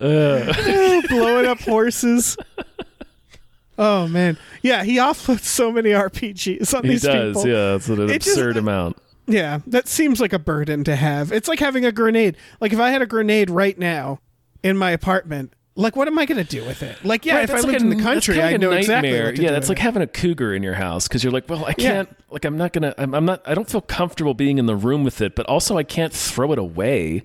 Oh, 0.00 1.02
blowing 1.08 1.46
up 1.46 1.60
horses. 1.60 2.36
Oh 3.82 4.06
man, 4.06 4.36
yeah, 4.62 4.84
he 4.84 4.98
offloads 4.98 5.40
so 5.44 5.72
many 5.72 5.90
RPGs 5.90 6.74
on 6.76 6.82
He 6.84 6.90
these 6.90 7.02
does. 7.02 7.34
people. 7.34 7.48
Yeah, 7.50 7.74
it's 7.76 7.88
an 7.88 8.02
It 8.10 8.20
just- 8.22 8.36
absurd 8.36 8.56
amount. 8.58 8.98
Yeah, 9.26 9.60
that 9.68 9.88
seems 9.88 10.20
like 10.20 10.32
a 10.32 10.38
burden 10.38 10.84
to 10.84 10.96
have. 10.96 11.32
It's 11.32 11.48
like 11.48 11.60
having 11.60 11.84
a 11.84 11.92
grenade. 11.92 12.36
Like 12.60 12.72
if 12.72 12.78
I 12.80 12.90
had 12.90 13.00
a 13.00 13.06
grenade 13.06 13.48
right 13.48 13.78
now 13.78 14.18
in 14.62 14.76
my 14.76 14.90
apartment, 14.90 15.54
like 15.76 15.94
what 15.96 16.08
am 16.08 16.18
I 16.18 16.26
going 16.26 16.44
to 16.44 16.48
do 16.50 16.64
with 16.66 16.82
it? 16.82 17.02
Like 17.04 17.24
yeah, 17.24 17.36
Right, 17.36 17.44
if 17.44 17.50
I 17.50 17.54
that's 17.54 17.64
lived 17.64 17.74
like 17.84 17.90
in 17.92 17.96
the 17.96 18.02
country, 18.02 18.42
I 18.42 18.56
know 18.56 18.72
a 18.72 18.76
exactly. 18.78 19.12
Yeah, 19.42 19.52
that's 19.52 19.68
like 19.68 19.78
it. 19.78 19.82
having 19.82 20.02
a 20.02 20.06
cougar 20.08 20.52
in 20.52 20.62
your 20.64 20.74
house 20.74 21.06
because 21.08 21.22
you're 21.24 21.32
like, 21.32 21.48
well, 21.48 21.64
I 21.64 21.72
can't. 21.74 22.08
Like, 22.30 22.44
I'm 22.44 22.58
not 22.58 22.72
gonna. 22.72 22.92
I'm, 22.98 23.14
I'm 23.14 23.24
not. 23.24 23.40
I 23.46 23.54
don't 23.54 23.70
feel 23.70 23.80
comfortable 23.80 24.34
being 24.34 24.58
in 24.58 24.66
the 24.66 24.76
room 24.76 25.04
with 25.04 25.20
it, 25.20 25.34
but 25.36 25.46
also 25.46 25.78
I 25.78 25.84
can't 25.84 26.12
throw 26.12 26.52
it 26.52 26.58
away. 26.58 27.22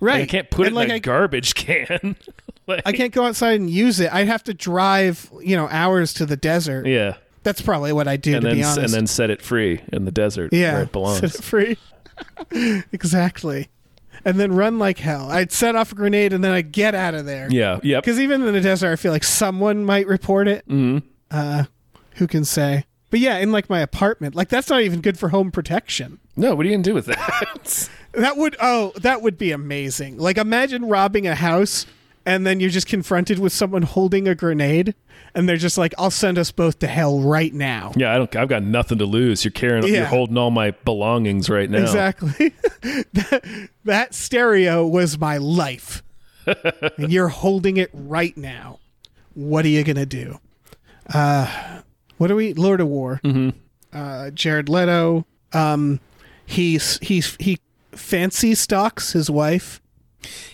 Right. 0.00 0.20
Like, 0.20 0.22
I 0.22 0.26
can't 0.26 0.50
put 0.50 0.66
And, 0.66 0.74
it 0.74 0.78
like 0.78 0.88
in 0.88 0.94
a 0.96 1.00
garbage 1.00 1.54
can. 1.56 2.16
like, 2.66 2.82
I 2.86 2.92
can't 2.92 3.12
go 3.12 3.24
outside 3.24 3.60
and 3.60 3.68
use 3.70 4.00
it. 4.00 4.12
I'd 4.12 4.28
have 4.28 4.44
to 4.44 4.54
drive, 4.54 5.30
you 5.42 5.56
know, 5.56 5.68
hours 5.68 6.12
to 6.14 6.26
the 6.26 6.36
desert. 6.36 6.86
Yeah, 6.86 7.16
That's 7.42 7.60
probably 7.60 7.92
what 7.92 8.08
I 8.08 8.16
do 8.16 8.34
and 8.34 8.42
to 8.42 8.48
then 8.48 8.56
be 8.56 8.62
honest. 8.64 8.78
and 8.78 8.88
then 8.90 9.06
set 9.06 9.30
it 9.30 9.42
free 9.42 9.80
in 9.92 10.04
the 10.04 10.12
desert 10.12 10.52
yeah, 10.52 10.74
where 10.74 10.82
it 10.82 10.92
belongs. 10.92 11.18
set 11.20 11.34
it 11.34 11.42
free. 11.44 11.76
exactly. 12.92 13.68
And 14.24 14.38
then 14.38 14.52
run 14.52 14.78
like 14.78 14.98
hell. 14.98 15.30
I'd 15.30 15.52
set 15.52 15.76
off 15.76 15.92
a 15.92 15.94
grenade 15.94 16.32
and 16.32 16.42
then 16.42 16.52
I'd 16.52 16.72
get 16.72 16.94
out 16.94 17.14
of 17.14 17.24
there. 17.24 17.48
yeah. 17.50 17.78
Yep. 17.82 18.02
Because 18.02 18.18
even 18.18 18.42
in 18.42 18.52
the 18.52 18.60
desert, 18.60 18.90
I 18.92 18.96
feel 18.96 19.12
like 19.12 19.24
someone 19.24 19.84
might 19.84 20.06
report 20.06 20.48
it. 20.48 20.66
Mm-hmm. 20.68 21.06
Uh, 21.30 21.64
who 22.14 22.26
can 22.26 22.44
say? 22.44 22.84
But 23.10 23.20
yeah, 23.20 23.38
in 23.38 23.52
like 23.52 23.70
my 23.70 23.80
apartment, 23.80 24.34
like 24.34 24.48
that's 24.48 24.68
not 24.68 24.82
even 24.82 25.00
good 25.00 25.18
for 25.18 25.28
home 25.30 25.50
protection. 25.50 26.18
No, 26.36 26.54
what 26.54 26.66
are 26.66 26.68
you 26.68 26.74
gonna 26.74 26.82
do 26.82 26.94
with 26.94 27.06
that? 27.06 27.88
That 28.12 28.36
would 28.36 28.56
oh, 28.60 28.92
that 28.96 29.22
would 29.22 29.38
be 29.38 29.52
amazing. 29.52 30.18
Like 30.18 30.38
imagine 30.38 30.88
robbing 30.88 31.26
a 31.26 31.34
house 31.34 31.86
and 32.24 32.46
then 32.46 32.60
you're 32.60 32.70
just 32.70 32.86
confronted 32.86 33.38
with 33.38 33.52
someone 33.52 33.82
holding 33.82 34.28
a 34.28 34.34
grenade 34.34 34.94
and 35.34 35.48
they're 35.48 35.56
just 35.56 35.78
like, 35.78 35.94
"I'll 35.98 36.10
send 36.10 36.38
us 36.38 36.50
both 36.50 36.78
to 36.80 36.86
hell 36.86 37.20
right 37.20 37.52
now." 37.52 37.92
yeah, 37.96 38.14
I 38.14 38.18
don't. 38.18 38.36
I've 38.36 38.48
got 38.48 38.62
nothing 38.62 38.98
to 38.98 39.06
lose. 39.06 39.44
You're 39.44 39.52
carrying. 39.52 39.86
You're 39.86 40.04
holding 40.04 40.36
all 40.36 40.50
my 40.50 40.72
belongings 40.72 41.48
right 41.48 41.68
now. 41.68 41.82
Exactly. 41.82 42.48
that, 43.12 43.68
that 43.84 44.14
stereo 44.14 44.86
was 44.86 45.18
my 45.18 45.36
life. 45.36 46.02
and 46.98 47.12
you're 47.12 47.28
holding 47.28 47.76
it 47.76 47.90
right 47.92 48.36
now. 48.36 48.78
What 49.34 49.64
are 49.64 49.68
you 49.68 49.84
going 49.84 49.96
to 49.96 50.06
do? 50.06 50.38
Uh, 51.12 51.80
what 52.16 52.30
are 52.30 52.36
we? 52.36 52.54
Lord 52.54 52.80
of 52.80 52.88
War. 52.88 53.20
Mm-hmm. 53.22 53.50
Uh, 53.92 54.30
Jared 54.30 54.68
Leto. 54.68 55.26
Um, 55.52 56.00
he's, 56.46 56.98
he's, 57.00 57.36
he 57.36 57.58
fancy 57.98 58.54
stalks 58.54 59.12
his 59.12 59.30
wife. 59.30 59.80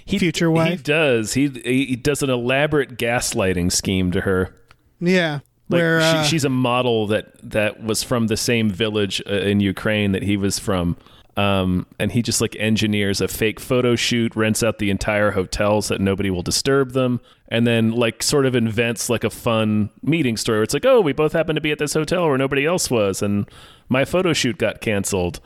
He, 0.04 0.18
Future 0.18 0.46
He 0.48 0.52
wife. 0.52 0.82
does. 0.82 1.34
He 1.34 1.48
he 1.48 1.96
does 1.96 2.22
an 2.22 2.30
elaborate 2.30 2.98
gaslighting 2.98 3.72
scheme 3.72 4.10
to 4.12 4.22
her. 4.22 4.54
Yeah. 5.00 5.40
Like 5.70 5.78
where, 5.78 6.00
uh, 6.00 6.22
she, 6.24 6.30
she's 6.30 6.44
a 6.44 6.50
model 6.50 7.06
that 7.06 7.32
that 7.50 7.82
was 7.82 8.02
from 8.02 8.26
the 8.26 8.36
same 8.36 8.68
village 8.68 9.22
uh, 9.26 9.32
in 9.32 9.60
Ukraine 9.60 10.12
that 10.12 10.22
he 10.22 10.36
was 10.36 10.58
from. 10.58 10.96
Um, 11.36 11.86
and 11.98 12.12
he 12.12 12.22
just 12.22 12.40
like 12.40 12.54
engineers 12.60 13.20
a 13.20 13.26
fake 13.26 13.58
photo 13.58 13.96
shoot, 13.96 14.36
rents 14.36 14.62
out 14.62 14.78
the 14.78 14.90
entire 14.90 15.32
hotel 15.32 15.82
so 15.82 15.94
that 15.94 16.00
nobody 16.00 16.30
will 16.30 16.42
disturb 16.42 16.92
them, 16.92 17.20
and 17.48 17.66
then 17.66 17.90
like 17.90 18.22
sort 18.22 18.46
of 18.46 18.54
invents 18.54 19.10
like 19.10 19.24
a 19.24 19.30
fun 19.30 19.90
meeting 20.02 20.36
story. 20.36 20.58
Where 20.58 20.62
it's 20.62 20.74
like, 20.74 20.86
oh, 20.86 21.00
we 21.00 21.12
both 21.12 21.32
happened 21.32 21.56
to 21.56 21.60
be 21.60 21.72
at 21.72 21.78
this 21.80 21.94
hotel 21.94 22.28
where 22.28 22.38
nobody 22.38 22.64
else 22.64 22.88
was, 22.88 23.20
and 23.20 23.48
my 23.88 24.04
photo 24.04 24.32
shoot 24.32 24.58
got 24.58 24.80
canceled. 24.80 25.40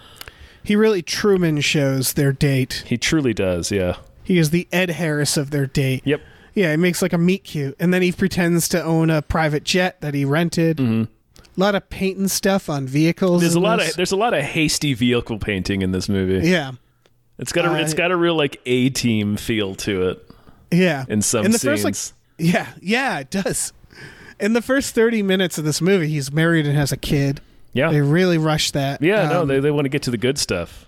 He 0.68 0.76
really 0.76 1.00
Truman 1.00 1.62
shows 1.62 2.12
their 2.12 2.30
date. 2.30 2.84
He 2.86 2.98
truly 2.98 3.32
does, 3.32 3.70
yeah. 3.72 3.96
He 4.22 4.36
is 4.36 4.50
the 4.50 4.68
Ed 4.70 4.90
Harris 4.90 5.38
of 5.38 5.50
their 5.50 5.64
date. 5.64 6.02
Yep. 6.04 6.20
Yeah, 6.52 6.72
he 6.72 6.76
makes 6.76 7.00
like 7.00 7.14
a 7.14 7.18
meet 7.18 7.44
cute, 7.44 7.74
and 7.80 7.94
then 7.94 8.02
he 8.02 8.12
pretends 8.12 8.68
to 8.68 8.82
own 8.84 9.08
a 9.08 9.22
private 9.22 9.64
jet 9.64 10.02
that 10.02 10.12
he 10.12 10.26
rented. 10.26 10.78
A 10.78 11.08
lot 11.56 11.74
of 11.74 11.88
painting 11.88 12.28
stuff 12.28 12.68
on 12.68 12.86
vehicles. 12.86 13.36
Mm-hmm. 13.36 13.40
There's 13.40 13.54
a 13.54 13.60
lot 13.60 13.78
this. 13.78 13.90
of 13.90 13.96
there's 13.96 14.12
a 14.12 14.16
lot 14.16 14.34
of 14.34 14.44
hasty 14.44 14.92
vehicle 14.92 15.38
painting 15.38 15.80
in 15.80 15.92
this 15.92 16.06
movie. 16.06 16.46
yeah, 16.46 16.72
It's 17.38 17.50
got 17.52 17.64
a 17.64 17.70
Uh, 17.70 17.76
it's 17.76 17.94
got 17.94 18.10
a 18.10 18.16
real 18.16 18.36
like 18.36 18.60
A 18.66 18.90
team 18.90 19.38
feel 19.38 19.74
to 19.76 20.10
it 20.10 20.30
yeah. 20.70 21.06
in 21.08 21.22
some 21.22 21.46
in 21.46 21.52
the 21.52 21.58
scenes. 21.58 21.82
first 21.82 22.14
like, 22.38 22.46
yeah, 22.46 22.68
yeah, 22.82 23.20
it 23.20 23.30
does. 23.30 23.72
In 24.38 24.52
the 24.52 24.62
first 24.62 24.94
thirty 24.94 25.22
minutes 25.22 25.56
of 25.56 25.64
this 25.64 25.80
movie, 25.80 26.08
he's 26.08 26.30
married 26.30 26.66
and 26.66 26.76
has 26.76 26.92
a 26.92 26.96
kid. 26.98 27.40
Yeah, 27.72 27.90
They 27.90 28.00
really 28.00 28.38
rush 28.38 28.70
that. 28.72 29.02
yeah. 29.02 29.28
no, 29.28 29.42
Um, 29.42 29.48
they 29.48 29.60
they 29.60 29.70
want 29.70 29.84
to 29.84 29.90
get 29.90 30.02
to 30.04 30.10
the 30.10 30.16
good 30.18 30.38
stuff. 30.38 30.86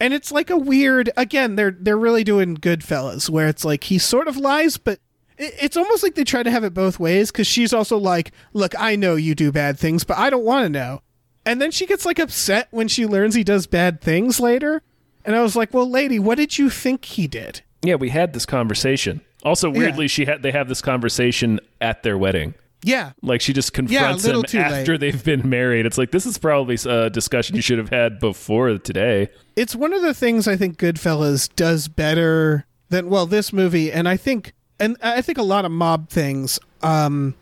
and 0.00 0.14
it's 0.14 0.32
like 0.32 0.50
a 0.50 0.56
weird. 0.56 1.10
Again, 1.16 1.56
they're 1.56 1.76
they're 1.78 1.98
really 1.98 2.24
doing 2.24 2.56
Goodfellas, 2.56 3.28
where 3.28 3.48
it's 3.48 3.64
like 3.64 3.84
he 3.84 3.98
sort 3.98 4.28
of 4.28 4.36
lies, 4.36 4.76
but 4.78 4.98
it, 5.36 5.54
it's 5.60 5.76
almost 5.76 6.02
like 6.02 6.14
they 6.14 6.24
try 6.24 6.42
to 6.42 6.50
have 6.50 6.64
it 6.64 6.72
both 6.74 6.98
ways. 6.98 7.30
Because 7.30 7.46
she's 7.46 7.72
also 7.72 7.96
like, 7.98 8.32
"Look, 8.52 8.74
I 8.78 8.96
know 8.96 9.16
you 9.16 9.34
do 9.34 9.52
bad 9.52 9.78
things, 9.78 10.04
but 10.04 10.16
I 10.18 10.30
don't 10.30 10.44
want 10.44 10.64
to 10.64 10.68
know." 10.70 11.02
And 11.46 11.60
then 11.60 11.70
she 11.70 11.86
gets 11.86 12.04
like 12.06 12.18
upset 12.18 12.68
when 12.70 12.86
she 12.88 13.06
learns 13.06 13.34
he 13.34 13.44
does 13.44 13.66
bad 13.66 14.00
things 14.00 14.40
later. 14.40 14.82
And 15.24 15.34
I 15.36 15.42
was 15.42 15.54
like, 15.56 15.74
"Well, 15.74 15.88
lady, 15.90 16.18
what 16.18 16.36
did 16.38 16.56
you 16.58 16.70
think 16.70 17.04
he 17.04 17.26
did?" 17.26 17.62
Yeah, 17.82 17.96
we 17.96 18.10
had 18.10 18.32
this 18.32 18.46
conversation. 18.46 19.20
Also, 19.42 19.70
weirdly, 19.70 20.06
she 20.08 20.24
had 20.26 20.42
they 20.42 20.50
have 20.52 20.68
this 20.68 20.80
conversation 20.82 21.60
at 21.80 22.02
their 22.02 22.16
wedding. 22.16 22.54
Yeah. 22.82 23.12
Like 23.22 23.40
she 23.40 23.52
just 23.52 23.72
confronts 23.72 24.24
little 24.24 24.42
him 24.42 24.60
after 24.62 24.92
late. 24.92 25.00
they've 25.00 25.24
been 25.24 25.48
married. 25.48 25.86
It's 25.86 25.98
like 25.98 26.10
this 26.12 26.24
is 26.26 26.38
probably 26.38 26.78
a 26.86 27.10
discussion 27.10 27.56
you 27.56 27.62
should 27.62 27.78
have 27.78 27.90
had 27.90 28.18
before 28.18 28.78
today. 28.78 29.28
It's 29.56 29.74
one 29.76 29.92
of 29.92 30.02
the 30.02 30.14
things 30.14 30.48
I 30.48 30.56
think 30.56 30.78
Goodfellas 30.78 31.54
does 31.54 31.88
better 31.88 32.64
than 32.88 33.08
well 33.10 33.26
this 33.26 33.52
movie 33.52 33.92
and 33.92 34.08
I 34.08 34.16
think 34.16 34.52
and 34.78 34.96
I 35.02 35.20
think 35.22 35.38
a 35.38 35.42
lot 35.42 35.64
of 35.64 35.70
mob 35.70 36.08
things 36.08 36.58
um 36.82 37.34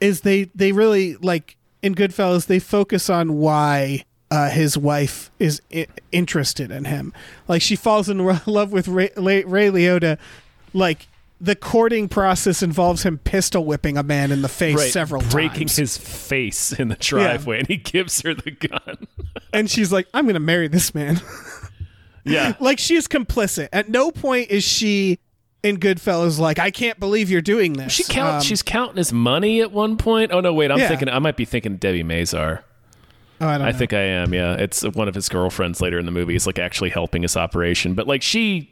is 0.00 0.20
they 0.20 0.44
they 0.54 0.72
really 0.72 1.16
like 1.16 1.56
in 1.82 1.94
Goodfellas 1.94 2.46
they 2.46 2.58
focus 2.58 3.08
on 3.10 3.38
why 3.38 4.04
uh, 4.30 4.48
his 4.48 4.78
wife 4.78 5.30
is 5.38 5.60
I- 5.74 5.88
interested 6.10 6.70
in 6.70 6.84
him. 6.86 7.12
Like 7.48 7.60
she 7.62 7.76
falls 7.76 8.08
in 8.08 8.18
love 8.46 8.72
with 8.72 8.88
Ray, 8.88 9.10
Ray, 9.16 9.44
Ray 9.44 9.68
Liotta 9.68 10.18
like 10.72 11.06
the 11.42 11.56
courting 11.56 12.08
process 12.08 12.62
involves 12.62 13.02
him 13.02 13.18
pistol 13.18 13.64
whipping 13.64 13.98
a 13.98 14.02
man 14.04 14.30
in 14.30 14.42
the 14.42 14.48
face 14.48 14.92
several 14.92 15.20
times. 15.20 15.34
breaking 15.34 15.66
times. 15.66 15.76
his 15.76 15.98
face 15.98 16.72
in 16.72 16.86
the 16.86 16.94
driveway, 16.94 17.58
and 17.58 17.66
he 17.66 17.76
gives 17.76 18.22
her 18.22 18.32
the 18.32 18.52
gun. 18.52 19.08
and 19.52 19.68
she's 19.68 19.92
like, 19.92 20.06
I'm 20.14 20.24
going 20.24 20.34
to 20.34 20.40
marry 20.40 20.68
this 20.68 20.94
man. 20.94 21.20
yeah, 22.24 22.54
like 22.60 22.78
she's 22.78 23.08
complicit. 23.08 23.68
At 23.72 23.88
no 23.88 24.12
point 24.12 24.50
is 24.50 24.62
she 24.62 25.18
in 25.64 25.78
Goodfellas 25.78 26.38
like, 26.38 26.60
I 26.60 26.70
can't 26.70 27.00
believe 27.00 27.28
you're 27.28 27.40
doing 27.40 27.72
this. 27.72 27.92
she 27.92 28.04
count. 28.04 28.36
Um, 28.36 28.40
she's 28.42 28.62
counting 28.62 28.96
his 28.98 29.12
money 29.12 29.60
at 29.60 29.72
one 29.72 29.96
point. 29.96 30.30
Oh 30.32 30.40
no, 30.40 30.54
wait, 30.54 30.70
I'm 30.70 30.78
Yeah. 30.78 30.88
thinking. 30.88 31.08
I 31.08 31.18
might 31.18 31.36
be 31.36 31.44
thinking 31.44 31.76
Debi 31.76 32.04
Mazar. 32.04 32.60
oh, 33.40 33.48
I, 33.48 33.58
don't 33.58 33.66
I 33.66 33.72
think 33.72 33.92
I 33.92 34.02
am. 34.02 34.32
Yeah, 34.32 34.54
it's 34.54 34.82
one 34.82 35.08
of 35.08 35.16
his 35.16 35.28
girlfriends 35.28 35.80
later 35.80 35.98
in 35.98 36.06
the 36.06 36.12
movie. 36.12 36.36
Is 36.36 36.46
like 36.46 36.60
actually 36.60 36.90
helping 36.90 37.22
his 37.22 37.36
operation, 37.36 37.94
but 37.94 38.06
like 38.06 38.22
she, 38.22 38.70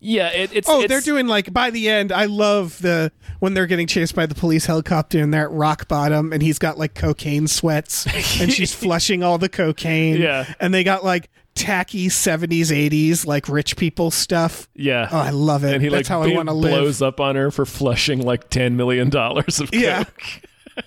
yeah, 0.00 0.28
it, 0.28 0.50
it's 0.54 0.68
Oh, 0.68 0.80
it's, 0.80 0.88
they're 0.88 1.00
doing 1.00 1.26
like 1.26 1.52
by 1.52 1.70
the 1.70 1.88
end. 1.88 2.10
I 2.12 2.24
love 2.24 2.80
the 2.82 3.12
when 3.38 3.54
they're 3.54 3.66
getting 3.66 3.86
chased 3.86 4.14
by 4.14 4.26
the 4.26 4.34
police 4.34 4.66
helicopter 4.66 5.20
and 5.20 5.32
they're 5.32 5.44
at 5.44 5.52
rock 5.52 5.86
bottom, 5.88 6.32
and 6.32 6.42
he's 6.42 6.58
got 6.58 6.78
like 6.78 6.94
cocaine 6.94 7.46
sweats, 7.46 8.06
and 8.40 8.52
she's 8.52 8.74
flushing 8.74 9.22
all 9.22 9.38
the 9.38 9.48
cocaine. 9.48 10.16
Yeah. 10.20 10.52
and 10.60 10.72
they 10.74 10.82
got 10.84 11.04
like 11.04 11.30
tacky 11.54 12.08
'70s, 12.08 12.66
'80s 12.90 13.26
like 13.26 13.48
rich 13.48 13.76
people 13.76 14.10
stuff. 14.10 14.68
yeah. 14.74 15.08
Oh, 15.10 15.18
I 15.18 15.30
love 15.30 15.64
it. 15.64 15.74
and 15.74 15.82
he 15.82 15.88
That's 15.88 16.08
like 16.10 16.12
how 16.14 16.22
I 16.22 16.34
want 16.34 16.48
to 16.48 16.54
live. 16.54 16.70
blows 16.72 17.02
up 17.02 17.20
on 17.20 17.36
her 17.36 17.50
for 17.50 17.66
flushing 17.66 18.20
like 18.22 18.48
ten 18.50 18.76
million 18.76 19.10
dollars 19.10 19.60
of 19.60 19.70
coke. 19.70 19.80
Yeah. 19.80 20.04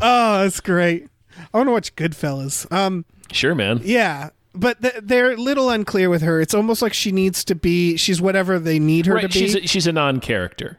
Oh, 0.00 0.42
that's 0.42 0.60
great. 0.60 1.08
I 1.52 1.56
want 1.58 1.68
to 1.68 1.72
watch 1.72 1.96
Goodfellas. 1.96 2.70
Um, 2.72 3.04
Sure, 3.32 3.54
man. 3.54 3.80
yeah, 3.82 4.30
but 4.58 4.80
th- 4.82 4.94
they're 5.02 5.32
a 5.32 5.36
little 5.36 5.70
unclear 5.70 6.10
with 6.10 6.22
her. 6.22 6.40
It's 6.40 6.54
almost 6.54 6.82
like 6.82 6.92
she 6.92 7.12
needs 7.12 7.44
to 7.44 7.54
be. 7.54 7.96
She's 7.96 8.20
whatever 8.20 8.58
they 8.58 8.78
need 8.78 9.06
her 9.06 9.12
to 9.14 9.22
Right, 9.22 9.32
be. 9.32 9.38
she's 9.38 9.54
a, 9.54 9.66
she's 9.66 9.86
a 9.86 9.92
non-character. 9.92 10.78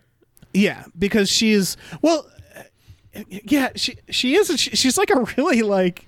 yeah, 0.53 0.83
because 0.97 1.29
she's 1.29 1.77
well. 2.01 2.25
Yeah, 3.27 3.69
she 3.75 3.97
she 4.09 4.35
is. 4.35 4.49
A, 4.49 4.57
she, 4.57 4.71
she's 4.75 4.97
like 4.97 5.09
a 5.09 5.21
really 5.37 5.61
like. 5.61 6.07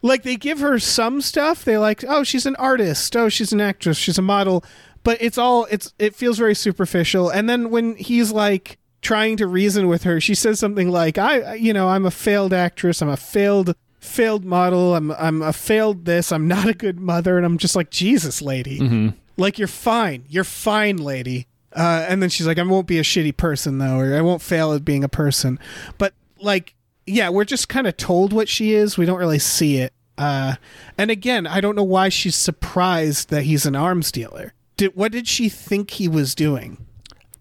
Like 0.00 0.22
they 0.22 0.36
give 0.36 0.60
her 0.60 0.78
some 0.78 1.20
stuff. 1.20 1.64
They 1.64 1.76
like, 1.76 2.04
oh, 2.06 2.22
she's 2.22 2.46
an 2.46 2.54
artist. 2.56 3.16
Oh, 3.16 3.28
she's 3.28 3.52
an 3.52 3.60
actress. 3.60 3.96
She's 3.96 4.16
a 4.18 4.22
model. 4.22 4.64
But 5.02 5.18
it's 5.20 5.38
all 5.38 5.66
it's. 5.70 5.92
It 5.98 6.14
feels 6.14 6.38
very 6.38 6.54
superficial. 6.54 7.30
And 7.30 7.48
then 7.48 7.70
when 7.70 7.96
he's 7.96 8.30
like 8.30 8.78
trying 9.00 9.36
to 9.38 9.46
reason 9.48 9.88
with 9.88 10.04
her, 10.04 10.20
she 10.20 10.34
says 10.36 10.60
something 10.60 10.88
like, 10.90 11.18
"I, 11.18 11.54
you 11.54 11.72
know, 11.72 11.88
I'm 11.88 12.06
a 12.06 12.10
failed 12.12 12.52
actress. 12.52 13.00
I'm 13.02 13.08
a 13.08 13.16
failed 13.16 13.74
failed 14.08 14.44
model. 14.44 14.94
I'm 14.96 15.12
I'm 15.12 15.42
a 15.42 15.52
failed 15.52 16.04
this. 16.04 16.32
I'm 16.32 16.48
not 16.48 16.68
a 16.68 16.74
good 16.74 16.98
mother." 16.98 17.36
And 17.36 17.46
I'm 17.46 17.58
just 17.58 17.76
like, 17.76 17.90
Jesus, 17.90 18.42
lady. 18.42 19.12
Like 19.36 19.58
you're 19.58 19.68
fine. 19.68 20.24
You're 20.28 20.42
fine, 20.44 20.96
lady. 20.96 21.46
Uh, 21.72 22.04
and 22.08 22.20
then 22.22 22.28
she's 22.30 22.46
like, 22.46 22.58
I 22.58 22.62
won't 22.62 22.86
be 22.88 22.98
a 22.98 23.02
shitty 23.02 23.36
person 23.36 23.78
though, 23.78 23.98
or 23.98 24.16
I 24.16 24.20
won't 24.20 24.42
fail 24.42 24.72
at 24.72 24.84
being 24.84 25.04
a 25.04 25.08
person. 25.08 25.58
But 25.98 26.14
like, 26.40 26.74
yeah, 27.06 27.28
we're 27.28 27.44
just 27.44 27.68
kind 27.68 27.86
of 27.86 27.96
told 27.96 28.32
what 28.32 28.48
she 28.48 28.72
is. 28.74 28.96
We 28.98 29.06
don't 29.06 29.18
really 29.18 29.38
see 29.38 29.76
it. 29.78 29.92
Uh, 30.16 30.54
and 30.96 31.10
again, 31.12 31.46
I 31.46 31.60
don't 31.60 31.76
know 31.76 31.84
why 31.84 32.08
she's 32.08 32.34
surprised 32.34 33.30
that 33.30 33.42
he's 33.44 33.64
an 33.66 33.76
arms 33.76 34.10
dealer. 34.10 34.54
Did 34.76 34.96
what 34.96 35.12
did 35.12 35.28
she 35.28 35.48
think 35.48 35.90
he 35.90 36.08
was 36.08 36.34
doing? 36.34 36.84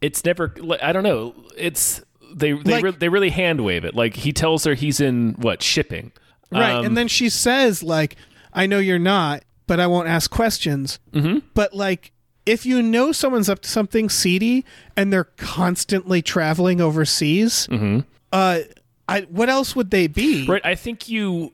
It's 0.02 0.24
never. 0.24 0.54
I 0.82 0.92
don't 0.94 1.04
know. 1.04 1.34
It's 1.58 2.02
they 2.34 2.52
they 2.52 2.74
Like- 2.74 2.84
re- 2.84 2.92
they 2.92 3.10
really 3.10 3.32
hand 3.32 3.62
wave 3.66 3.84
it. 3.86 3.96
Like 3.96 4.16
he 4.18 4.32
tells 4.34 4.66
her 4.66 4.76
he's 4.76 5.00
in 5.00 5.34
what 5.40 5.64
shipping. 5.64 6.12
Right. 6.52 6.74
Um, 6.74 6.86
and 6.86 6.98
then 6.98 7.08
she 7.08 7.30
says, 7.30 7.84
like, 7.84 8.16
I 8.54 8.66
know 8.66 8.80
you're 8.80 9.00
not, 9.00 9.44
but 9.68 9.80
I 9.80 9.88
won't 9.88 10.08
ask 10.08 10.32
questions. 10.32 11.00
Mm-hmm. 11.12 11.40
But, 11.54 11.74
like, 11.74 12.12
if 12.46 12.66
you 12.66 12.82
know 12.82 13.12
someone's 13.12 13.50
up 13.50 13.60
to 13.62 13.70
something 13.70 14.10
seedy 14.10 14.66
and 14.96 15.12
they're 15.12 15.26
constantly 15.26 16.22
traveling 16.22 16.80
overseas, 16.80 17.68
uh, 18.32 18.60
I, 19.10 19.22
what 19.30 19.50
else 19.50 19.76
would 19.76 19.92
they 19.92 20.08
be? 20.08 20.46
Right. 20.48 20.66
I 20.66 20.76
think 20.76 21.10
you 21.10 21.54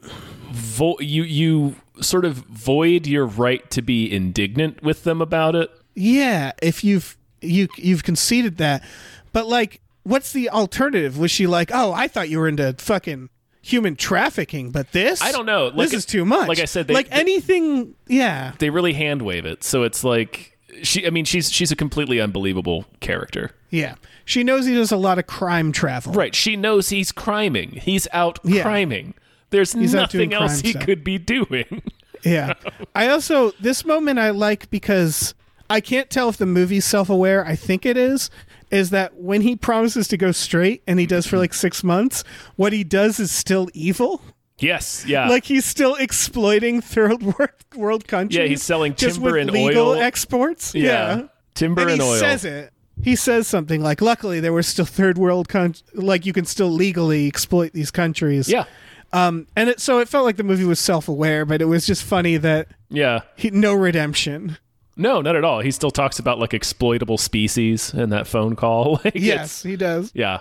vo- 0.52 1.00
you 1.00 1.24
you 1.24 1.76
sort 2.02 2.26
of 2.26 2.36
void 2.36 3.06
your 3.08 3.26
right 3.26 3.70
to 3.72 3.82
be 3.82 4.12
indignant 4.12 4.84
with 4.84 5.04
them 5.04 5.22
about 5.22 5.56
it. 5.56 5.72
Yeah, 5.96 6.54
if 6.62 6.84
you've 6.84 7.18
you 7.42 7.68
you've 7.78 8.04
conceded 8.04 8.58
that. 8.58 8.84
But 9.32 9.48
like 9.48 9.82
what's 10.04 10.34
the 10.34 10.50
alternative? 10.50 11.18
Was 11.18 11.32
she 11.32 11.48
like, 11.48 11.72
"Oh, 11.74 11.94
I 11.94 12.08
thought 12.08 12.30
you 12.30 12.40
were 12.40 12.48
into 12.48 12.74
fucking 12.78 13.30
human 13.64 13.96
trafficking, 13.96 14.70
but 14.70 14.92
this 14.92 15.22
I 15.24 15.32
don't 15.32 15.48
know. 15.48 15.68
Like 15.68 15.90
this 15.90 15.94
is 15.94 16.06
too 16.06 16.26
much." 16.26 16.48
like 16.48 16.60
I 16.60 16.66
said, 16.66 16.88
they- 16.88 16.94
like 16.94 17.08
anything, 17.10 17.96
yeah. 18.08 18.52
They 18.60 18.70
really 18.70 18.94
hand 18.94 19.24
wave 19.24 19.46
it. 19.46 19.64
So 19.64 19.82
it's 19.82 20.04
like 20.04 20.56
she. 20.84 21.08
I 21.08 21.10
mean, 21.10 21.26
she's 21.26 21.52
she's 21.52 21.72
a 21.72 21.76
completely 21.76 22.22
unbelievable 22.22 22.86
character. 23.00 23.52
Yeah. 23.72 23.96
She 24.26 24.44
knows 24.44 24.66
he 24.68 24.76
does 24.76 24.92
a 24.92 24.98
lot 24.98 25.18
of 25.20 25.26
crime 25.28 25.72
travel. 25.72 26.14
Right. 26.14 26.34
She 26.36 26.56
knows 26.56 26.90
he's 26.90 27.12
criming. 27.12 27.72
He's 27.72 28.08
out 28.14 28.38
Yeah. 28.44 28.62
criming. 28.62 29.16
There's 29.50 29.74
He's 29.74 29.94
nothing 29.94 30.34
else 30.34 30.62
he 30.62 30.72
stuff. 30.72 30.86
could 30.86 31.04
be 31.04 31.18
doing. 31.18 31.82
Yeah. 32.24 32.54
I 32.96 33.10
also 33.10 33.52
this 33.60 33.84
moment 33.84 34.18
I 34.18 34.30
like 34.30 34.70
because 34.70 35.34
I 35.70 35.82
can't 35.82 36.10
tell 36.10 36.30
if 36.30 36.38
the 36.38 36.46
movie's 36.46 36.86
self-aware. 36.86 37.46
I 37.46 37.58
think 37.58 37.86
it 37.86 37.98
is. 37.98 38.30
Is 38.72 38.90
that 38.92 39.16
when 39.16 39.42
he 39.42 39.56
promises 39.56 40.08
to 40.10 40.18
go 40.18 40.32
straight 40.32 40.84
and 40.88 41.00
he 41.00 41.06
does 41.06 41.26
for 41.28 41.38
like 41.38 41.54
six 41.54 41.84
months, 41.84 42.24
what 42.56 42.74
he 42.74 42.84
does 42.84 43.20
is 43.20 43.32
still 43.32 43.70
evil. 43.74 44.22
yes. 44.60 45.06
Yeah. 45.08 45.28
like 45.30 45.46
he's 45.46 45.66
still 45.66 45.96
exploiting 45.96 46.82
third 46.82 47.22
world 47.38 47.50
world 47.76 48.08
countries. 48.08 48.38
Yeah, 48.38 48.46
he's 48.46 48.64
selling 48.64 48.96
just 48.96 49.16
timber 49.16 49.34
with 49.34 49.42
and 49.42 49.52
legal 49.52 49.90
oil. 49.90 50.02
exports. 50.02 50.74
Yeah. 50.76 50.84
Yeah, 51.18 51.22
Timber 51.56 51.82
and 51.84 51.92
and 51.92 52.02
he 52.02 52.08
oil. 52.08 52.20
says 52.20 52.46
it. 52.46 52.72
He 53.02 53.16
says 53.16 53.48
something 53.48 53.82
like, 53.82 54.02
"Luckily, 54.02 54.40
there 54.40 54.54
were 54.54 54.64
still 54.64 54.86
third 54.86 55.18
world 55.18 55.50
con- 55.50 55.76
like 55.94 56.26
you 56.26 56.32
can 56.34 56.46
still 56.46 56.70
legally 56.70 57.28
exploit 57.28 57.74
these 57.74 57.90
countries." 57.92 58.48
Yeah. 58.48 58.66
Um, 59.12 59.48
and 59.56 59.70
it 59.70 59.80
so 59.80 60.00
it 60.00 60.08
felt 60.10 60.26
like 60.26 60.38
the 60.38 60.44
movie 60.44 60.64
was 60.64 60.80
self 60.80 61.08
aware, 61.08 61.46
but 61.46 61.62
it 61.62 61.66
was 61.66 61.86
just 61.88 62.04
funny 62.04 62.38
that 62.38 62.68
Yeah. 62.90 63.22
he, 63.36 63.50
no 63.52 63.74
redemption. 63.74 64.58
No, 64.96 65.22
not 65.22 65.36
at 65.36 65.44
all. 65.44 65.60
He 65.62 65.72
still 65.72 65.92
talks 65.92 66.20
about 66.20 66.40
like 66.40 66.54
exploitable 66.54 67.18
species 67.18 67.94
in 67.94 68.10
that 68.10 68.28
phone 68.28 68.56
call. 68.56 69.00
Like, 69.06 69.16
Yes, 69.16 69.64
he 69.64 69.76
does. 69.76 70.12
Yeah. 70.14 70.40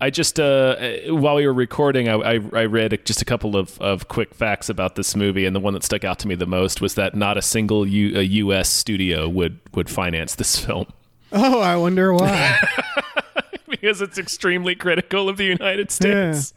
I 0.00 0.10
just 0.10 0.40
uh, 0.40 0.76
while 1.08 1.36
we 1.36 1.46
were 1.46 1.54
recording, 1.54 2.08
I, 2.08 2.14
I, 2.14 2.40
I 2.52 2.64
read 2.66 2.98
just 3.04 3.22
a 3.22 3.24
couple 3.24 3.56
of, 3.56 3.80
of 3.80 4.08
quick 4.08 4.34
facts 4.34 4.68
about 4.68 4.96
this 4.96 5.14
movie, 5.14 5.46
and 5.46 5.54
the 5.54 5.60
one 5.60 5.72
that 5.74 5.84
stuck 5.84 6.04
out 6.04 6.18
to 6.20 6.28
me 6.28 6.34
the 6.34 6.46
most 6.46 6.80
was 6.80 6.96
that 6.96 7.14
not 7.14 7.38
a 7.38 7.42
single 7.42 7.86
U, 7.86 8.18
a 8.18 8.22
U.S. 8.22 8.68
studio 8.68 9.28
would 9.28 9.60
would 9.72 9.88
finance 9.88 10.34
this 10.34 10.58
film 10.58 10.86
Oh, 11.32 11.60
I 11.60 11.76
wonder 11.76 12.12
why. 12.12 12.58
because 13.68 14.00
it's 14.00 14.18
extremely 14.18 14.74
critical 14.74 15.28
of 15.28 15.36
the 15.36 15.44
United 15.44 15.90
States. 15.90 16.52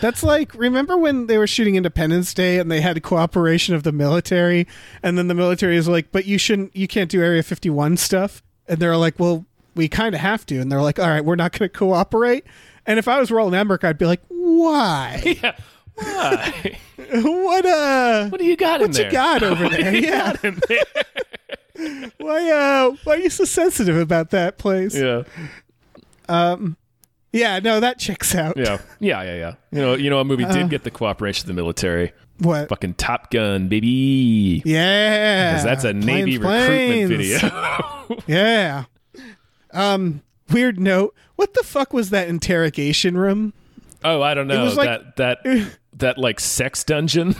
That's 0.00 0.22
like 0.22 0.54
remember 0.54 0.96
when 0.96 1.26
they 1.26 1.38
were 1.38 1.46
shooting 1.46 1.76
Independence 1.76 2.34
Day 2.34 2.58
and 2.58 2.70
they 2.70 2.80
had 2.80 3.02
cooperation 3.02 3.74
of 3.74 3.82
the 3.82 3.92
military, 3.92 4.66
and 5.02 5.16
then 5.18 5.28
the 5.28 5.34
military 5.34 5.76
is 5.76 5.88
like, 5.88 6.12
"But 6.12 6.26
you 6.26 6.38
shouldn't, 6.38 6.74
you 6.76 6.86
can't 6.86 7.10
do 7.10 7.22
Area 7.22 7.42
51 7.42 7.96
stuff," 7.96 8.42
and 8.68 8.78
they're 8.78 8.96
like, 8.96 9.18
"Well, 9.18 9.46
we 9.74 9.88
kind 9.88 10.14
of 10.14 10.20
have 10.20 10.44
to," 10.46 10.58
and 10.60 10.70
they're 10.70 10.82
like, 10.82 10.98
"All 10.98 11.08
right, 11.08 11.24
we're 11.24 11.36
not 11.36 11.52
going 11.58 11.68
to 11.70 11.78
cooperate." 11.78 12.44
And 12.86 12.98
if 12.98 13.08
I 13.08 13.18
was 13.18 13.30
Roland 13.30 13.56
Emmerich, 13.56 13.84
I'd 13.84 13.98
be 13.98 14.06
like, 14.06 14.20
"Why? 14.28 15.22
Yeah. 15.42 15.56
Why? 15.96 16.76
what 17.22 17.64
uh, 17.64 18.28
What 18.28 18.40
do 18.40 18.44
you 18.46 18.56
got 18.56 18.80
in 18.82 18.88
what 18.88 18.92
there? 18.96 19.06
you 19.06 19.12
got 19.12 19.42
over 19.44 19.68
there? 19.68 19.94
yeah, 19.94 20.34
in 20.42 20.60
there? 20.68 22.10
why 22.18 22.50
uh, 22.50 22.96
why 23.04 23.14
are 23.14 23.18
you 23.18 23.30
so 23.30 23.44
sensitive 23.44 23.96
about 23.96 24.30
that 24.30 24.58
place? 24.58 24.94
Yeah. 24.96 25.22
Yeah, 27.34 27.58
no, 27.58 27.80
that 27.80 27.98
checks 27.98 28.34
out. 28.34 28.56
Yeah. 28.56 28.78
Yeah. 29.00 29.22
Yeah. 29.22 29.34
Yeah. 29.34 29.54
You 29.72 29.78
know. 29.80 29.94
You 29.94 30.08
know. 30.10 30.20
A 30.20 30.24
movie 30.24 30.44
did 30.44 30.70
get 30.70 30.84
the 30.84 30.90
cooperation 30.90 31.42
of 31.44 31.48
the 31.48 31.54
military. 31.54 32.12
What? 32.38 32.68
Fucking 32.68 32.94
Top 32.94 33.30
Gun, 33.30 33.68
baby. 33.68 34.62
Yeah, 34.64 35.50
because 35.52 35.64
that's 35.64 35.84
a 35.84 35.92
Navy 35.92 36.38
Planes, 36.38 37.10
recruitment 37.10 37.50
video. 37.50 38.18
Yeah. 38.26 38.84
Um. 39.72 40.22
Weird 40.50 40.78
note. 40.78 41.14
What 41.36 41.54
the 41.54 41.62
fuck 41.64 41.92
was 41.92 42.10
that 42.10 42.28
interrogation 42.28 43.16
room? 43.16 43.52
oh, 44.04 44.20
I 44.22 44.34
don't 44.34 44.46
know. 44.46 44.60
It 44.60 44.64
was 44.64 44.76
like- 44.76 45.16
that 45.16 45.16
that 45.44 45.70
that 45.94 46.18
like 46.18 46.38
sex 46.40 46.84
dungeon. 46.84 47.34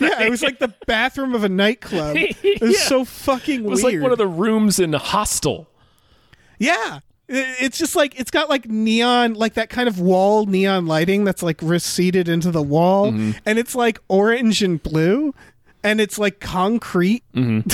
Yeah, 0.00 0.22
it 0.22 0.30
was 0.30 0.42
like 0.42 0.58
the 0.58 0.72
bathroom 0.86 1.34
of 1.34 1.44
a 1.44 1.48
nightclub. 1.48 2.16
It 2.16 2.60
was 2.60 2.72
Yeah. 2.80 2.86
so 2.86 3.04
fucking 3.04 3.64
It 3.64 3.68
was 3.68 3.82
weird. 3.82 3.94
like 3.96 4.02
one 4.02 4.12
of 4.12 4.18
the 4.18 4.26
rooms 4.26 4.78
in 4.80 4.92
Hostel. 4.94 5.68
Yeah. 6.58 7.00
It's 7.28 7.76
just 7.76 7.94
like 7.94 8.18
it's 8.18 8.30
got 8.30 8.48
like 8.48 8.68
neon, 8.68 9.34
like 9.34 9.54
that 9.54 9.68
kind 9.68 9.88
of 9.88 10.00
wall 10.00 10.46
neon 10.46 10.86
lighting 10.86 11.24
that's 11.24 11.42
like 11.42 11.60
receded 11.62 12.28
into 12.28 12.50
the 12.50 12.62
wall, 12.62 13.12
Mm-hmm. 13.12 13.32
and 13.44 13.58
it's 13.58 13.74
like 13.74 13.98
orange 14.08 14.62
and 14.62 14.82
blue, 14.82 15.34
and 15.84 16.00
it's 16.00 16.18
like 16.18 16.40
concrete. 16.40 17.22
Mm-hmm. 17.34 17.68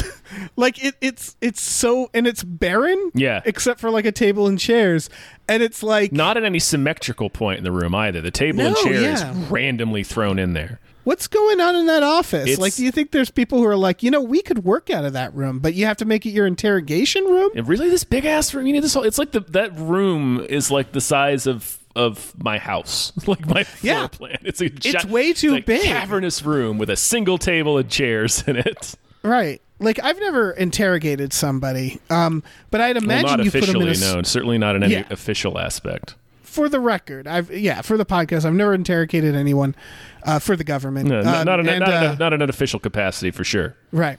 like 0.57 0.82
it, 0.84 0.96
it's 1.00 1.36
it's 1.40 1.61
so 1.62 2.11
and 2.12 2.26
it's 2.26 2.42
barren. 2.42 3.12
Yeah. 3.14 3.42
except 3.44 3.78
for 3.80 3.90
like 3.90 4.07
a 4.07 4.12
table 4.12 4.48
and 4.48 4.59
chairs, 4.59 5.09
and 5.48 5.62
it's 5.62 5.84
like 5.84 6.11
Not 6.11 6.36
at 6.36 6.42
any 6.42 6.59
symmetrical 6.59 7.30
point 7.30 7.59
in 7.59 7.64
the 7.64 7.72
room 7.72 7.94
either. 7.94 8.20
The 8.20 8.32
table 8.32 8.61
and 8.62 8.74
No, 8.74 8.82
chair 8.82 9.00
yeah. 9.02 9.30
is 9.30 9.36
randomly 9.50 10.02
thrown 10.02 10.40
in 10.40 10.55
there. 10.55 10.80
What's 11.05 11.26
going 11.26 11.61
on 11.61 11.76
in 11.76 11.86
that 11.86 12.02
office? 12.02 12.44
It's- 12.44 12.59
like, 12.59 12.74
do 12.74 12.84
you 12.84 12.90
think 12.90 13.11
there's 13.12 13.30
people 13.30 13.59
who 13.59 13.66
are 13.66 13.76
like, 13.76 14.02
you 14.02 14.11
know, 14.11 14.20
we 14.20 14.42
could 14.42 14.64
work 14.64 14.90
out 14.90 15.05
of 15.05 15.12
that 15.12 15.34
room, 15.34 15.59
but 15.61 15.74
you 15.74 15.86
have 15.86 15.96
to 15.98 16.05
make 16.05 16.26
it 16.26 16.30
your 16.30 16.46
interrogation 16.46 17.24
room? 17.24 17.50
And 17.55 17.68
really, 17.68 17.88
this 17.90 18.05
big 18.05 18.24
ass 18.24 18.52
room. 18.55 18.66
You 18.66 18.72
need 18.72 18.82
this 18.84 18.94
whole. 18.94 19.05
It's 19.05 19.18
like 19.18 19.32
the 19.32 19.40
that 19.50 19.76
room 19.78 20.44
is 20.48 20.70
like 20.70 20.92
the 20.92 21.00
size 21.00 21.46
of 21.46 21.78
of 21.96 22.32
my 22.42 22.59
house, 22.59 23.12
like 23.28 23.46
my 23.46 23.62
floor 23.62 23.94
Yeah. 23.94 24.07
plan. 24.09 24.38
It's 24.42 24.61
a 24.61 24.66
It's 24.66 25.05
way 25.05 25.32
too 25.32 25.55
it's 25.55 25.62
a 25.62 25.66
big. 25.66 25.82
cavernous 25.82 26.42
room 26.42 26.76
with 26.78 26.90
a 26.90 26.96
single 26.96 27.38
table 27.38 27.78
and 27.78 27.88
chairs 27.88 28.42
in 28.48 28.57
it. 28.57 28.94
Right. 29.22 29.62
Like 29.78 30.02
I've 30.02 30.18
never 30.18 30.50
interrogated 30.52 31.32
somebody, 31.32 32.00
um, 32.11 32.42
but 32.70 32.80
I'd 32.80 32.96
Well, 32.96 33.05
imagine 33.05 33.36
not 33.38 33.44
you 33.44 33.50
put 33.50 33.66
them 33.66 33.76
in 33.82 33.88
a, 33.88 33.94
no. 33.94 34.22
Certainly 34.22 34.59
not 34.59 34.74
in 34.76 34.82
any 34.82 34.94
Yeah. 34.94 35.05
official 35.11 35.59
aspect. 35.59 36.14
For 36.55 36.68
the 36.68 36.78
record. 36.80 37.26
I've 37.26 37.50
yeah 37.50 37.82
for 37.82 37.96
the 37.96 38.07
podcast. 38.07 38.44
I've 38.44 38.55
never 38.55 38.72
interrogated 38.74 39.34
anyone 39.34 39.74
uh, 40.22 40.38
for 40.38 40.55
the 40.57 40.64
government. 40.64 41.09
No, 41.09 41.20
not, 41.20 41.36
Um, 41.40 41.44
not, 41.46 41.61
in, 41.61 41.68
and, 41.68 41.80
not, 41.80 41.88
uh, 41.92 42.12
a, 42.12 42.16
not 42.16 42.32
in 42.32 42.42
an 42.42 42.48
official 42.48 42.78
capacity 42.80 43.30
for 43.30 43.44
sure. 43.44 43.76
right. 43.92 44.18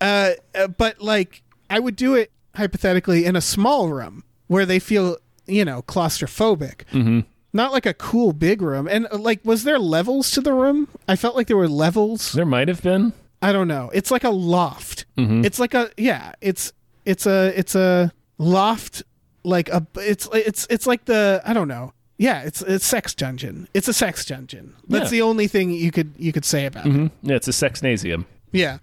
Uh, 0.00 0.32
uh, 0.54 0.66
but 0.66 1.00
like 1.00 1.42
I 1.68 1.78
would 1.78 1.96
do 1.96 2.14
it 2.14 2.30
hypothetically 2.56 3.24
in 3.24 3.36
a 3.36 3.40
small 3.40 3.88
room 3.88 4.24
where 4.46 4.66
they 4.66 4.78
feel 4.78 5.16
you 5.46 5.64
know 5.64 5.82
claustrophobic. 5.82 6.84
Mm-hmm. 6.92 7.20
Not 7.52 7.72
like 7.72 7.84
a 7.86 7.94
cool 7.94 8.32
big 8.32 8.62
room. 8.62 8.86
And 8.86 9.08
uh, 9.10 9.18
like, 9.18 9.40
was 9.44 9.64
there 9.64 9.78
levels 9.78 10.30
to 10.32 10.40
the 10.40 10.52
room? 10.52 10.86
I 11.08 11.16
felt 11.16 11.34
like 11.34 11.48
there 11.48 11.56
were 11.56 11.68
levels. 11.68 12.32
There 12.32 12.46
might 12.46 12.68
have 12.68 12.80
been. 12.82 13.12
I 13.42 13.52
don't 13.52 13.66
know. 13.68 13.90
It's 13.92 14.10
like 14.10 14.22
a 14.22 14.30
loft. 14.30 15.04
Mm-hmm. 15.16 15.44
It's 15.44 15.58
like 15.58 15.74
a 15.74 15.90
yeah. 15.96 16.32
It's 16.40 16.72
it's 17.04 17.26
a 17.26 17.52
it's 17.58 17.74
a 17.74 18.12
loft. 18.38 19.02
Like 19.42 19.68
a 19.70 19.86
it's 19.96 20.28
it's 20.32 20.66
it's 20.70 20.86
like 20.86 21.06
the 21.06 21.42
I 21.44 21.52
don't 21.52 21.68
know. 21.68 21.92
Yeah, 22.18 22.42
it's 22.42 22.60
it's 22.62 22.84
sex 22.84 23.14
dungeon. 23.14 23.68
It's 23.72 23.88
a 23.88 23.92
sex 23.94 24.26
dungeon. 24.26 24.74
That's 24.88 25.04
Yeah. 25.06 25.10
the 25.10 25.22
only 25.22 25.46
thing 25.46 25.70
you 25.70 25.90
could 25.90 26.12
you 26.18 26.32
could 26.32 26.44
say 26.44 26.66
about 26.66 26.86
it. 26.86 26.92
Mhm. 26.92 27.10
Yeah, 27.22 27.36
it's 27.36 27.48
a 27.48 27.52
sexnasium. 27.52 28.26
Yeah, 28.52 28.78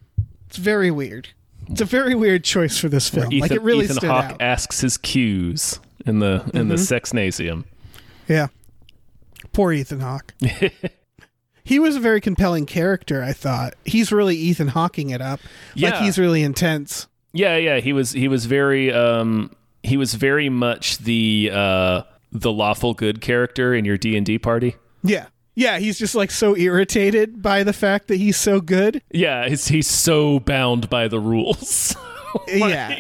it's 0.48 0.58
very 0.58 0.90
weird. 0.90 1.30
It's 1.70 1.82
a 1.82 1.86
very 1.86 2.16
weird 2.16 2.44
choice 2.44 2.78
for 2.80 2.90
this 2.90 3.10
film. 3.10 3.28
Ethan, 3.28 3.40
like 3.42 3.52
it 3.52 3.62
really 3.62 3.84
Ethan 3.86 3.98
stood 3.98 4.10
Hawke 4.10 4.24
out. 4.26 4.32
Mm-hmm. 4.34 4.42
asks 4.42 4.80
his 4.82 4.98
cues 4.98 5.80
in 6.06 6.20
the 6.20 6.50
in 6.54 6.70
the 6.70 6.76
sexnasium. 6.76 7.66
Yeah. 8.28 8.48
Poor 9.54 9.72
Ethan 9.74 10.00
Hawke. 10.00 10.34
he 11.64 11.80
was 11.80 11.96
a 11.96 12.00
very 12.00 12.22
compelling 12.22 12.66
character, 12.66 13.22
I 13.24 13.34
thought. 13.34 13.74
He's 13.86 14.12
really 14.12 14.36
Ethan 14.36 14.70
Hawking 14.70 15.10
it 15.10 15.22
up. 15.22 15.40
Like 15.76 15.96
he's 15.98 16.18
really 16.18 16.42
intense. 16.44 17.08
Yeah, 17.34 17.58
yeah, 17.58 17.80
he 17.80 17.94
was 17.94 18.14
he 18.14 18.28
was 18.28 18.46
very 18.46 18.92
um 18.92 19.52
he 19.88 19.98
was 19.98 20.14
very 20.14 20.50
much 20.50 21.00
the 21.00 21.50
uh 21.54 22.02
the 22.32 22.52
lawful 22.52 22.94
good 22.94 23.22
character 23.22 23.74
in 23.74 23.86
your 23.86 23.98
D&D 23.98 24.38
party. 24.40 24.76
Yeah. 25.04 25.28
Yeah, 25.56 25.80
he's 25.80 25.98
just 25.98 26.14
like 26.14 26.30
so 26.30 26.56
irritated 26.56 27.42
by 27.42 27.64
the 27.64 27.74
fact 27.74 28.10
that 28.10 28.18
he's 28.18 28.38
so 28.38 28.62
good. 28.62 29.02
Yeah, 29.12 29.48
he's 29.50 29.68
he's 29.68 29.88
so 29.88 30.40
bound 30.40 30.90
by 30.90 31.08
the 31.08 31.20
rules. 31.20 31.96
Yeah. 32.48 33.00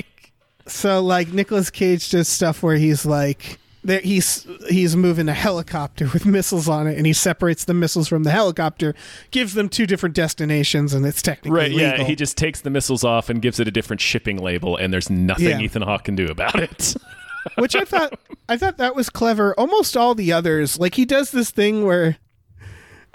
So 0.65 1.01
like 1.03 1.31
Nicolas 1.31 1.69
Cage 1.69 2.09
does 2.09 2.27
stuff 2.27 2.63
where 2.63 2.77
he's 2.77 3.05
like 3.05 3.59
there 3.83 4.01
he's 4.01 4.45
he's 4.69 4.95
moving 4.95 5.29
a 5.29 5.33
helicopter 5.33 6.09
with 6.13 6.25
missiles 6.37 6.67
on 6.67 6.87
it 6.87 6.97
and 6.97 7.05
he 7.05 7.13
separates 7.13 7.65
the 7.65 7.73
missiles 7.73 8.07
from 8.07 8.23
the 8.23 8.31
helicopter, 8.31 8.93
gives 9.31 9.53
them 9.53 9.69
two 9.69 9.85
different 9.85 10.15
destinations 10.15 10.93
and 10.93 11.05
it's 11.05 11.21
technically 11.21 11.51
Right, 11.57 11.71
legal. 11.71 11.97
yeah, 11.99 12.03
he 12.03 12.15
just 12.15 12.37
takes 12.37 12.61
the 12.61 12.69
missiles 12.69 13.03
off 13.03 13.29
and 13.29 13.41
gives 13.41 13.59
it 13.59 13.67
a 13.67 13.71
different 13.71 14.01
shipping 14.01 14.37
label 14.37 14.75
and 14.77 14.91
there's 14.93 15.09
nothing 15.09 15.47
Yeah. 15.49 15.59
Ethan 15.59 15.83
Hawke 15.83 16.03
can 16.05 16.15
do 16.15 16.25
about 16.27 16.59
it. 16.59 16.95
which 17.57 17.75
I 17.75 17.85
thought 17.85 18.19
I 18.49 18.57
thought 18.57 18.77
that 18.77 18.95
was 18.95 19.09
clever. 19.09 19.53
Almost 19.57 19.95
all 19.95 20.15
the 20.15 20.33
others, 20.33 20.77
like 20.79 20.95
he 20.95 21.05
does 21.05 21.31
this 21.31 21.49
thing 21.51 21.85
where 21.85 22.17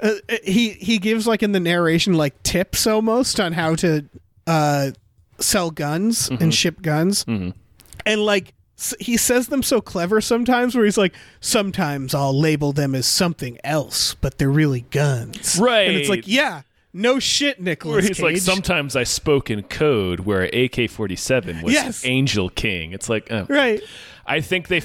uh, 0.03 0.13
he 0.43 0.71
he 0.71 0.99
gives 0.99 1.27
like 1.27 1.43
in 1.43 1.53
the 1.53 1.61
narration 1.61 2.15
like 2.15 2.43
tips 2.43 2.87
almost 2.87 3.39
on 3.39 3.53
how 3.53 3.75
to 3.77 4.05
uh, 4.47 4.91
sell 5.39 5.71
guns 5.71 6.29
and 6.41 6.55
ship 6.55 6.81
guns, 6.83 7.25
and 7.27 7.55
like 8.07 8.55
he 9.01 9.17
says 9.17 9.49
them 9.49 9.63
so 9.63 9.81
clever 9.81 10.21
sometimes. 10.21 10.75
Where 10.75 10.85
he's 10.85 10.99
like, 10.99 11.15
sometimes 11.41 12.15
I'll 12.15 12.39
label 12.39 12.73
them 12.73 12.95
as 12.95 13.07
something 13.07 13.59
else, 13.65 14.15
but 14.15 14.39
they're 14.39 14.51
really 14.51 14.83
guns, 14.91 15.59
right 15.61 15.89
And 15.89 15.97
it's 15.97 16.09
like, 16.09 16.27
yeah. 16.27 16.63
No 16.95 17.19
shit, 17.19 17.59
Nicolas. 17.59 17.95
Where 17.95 18.03
he's 18.03 18.21
like, 18.21 18.37
sometimes 18.37 18.97
I 18.97 19.05
spoke 19.05 19.51
in 19.51 19.63
code 19.63 20.21
where 20.21 20.43
AK 20.43 20.91
47 20.91 21.63
was 21.63 21.73
Yes. 21.73 22.05
Angel 22.05 22.51
King. 22.51 22.93
It's 22.93 23.09
like, 23.09 23.29
oh. 23.31 23.47
right. 23.49 23.81
I 24.27 24.41
think 24.41 24.69
they 24.69 24.83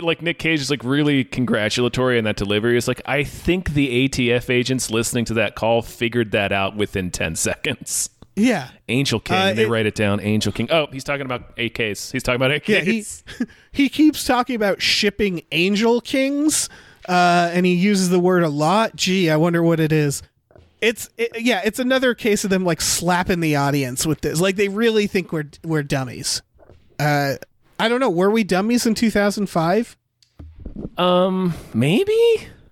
like 0.00 0.22
Nick 0.22 0.38
Cage 0.38 0.60
is 0.60 0.70
like 0.70 0.84
really 0.84 1.24
congratulatory 1.24 2.18
in 2.18 2.24
that 2.24 2.36
delivery. 2.36 2.76
It's 2.76 2.86
like 2.86 3.02
I 3.06 3.24
think 3.24 3.70
the 3.72 4.08
ATF 4.08 4.50
agents 4.50 4.90
listening 4.90 5.24
to 5.26 5.34
that 5.34 5.56
call 5.56 5.82
figured 5.82 6.30
that 6.32 6.52
out 6.52 6.76
within 6.76 7.10
ten 7.10 7.34
seconds. 7.34 8.10
Yeah. 8.38 8.68
Angel 8.88 9.20
King. 9.20 9.36
Uh, 9.36 9.40
and 9.40 9.58
they 9.58 9.64
it- 9.64 9.68
write 9.68 9.86
it 9.86 9.94
down. 9.94 10.20
Angel 10.20 10.52
King. 10.52 10.68
Oh, 10.70 10.86
he's 10.92 11.04
talking 11.04 11.26
about 11.26 11.56
AKs. 11.56 12.12
He's 12.12 12.22
talking 12.22 12.36
about 12.36 12.50
AKs. 12.50 12.68
Yeah, 12.68 12.80
he 12.80 13.04
he 13.72 13.88
keeps 13.88 14.24
talking 14.24 14.56
about 14.56 14.80
shipping 14.82 15.42
angel 15.52 16.00
kings, 16.00 16.68
uh, 17.08 17.50
and 17.52 17.64
he 17.66 17.74
uses 17.74 18.08
the 18.10 18.18
word 18.20 18.42
a 18.42 18.48
lot. 18.48 18.96
Gee, 18.96 19.30
I 19.30 19.36
wonder 19.36 19.62
what 19.62 19.80
it 19.80 19.92
is. 19.92 20.22
It's 20.80 21.10
it, 21.18 21.40
yeah, 21.40 21.60
it's 21.64 21.78
another 21.80 22.14
case 22.14 22.44
of 22.44 22.50
them 22.50 22.64
like 22.64 22.80
slapping 22.80 23.40
the 23.40 23.56
audience 23.56 24.06
with 24.06 24.20
this. 24.20 24.40
Like 24.40 24.56
they 24.56 24.68
really 24.68 25.06
think 25.08 25.32
we're 25.32 25.50
we're 25.64 25.82
dummies. 25.82 26.40
Uh, 27.00 27.34
I 27.80 27.88
don't 27.88 28.00
know. 28.00 28.10
Were 28.10 28.30
we 28.30 28.44
dummies 28.44 28.86
in 28.86 28.94
two 28.94 29.10
thousand 29.10 29.46
five? 29.48 29.96
um, 30.96 31.54
maybe. 31.74 32.12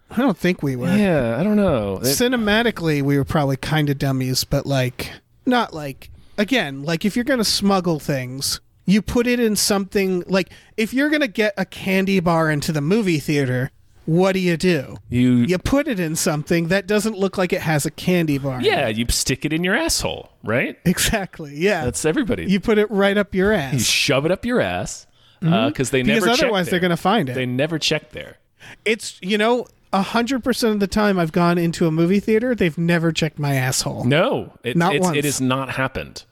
I 0.08 0.18
don't 0.18 0.36
think 0.38 0.62
we 0.62 0.76
were. 0.76 0.94
Yeah, 0.96 1.36
I 1.38 1.42
don't 1.42 1.56
know. 1.56 1.98
Cinematically, 2.02 3.02
we 3.02 3.16
were 3.18 3.24
probably 3.24 3.56
kind 3.56 3.90
of 3.90 3.98
dummies, 3.98 4.44
but 4.44 4.64
like 4.66 5.10
not 5.46 5.72
like 5.72 6.10
again, 6.38 6.82
like 6.82 7.04
if 7.04 7.16
you're 7.16 7.24
gonna 7.24 7.44
smuggle 7.44 7.98
things, 7.98 8.60
you 8.84 9.02
put 9.02 9.26
it 9.26 9.40
in 9.40 9.56
something 9.56 10.22
like 10.26 10.50
if 10.76 10.92
you're 10.92 11.08
gonna 11.10 11.28
get 11.28 11.54
a 11.56 11.64
candy 11.64 12.20
bar 12.20 12.50
into 12.50 12.72
the 12.72 12.80
movie 12.80 13.18
theater, 13.18 13.70
what 14.04 14.32
do 14.32 14.38
you 14.38 14.56
do? 14.56 14.96
you, 15.08 15.32
You 15.38 15.58
put 15.58 15.88
it 15.88 15.98
in 15.98 16.14
something 16.14 16.68
that 16.68 16.86
doesn't 16.86 17.18
look 17.18 17.36
like 17.36 17.52
it 17.52 17.62
has 17.62 17.84
a 17.86 17.90
candy 17.90 18.38
bar. 18.38 18.60
yeah, 18.62 18.86
you 18.88 19.04
stick 19.08 19.44
it 19.44 19.52
in 19.52 19.64
your 19.64 19.74
asshole, 19.74 20.30
right? 20.44 20.78
exactly. 20.84 21.56
Yeah, 21.56 21.84
That's 21.84 22.04
everybody. 22.04 22.44
you 22.46 22.60
put 22.60 22.78
it 22.78 22.88
right 22.90 23.16
up 23.18 23.34
your 23.34 23.52
ass. 23.52 23.72
You 23.72 23.80
shove 23.80 24.24
it 24.26 24.30
up 24.32 24.44
your 24.44 24.60
ass 24.60 25.06
because 25.40 25.90
they 25.90 26.02
Mm-hmm. 26.02 26.06
because 26.08 26.24
never. 26.24 26.26
check 26.36 26.44
otherwise 26.44 26.68
they're 26.70 26.80
gonna 26.80 26.96
find 26.96 27.28
it. 27.28 27.34
They 27.34 27.46
never 27.46 27.78
check 27.78 28.10
there. 28.12 28.36
it's 28.84 29.18
you 29.22 29.38
know. 29.38 29.66
A 29.92 30.02
hundred 30.02 30.42
percent 30.44 30.74
of 30.74 30.80
the 30.80 30.86
time 30.86 31.18
I've 31.18 31.32
gone 31.32 31.58
into 31.58 31.86
a 31.86 31.90
movie 31.90 32.20
theater, 32.20 32.54
they've 32.54 32.76
never 32.76 33.12
checked 33.12 33.38
my 33.38 33.54
asshole. 33.54 34.04
No, 34.04 34.52
it, 34.62 34.76
Not 34.76 34.94
it's, 34.96 35.02
once. 35.04 35.16
it 35.16 35.24
has 35.24 35.40
not 35.40 35.70
happened. 35.70 36.24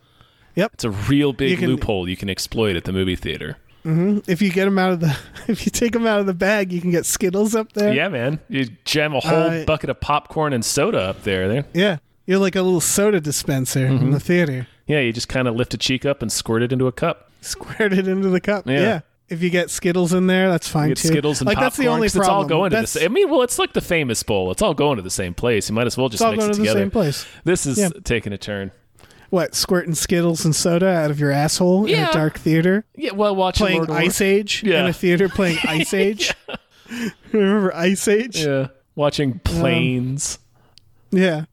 Yep. 0.57 0.73
It's 0.75 0.85
a 0.85 0.91
real 0.91 1.33
big 1.33 1.51
You 1.51 1.57
can- 1.57 1.71
loophole 1.71 2.09
you 2.09 2.17
can 2.17 2.29
exploit 2.29 2.77
at 2.77 2.85
the 2.85 2.93
movie 2.93 3.17
theater. 3.17 3.57
If 3.87 4.41
you 4.41 4.51
get 4.51 4.65
them 4.65 4.79
out 4.79 4.93
of 4.93 5.01
the, 5.01 5.15
if 5.49 5.67
you 5.67 5.71
take 5.71 5.93
them 5.93 6.07
out 6.07 6.19
of 6.19 6.25
the 6.27 6.33
bag, 6.35 6.73
you 6.73 6.81
can 6.81 6.91
get 6.91 7.05
Skittles 7.05 7.55
up 7.55 7.75
there. 7.75 7.93
Yeah, 7.93 8.09
man. 8.09 8.41
You 8.49 8.69
jam 8.87 9.15
a 9.15 9.21
whole 9.21 9.33
Uh, 9.51 9.65
bucket 9.67 9.91
of 9.91 10.01
popcorn 10.01 10.53
and 10.55 10.65
soda 10.65 11.01
up 11.01 11.23
there. 11.25 11.49
there. 11.49 11.67
Yeah. 11.75 11.99
You're 12.27 12.39
like 12.39 12.57
a 12.57 12.63
little 12.63 12.81
soda 12.81 13.21
dispenser 13.21 13.81
Mm-hmm. 13.87 14.05
in 14.07 14.11
the 14.13 14.21
theater. 14.21 14.67
Yeah, 14.87 15.01
you 15.01 15.13
just 15.13 15.29
kind 15.29 15.47
of 15.47 15.55
lift 15.55 15.75
a 15.75 15.77
cheek 15.77 16.07
up 16.07 16.23
and 16.23 16.33
squirt 16.33 16.63
it 16.63 16.73
into 16.73 16.87
a 16.87 16.93
cup. 16.93 17.31
Squirt 17.43 17.93
it 17.93 18.09
into 18.09 18.31
the 18.31 18.41
cup. 18.41 18.67
Yeah. 18.67 18.81
Yeah. 18.81 19.01
If 19.29 19.43
you 19.43 19.49
get 19.51 19.71
Skittles 19.71 20.13
in 20.13 20.27
there, 20.27 20.51
that's 20.51 20.69
fine 20.69 20.91
too. 20.91 21.09
Skittles 21.09 21.41
and 21.41 21.47
like 21.47 21.55
popcorn. 21.57 21.65
that's 21.67 21.77
the 21.79 21.87
only 21.89 22.09
problem. 22.11 22.23
It's 22.23 22.29
all 22.29 22.45
going 22.45 22.71
to 22.71 22.75
the 22.77 22.81
That's- 22.83 22.91
same. 22.91 23.11
I 23.11 23.15
mean, 23.15 23.31
well, 23.31 23.43
it's 23.43 23.59
like 23.59 23.73
the 23.73 23.81
famous 23.81 24.23
bowl. 24.23 24.51
It's 24.51 24.61
all 24.63 24.75
going 24.75 24.97
to 24.97 25.03
the 25.03 25.11
same 25.11 25.33
place. 25.35 25.69
You 25.71 25.75
might 25.75 25.87
as 25.87 25.97
well 25.97 26.09
just 26.11 26.21
It's 26.21 26.27
all 26.27 26.33
mix 26.33 26.41
going 26.43 26.51
it 26.51 26.55
to 26.55 26.59
the 26.61 26.65
together. 26.67 26.81
same 26.81 26.91
place. 26.91 27.27
This 27.45 27.65
is 27.67 27.79
Yeah. 27.79 27.89
taking 28.05 28.33
a 28.35 28.39
turn. 28.39 28.71
What? 29.31 29.55
Squirting 29.55 29.95
Skittles 29.95 30.45
and 30.45 30.55
soda 30.55 30.87
out 30.89 31.11
of 31.11 31.19
your 31.19 31.31
asshole 31.31 31.87
in 31.87 32.05
a 32.05 32.13
dark 32.13 32.39
theater, 32.39 32.85
Yeah, 32.97 33.13
well, 33.15 33.35
watching 33.35 33.65
playing 33.67 33.79
Lord 33.87 33.91
Ice 33.91 34.21
Age 34.21 34.63
yeah. 34.65 34.81
in 34.81 34.87
a 34.87 34.93
theater, 34.93 35.29
playing 35.35 35.59
Ice 35.65 35.93
Age. 35.95 36.33
Remember 37.33 37.75
Ice 37.75 38.07
Age? 38.07 38.45
Yeah, 38.45 38.69
watching 38.95 39.33
um, 39.33 39.39
planes. 39.41 40.39
Yeah. 41.11 41.47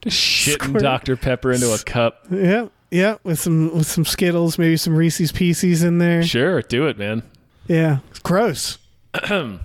just 0.00 0.16
shitting 0.16 0.68
squirt- 0.68 0.82
Dr 0.82 1.16
Pepper 1.16 1.50
into 1.52 1.72
a 1.74 1.78
cup. 1.78 2.26
Yeah. 2.30 2.68
Yeah. 2.90 3.16
With 3.22 3.38
some 3.38 3.76
with 3.76 3.86
some 3.86 4.04
Skittles, 4.04 4.58
maybe 4.58 4.76
some 4.76 4.96
Reese's 4.96 5.32
Pieces 5.32 5.82
in 5.82 5.98
there. 5.98 6.22
Sure, 6.22 6.62
do 6.62 6.86
it, 6.86 6.98
man. 6.98 7.22
Yeah. 7.66 7.98
It's 8.10 8.18
gross. 8.20 8.78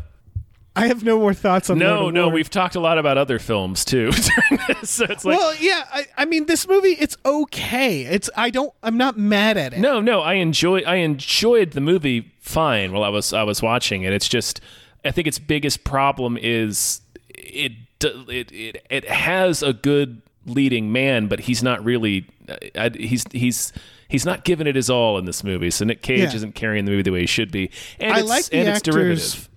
I 0.76 0.88
have 0.88 1.04
no 1.04 1.20
more 1.20 1.36
thoughts 1.36 1.70
on. 1.70 1.78
No, 1.78 2.10
no, 2.10 2.30
we've 2.30 2.50
talked 2.50 2.74
a 2.76 2.80
lot 2.80 2.98
about 2.98 3.18
other 3.18 3.38
films 3.38 3.86
too. 3.86 4.12
so 4.84 5.06
it's 5.06 5.24
like 5.24 5.38
well, 5.38 5.54
yeah. 5.60 5.84
I, 5.92 6.08
I 6.18 6.26
mean, 6.26 6.48
this 6.48 6.68
movie, 6.68 6.94
it's 6.94 7.16
okay. 7.24 8.02
It's 8.06 8.28
I 8.36 8.50
don't. 8.50 8.74
I'm 8.82 8.98
not 8.98 9.16
mad 9.16 9.58
at 9.58 9.74
it. 9.74 9.80
No, 9.80 10.02
no, 10.02 10.22
I 10.22 10.34
enjoy 10.36 10.80
I 10.80 10.96
enjoyed 10.96 11.72
the 11.72 11.82
movie 11.82 12.34
fine 12.40 12.92
while 12.92 13.04
I 13.04 13.10
was 13.10 13.34
I 13.34 13.44
was 13.44 13.62
watching 13.62 14.02
it. 14.02 14.14
It's 14.14 14.28
just 14.28 14.62
I 15.06 15.12
think 15.12 15.28
its 15.28 15.38
biggest 15.38 15.84
problem 15.84 16.38
is 16.42 17.02
it 17.30 17.74
it 18.02 18.52
it, 18.52 18.86
it 18.90 19.08
has 19.08 19.62
a 19.62 19.74
good 19.74 20.23
leading 20.46 20.92
man, 20.92 21.28
but 21.28 21.42
he's 21.42 21.64
not 21.64 21.84
really 21.84 22.28
I, 22.76 22.90
he's 22.94 23.24
he's 23.32 23.72
he's 24.10 24.26
not 24.26 24.44
giving 24.44 24.68
it 24.68 24.76
his 24.76 24.90
all 24.90 25.18
in 25.18 25.26
this 25.26 25.44
movie. 25.44 25.72
So 25.72 25.86
Nick 25.86 26.02
Cage 26.02 26.20
Yeah. 26.20 26.36
isn't 26.36 26.56
carrying 26.56 26.86
the 26.86 26.92
movie 26.92 27.04
the 27.04 27.12
way 27.12 27.22
he 27.22 27.26
should 27.26 27.52
be. 27.52 27.72
And 28.00 28.14
I 28.14 28.20
it's, 28.20 28.30
like 28.30 28.46
the 28.46 28.58
and 28.58 28.68
it's 28.70 28.78
actors 28.78 28.94
derivative. 28.96 29.50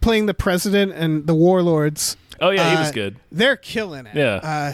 playing 0.00 0.26
the 0.26 0.34
president 0.34 0.92
and 0.92 1.26
the 1.26 1.34
warlords. 1.34 2.16
Oh 2.40 2.50
yeah, 2.50 2.70
he 2.70 2.76
uh, 2.76 2.80
was 2.80 2.90
good. 2.92 3.16
They're 3.32 3.56
killing 3.56 4.06
it. 4.06 4.14
Yeah. 4.14 4.34
Uh, 4.36 4.72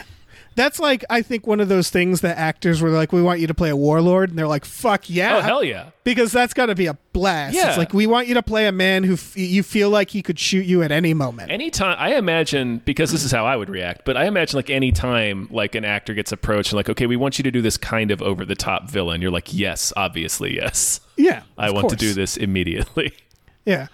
that's 0.54 0.78
like 0.78 1.04
I 1.10 1.22
think 1.22 1.46
one 1.46 1.60
of 1.60 1.68
those 1.68 1.90
things 1.90 2.20
that 2.22 2.38
actors 2.38 2.80
were 2.80 2.90
like, 2.90 3.12
"We 3.12 3.22
want 3.22 3.40
you 3.40 3.46
to 3.46 3.54
play 3.54 3.70
a 3.70 3.76
warlord," 3.76 4.30
and 4.30 4.38
they're 4.38 4.46
like, 4.46 4.64
"Fuck 4.64 5.10
yeah!" 5.10 5.38
Oh 5.38 5.40
hell 5.40 5.64
yeah. 5.64 5.90
because 6.04 6.32
that's 6.32 6.54
got 6.54 6.66
to 6.66 6.74
be 6.74 6.86
a 6.86 6.94
blast. 7.12 7.54
Yeah. 7.54 7.68
It's 7.68 7.78
like 7.78 7.92
we 7.92 8.06
want 8.06 8.28
you 8.28 8.34
to 8.34 8.42
play 8.42 8.66
a 8.66 8.72
man 8.72 9.04
who 9.04 9.14
f- 9.14 9.36
you 9.36 9.62
feel 9.62 9.90
like 9.90 10.10
he 10.10 10.22
could 10.22 10.38
shoot 10.38 10.66
you 10.66 10.82
at 10.82 10.92
any 10.92 11.14
moment. 11.14 11.50
Anytime 11.50 11.96
I 11.98 12.16
imagine 12.16 12.78
because 12.84 13.10
this 13.12 13.24
is 13.24 13.32
how 13.32 13.46
I 13.46 13.56
would 13.56 13.68
react, 13.68 14.04
but 14.04 14.16
I 14.16 14.26
imagine 14.26 14.56
like 14.56 14.70
any 14.70 14.92
time 14.92 15.48
like 15.50 15.74
an 15.74 15.84
actor 15.84 16.14
gets 16.14 16.32
approached 16.32 16.72
and 16.72 16.76
like, 16.76 16.88
okay, 16.88 17.06
we 17.06 17.16
want 17.16 17.38
you 17.38 17.42
to 17.44 17.50
do 17.50 17.62
this 17.62 17.76
kind 17.76 18.10
of 18.10 18.22
over 18.22 18.44
the 18.44 18.56
top 18.56 18.88
villain. 18.90 19.22
You're 19.22 19.30
like, 19.30 19.52
yes, 19.54 19.92
obviously, 19.96 20.54
yes. 20.56 21.00
yeah, 21.16 21.42
I 21.58 21.70
want 21.70 21.90
to 21.90 21.96
do 21.96 22.12
this 22.14 22.36
immediately. 22.36 23.12
Yeah. 23.66 23.86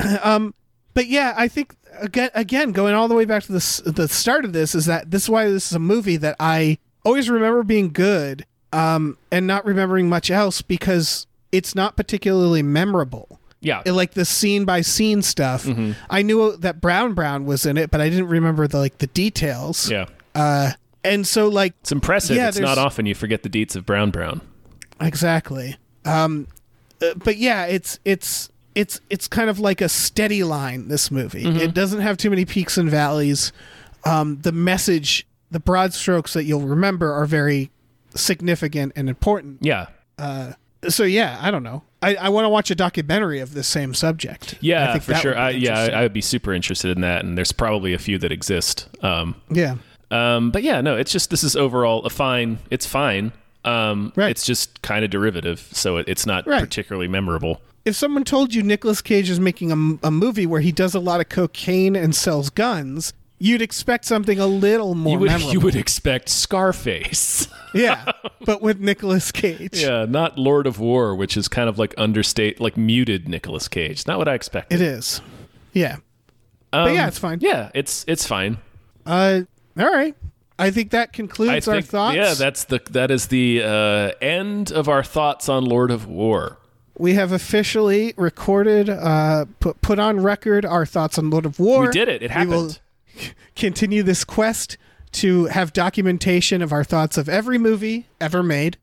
um, 0.24 0.54
but 0.94 1.06
yeah, 1.08 1.34
I 1.36 1.48
think 1.48 1.74
again, 2.00 2.30
again, 2.34 2.72
going 2.72 2.94
all 2.94 3.08
the 3.08 3.14
way 3.14 3.24
back 3.24 3.42
to 3.44 3.52
the 3.52 3.82
the 3.84 4.08
start 4.08 4.44
of 4.44 4.52
this 4.52 4.74
is 4.74 4.86
that 4.86 5.10
this 5.10 5.24
is 5.24 5.30
why 5.30 5.48
this 5.50 5.66
is 5.66 5.72
a 5.72 5.78
movie 5.78 6.16
that 6.16 6.36
I 6.40 6.78
always 7.04 7.28
remember 7.28 7.62
being 7.62 7.92
good, 7.92 8.46
um, 8.72 9.18
and 9.30 9.46
not 9.46 9.64
remembering 9.66 10.08
much 10.08 10.30
else 10.30 10.62
because 10.62 11.26
it's 11.52 11.74
not 11.74 11.96
particularly 11.96 12.62
memorable. 12.62 13.38
Yeah. 13.60 13.82
It- 13.86 13.92
like 13.92 14.12
the 14.12 14.24
scene 14.24 14.64
by 14.64 14.80
scene 14.82 15.22
stuff. 15.22 15.64
Mm-hmm. 15.64 15.92
I 16.10 16.22
knew 16.22 16.56
that 16.58 16.80
Brown 16.80 17.14
Brown 17.14 17.46
was 17.46 17.64
in 17.64 17.76
it, 17.78 17.90
but 17.90 18.00
I 18.00 18.08
didn't 18.10 18.28
remember 18.28 18.66
the 18.68 18.78
like 18.78 18.98
the 18.98 19.06
details. 19.08 19.90
yeah. 19.90 20.06
Uh, 20.34 20.72
and 21.04 21.26
so 21.26 21.48
like 21.48 21.74
It's 21.82 21.92
impressive. 21.92 22.36
Yeah, 22.36 22.48
it's 22.48 22.58
not 22.58 22.76
often 22.78 23.06
you 23.06 23.14
forget 23.14 23.42
the 23.42 23.48
deets 23.48 23.76
of 23.76 23.86
Brown 23.86 24.10
Brown. 24.10 24.40
Exactly. 25.00 25.76
Um, 26.04 26.46
uh, 27.02 27.14
but 27.16 27.36
yeah, 27.36 27.66
it's 27.66 27.98
it's 28.04 28.50
it's 28.74 29.00
it's 29.10 29.28
kind 29.28 29.48
of 29.50 29.58
like 29.58 29.80
a 29.80 29.88
steady 29.88 30.42
line. 30.44 30.88
This 30.88 31.10
movie. 31.10 31.44
Mm-hmm. 31.44 31.58
It 31.58 31.74
doesn't 31.74 32.00
have 32.00 32.16
too 32.16 32.30
many 32.30 32.44
peaks 32.44 32.76
and 32.78 32.90
valleys. 32.90 33.52
Um, 34.04 34.38
the 34.42 34.52
message, 34.52 35.26
the 35.50 35.60
broad 35.60 35.94
strokes 35.94 36.32
that 36.34 36.44
you'll 36.44 36.60
remember 36.66 37.12
are 37.12 37.26
very 37.26 37.70
significant 38.14 38.92
and 38.96 39.08
important. 39.08 39.58
Yeah. 39.62 39.86
So 40.88 41.04
yeah, 41.04 41.38
I 41.40 41.50
don't 41.50 41.62
know. 41.62 41.82
I, 42.02 42.14
I 42.16 42.28
want 42.28 42.44
to 42.44 42.50
watch 42.50 42.70
a 42.70 42.74
documentary 42.74 43.40
of 43.40 43.54
this 43.54 43.66
same 43.66 43.94
subject. 43.94 44.54
I 44.54 44.58
Yeah, 44.60 44.92
think 44.92 45.04
for 45.04 45.14
sure. 45.14 45.36
I, 45.38 45.50
yeah. 45.50 45.78
I, 45.80 45.86
I 45.88 46.02
would 46.02 46.12
be 46.12 46.20
super 46.20 46.52
interested 46.52 46.94
in 46.94 47.00
that, 47.00 47.24
and 47.24 47.38
there's 47.38 47.52
probably 47.52 47.94
a 47.94 47.98
few 47.98 48.18
that 48.18 48.30
exist. 48.30 48.88
Um, 49.02 49.34
yeah. 49.50 49.76
um, 50.10 50.50
but 50.50 50.62
yeah, 50.62 50.82
no, 50.82 50.96
it's 50.96 51.10
just 51.10 51.30
this 51.30 51.42
is 51.42 51.56
overall 51.56 52.04
a 52.04 52.10
fine. 52.10 52.58
It's 52.70 52.84
fine. 52.84 53.32
Um, 53.64 54.12
Right. 54.14 54.30
It's 54.30 54.44
just 54.44 54.82
kind 54.82 55.02
of 55.06 55.10
derivative, 55.10 55.66
so 55.72 55.96
it, 55.96 56.06
it's 56.06 56.26
not 56.26 56.46
Right. 56.46 56.60
particularly 56.60 57.08
memorable. 57.08 57.62
If 57.84 57.94
someone 57.96 58.24
told 58.24 58.54
you 58.54 58.62
Nicolas 58.62 59.02
Cage 59.02 59.28
is 59.28 59.38
making 59.38 59.70
a, 59.70 60.06
a 60.06 60.10
movie 60.10 60.46
where 60.46 60.60
he 60.60 60.72
does 60.72 60.94
a 60.94 61.00
lot 61.00 61.20
of 61.20 61.28
cocaine 61.28 61.94
and 61.94 62.14
sells 62.14 62.48
guns, 62.48 63.12
you'd 63.38 63.60
expect 63.60 64.06
something 64.06 64.38
a 64.38 64.46
little 64.46 64.94
more 64.94 65.12
You 65.12 65.18
would 65.18 65.30
memorable. 65.30 65.52
you 65.52 65.60
would 65.60 65.76
expect 65.76 66.28
Scarface. 66.30 67.46
yeah, 67.74 68.10
but 68.46 68.62
with 68.62 68.80
Nicolas 68.80 69.30
Cage. 69.30 69.82
yeah, 69.82 70.06
not 70.08 70.38
Lord 70.38 70.66
of 70.66 70.78
War, 70.78 71.14
which 71.14 71.36
is 71.36 71.46
kind 71.48 71.68
of 71.68 71.78
like 71.78 71.94
understate, 71.98 72.58
like 72.60 72.76
muted 72.76 73.28
Nicolas 73.28 73.68
Cage. 73.68 74.06
Not 74.06 74.18
what 74.18 74.28
I 74.28 74.34
expected. 74.34 74.80
It 74.80 74.84
is. 74.84 75.20
Yeah. 75.72 75.96
Um, 76.72 76.92
yeah, 76.94 77.06
it's 77.06 77.18
fine. 77.18 77.38
Yeah, 77.40 77.70
it's 77.74 78.04
it's 78.08 78.26
fine. 78.26 78.58
Uh, 79.04 79.42
all 79.78 79.92
right. 79.92 80.16
I 80.58 80.70
think 80.70 80.90
that 80.90 81.12
concludes 81.12 81.68
our 81.68 81.76
think, 81.76 81.86
thoughts. 81.86 82.16
yeah, 82.16 82.34
that's 82.34 82.64
the 82.64 82.80
that 82.90 83.10
is 83.10 83.26
the 83.28 83.62
uh, 83.62 84.12
end 84.24 84.72
of 84.72 84.88
our 84.88 85.02
thoughts 85.02 85.48
on 85.48 85.64
Lord 85.64 85.90
of 85.90 86.06
War. 86.06 86.58
We 86.98 87.14
have 87.14 87.32
officially 87.32 88.14
recorded, 88.16 88.88
uh, 88.88 89.46
put 89.60 89.80
put 89.80 89.98
on 89.98 90.20
record 90.20 90.64
our 90.64 90.86
thoughts 90.86 91.18
on 91.18 91.30
Lord 91.30 91.46
of 91.46 91.58
War. 91.58 91.86
We 91.86 91.90
did 91.92 92.08
it. 92.08 92.22
It 92.22 92.30
We 92.34 92.46
will 92.46 92.68
happened. 92.68 93.34
continue 93.56 94.02
this 94.02 94.24
quest 94.24 94.76
to 95.12 95.46
have 95.46 95.72
documentation 95.72 96.60
of 96.62 96.72
our 96.72 96.82
thoughts 96.84 97.16
of 97.16 97.28
every 97.28 97.58
movie 97.58 98.06
ever 98.20 98.42
made. 98.42 98.76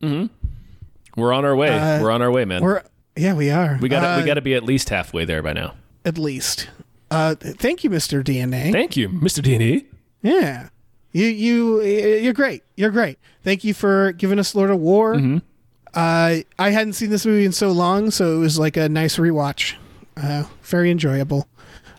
We're 1.16 1.32
on 1.32 1.44
our 1.44 1.54
way. 1.54 1.70
We're 2.00 2.10
on 2.10 2.22
our 2.22 2.30
way, 2.30 2.44
man. 2.44 2.62
Uh, 2.62 2.64
We're 2.64 2.82
yeah, 3.16 3.34
we 3.34 3.50
are. 3.50 3.78
we 3.80 3.88
got 3.90 4.00
to 4.00 4.08
uh, 4.08 4.18
we 4.20 4.24
got 4.24 4.34
to 4.34 4.40
be 4.40 4.54
at 4.54 4.62
least 4.64 4.88
halfway 4.88 5.24
there 5.26 5.42
by 5.42 5.52
now. 5.52 5.74
at 6.04 6.16
least. 6.18 6.68
Uh, 7.10 7.34
thank 7.34 7.84
you, 7.84 7.90
Mister 7.90 8.22
DNA. 8.22 8.72
Thank 8.72 8.96
you, 8.96 9.10
Mr. 9.10 9.42
D&E. 9.42 9.84
Yeah. 10.22 10.70
You 11.12 11.26
you 11.26 11.82
you're 11.82 12.32
great. 12.32 12.62
You're 12.74 12.90
great. 12.90 13.18
Thank 13.44 13.64
you 13.64 13.74
for 13.74 14.12
giving 14.12 14.38
us 14.38 14.54
Lord 14.54 14.70
of 14.70 14.78
War. 14.80 15.16
Mm-hmm. 15.16 15.38
Uh, 15.94 16.36
I 16.58 16.70
hadn't 16.70 16.94
seen 16.94 17.10
this 17.10 17.26
movie 17.26 17.44
in 17.44 17.52
so 17.52 17.70
long, 17.70 18.10
so 18.10 18.36
it 18.36 18.38
was 18.38 18.58
like 18.58 18.76
a 18.76 18.88
nice 18.88 19.16
rewatch. 19.16 19.74
Uh, 20.16 20.44
very 20.62 20.90
enjoyable. 20.90 21.48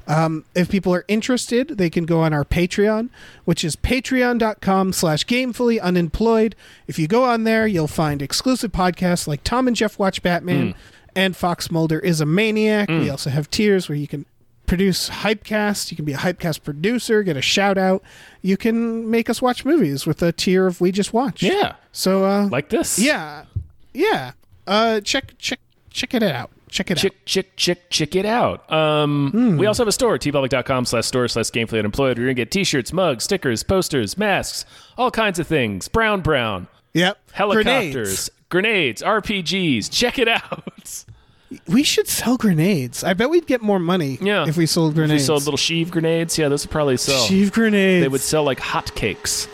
Um, 0.05 0.43
if 0.53 0.69
people 0.69 0.93
are 0.93 1.05
interested, 1.07 1.77
they 1.77 1.89
can 1.89 2.05
go 2.05 2.19
on 2.19 2.33
our 2.33 2.43
Patreon, 2.43 3.09
which 3.45 3.63
is 3.63 3.75
patreon.com 3.77 4.91
slash 4.93 5.25
gamefully 5.25 5.79
unemployed. 5.81 6.55
If 6.87 6.99
you 6.99 7.07
go 7.07 7.23
on 7.23 7.43
there, 7.45 7.65
you'll 7.67 7.87
find 7.87 8.21
exclusive 8.21 8.71
podcasts 8.71 9.27
like 9.27 9.43
Tom 9.43 9.67
and 9.67 9.75
Jeff 9.75 9.97
Watch 9.97 10.21
Batman 10.21 10.75
and 11.15 11.35
Fox 11.37 11.71
Mulder 11.71 11.99
is 11.99 12.19
a 12.19 12.25
Maniac. 12.25 12.89
We 12.89 13.09
also 13.09 13.29
have 13.29 13.49
tiers 13.49 13.87
where 13.87 13.97
you 13.97 14.07
can 14.07 14.25
produce 14.65 15.09
Hypecast. 15.09 15.89
You 15.91 15.95
can 15.95 16.05
be 16.05 16.13
a 16.13 16.17
Hypecast 16.17 16.63
producer, 16.63 17.23
get 17.23 17.37
a 17.37 17.41
shout 17.41 17.77
out. 17.77 18.03
You 18.41 18.57
can 18.57 19.09
make 19.09 19.29
us 19.29 19.41
watch 19.41 19.63
movies 19.63 20.05
with 20.05 20.21
a 20.21 20.31
tier 20.33 20.67
of 20.67 20.81
We 20.81 20.91
Just 20.91 21.13
Watch. 21.13 21.43
Yeah. 21.43 21.75
So, 21.93 22.25
uh, 22.25 22.47
Like 22.47 22.69
this. 22.69 22.99
yeah, 22.99 23.45
yeah. 23.93 24.31
Uh, 24.65 24.99
check, 25.01 25.37
check, 25.37 25.59
check 25.89 26.13
it 26.13 26.23
out. 26.23 26.49
Check 26.69 26.89
it 26.89 26.97
out. 26.97 27.01
Chick, 27.01 27.25
chick, 27.25 27.55
chick, 27.55 27.89
check 27.91 28.15
it 28.15 28.25
out. 28.25 28.71
Um, 28.71 29.29
Hmm. 29.31 29.57
We 29.57 29.67
also 29.67 29.83
have 29.83 29.87
a 29.87 29.91
store, 29.91 30.17
teepublic.com 30.17 30.85
slash 30.85 31.05
store 31.05 31.27
slash 31.27 31.51
gamefully 31.51 31.79
unemployed. 31.79 32.17
We're 32.17 32.23
going 32.25 32.35
to 32.35 32.41
get 32.41 32.49
t-shirts, 32.51 32.91
mugs, 32.91 33.23
stickers, 33.25 33.61
posters, 33.61 34.17
masks, 34.17 34.65
all 34.97 35.11
kinds 35.11 35.37
of 35.37 35.45
things. 35.45 35.87
Brown, 35.87 36.21
brown. 36.21 36.67
Yep. 36.93 37.17
Helicopters, 37.33 38.29
grenades, 38.49 39.01
RPGs. 39.03 39.91
Check 39.91 40.17
it 40.17 40.27
out. 40.27 41.05
We 41.67 41.83
should 41.83 42.07
sell 42.07 42.37
grenades. 42.37 43.03
I 43.03 43.13
bet 43.13 43.29
we'd 43.29 43.45
get 43.45 43.61
more 43.61 43.77
money. 43.77 44.17
Yeah. 44.19 44.47
If 44.47 44.57
we 44.57 44.65
sold 44.65 44.95
grenades. 44.95 45.21
If 45.21 45.25
we 45.25 45.27
sold 45.27 45.43
little 45.43 45.57
sheave 45.57 45.91
grenades, 45.91 46.35
yeah, 46.39 46.47
those 46.49 46.65
would 46.65 46.71
probably 46.71 46.97
sell. 46.97 47.23
Sheave 47.25 47.51
grenades. 47.51 48.03
They 48.03 48.07
would 48.07 48.21
sell 48.21 48.43
like 48.43 48.59
hotcakes. 48.59 49.47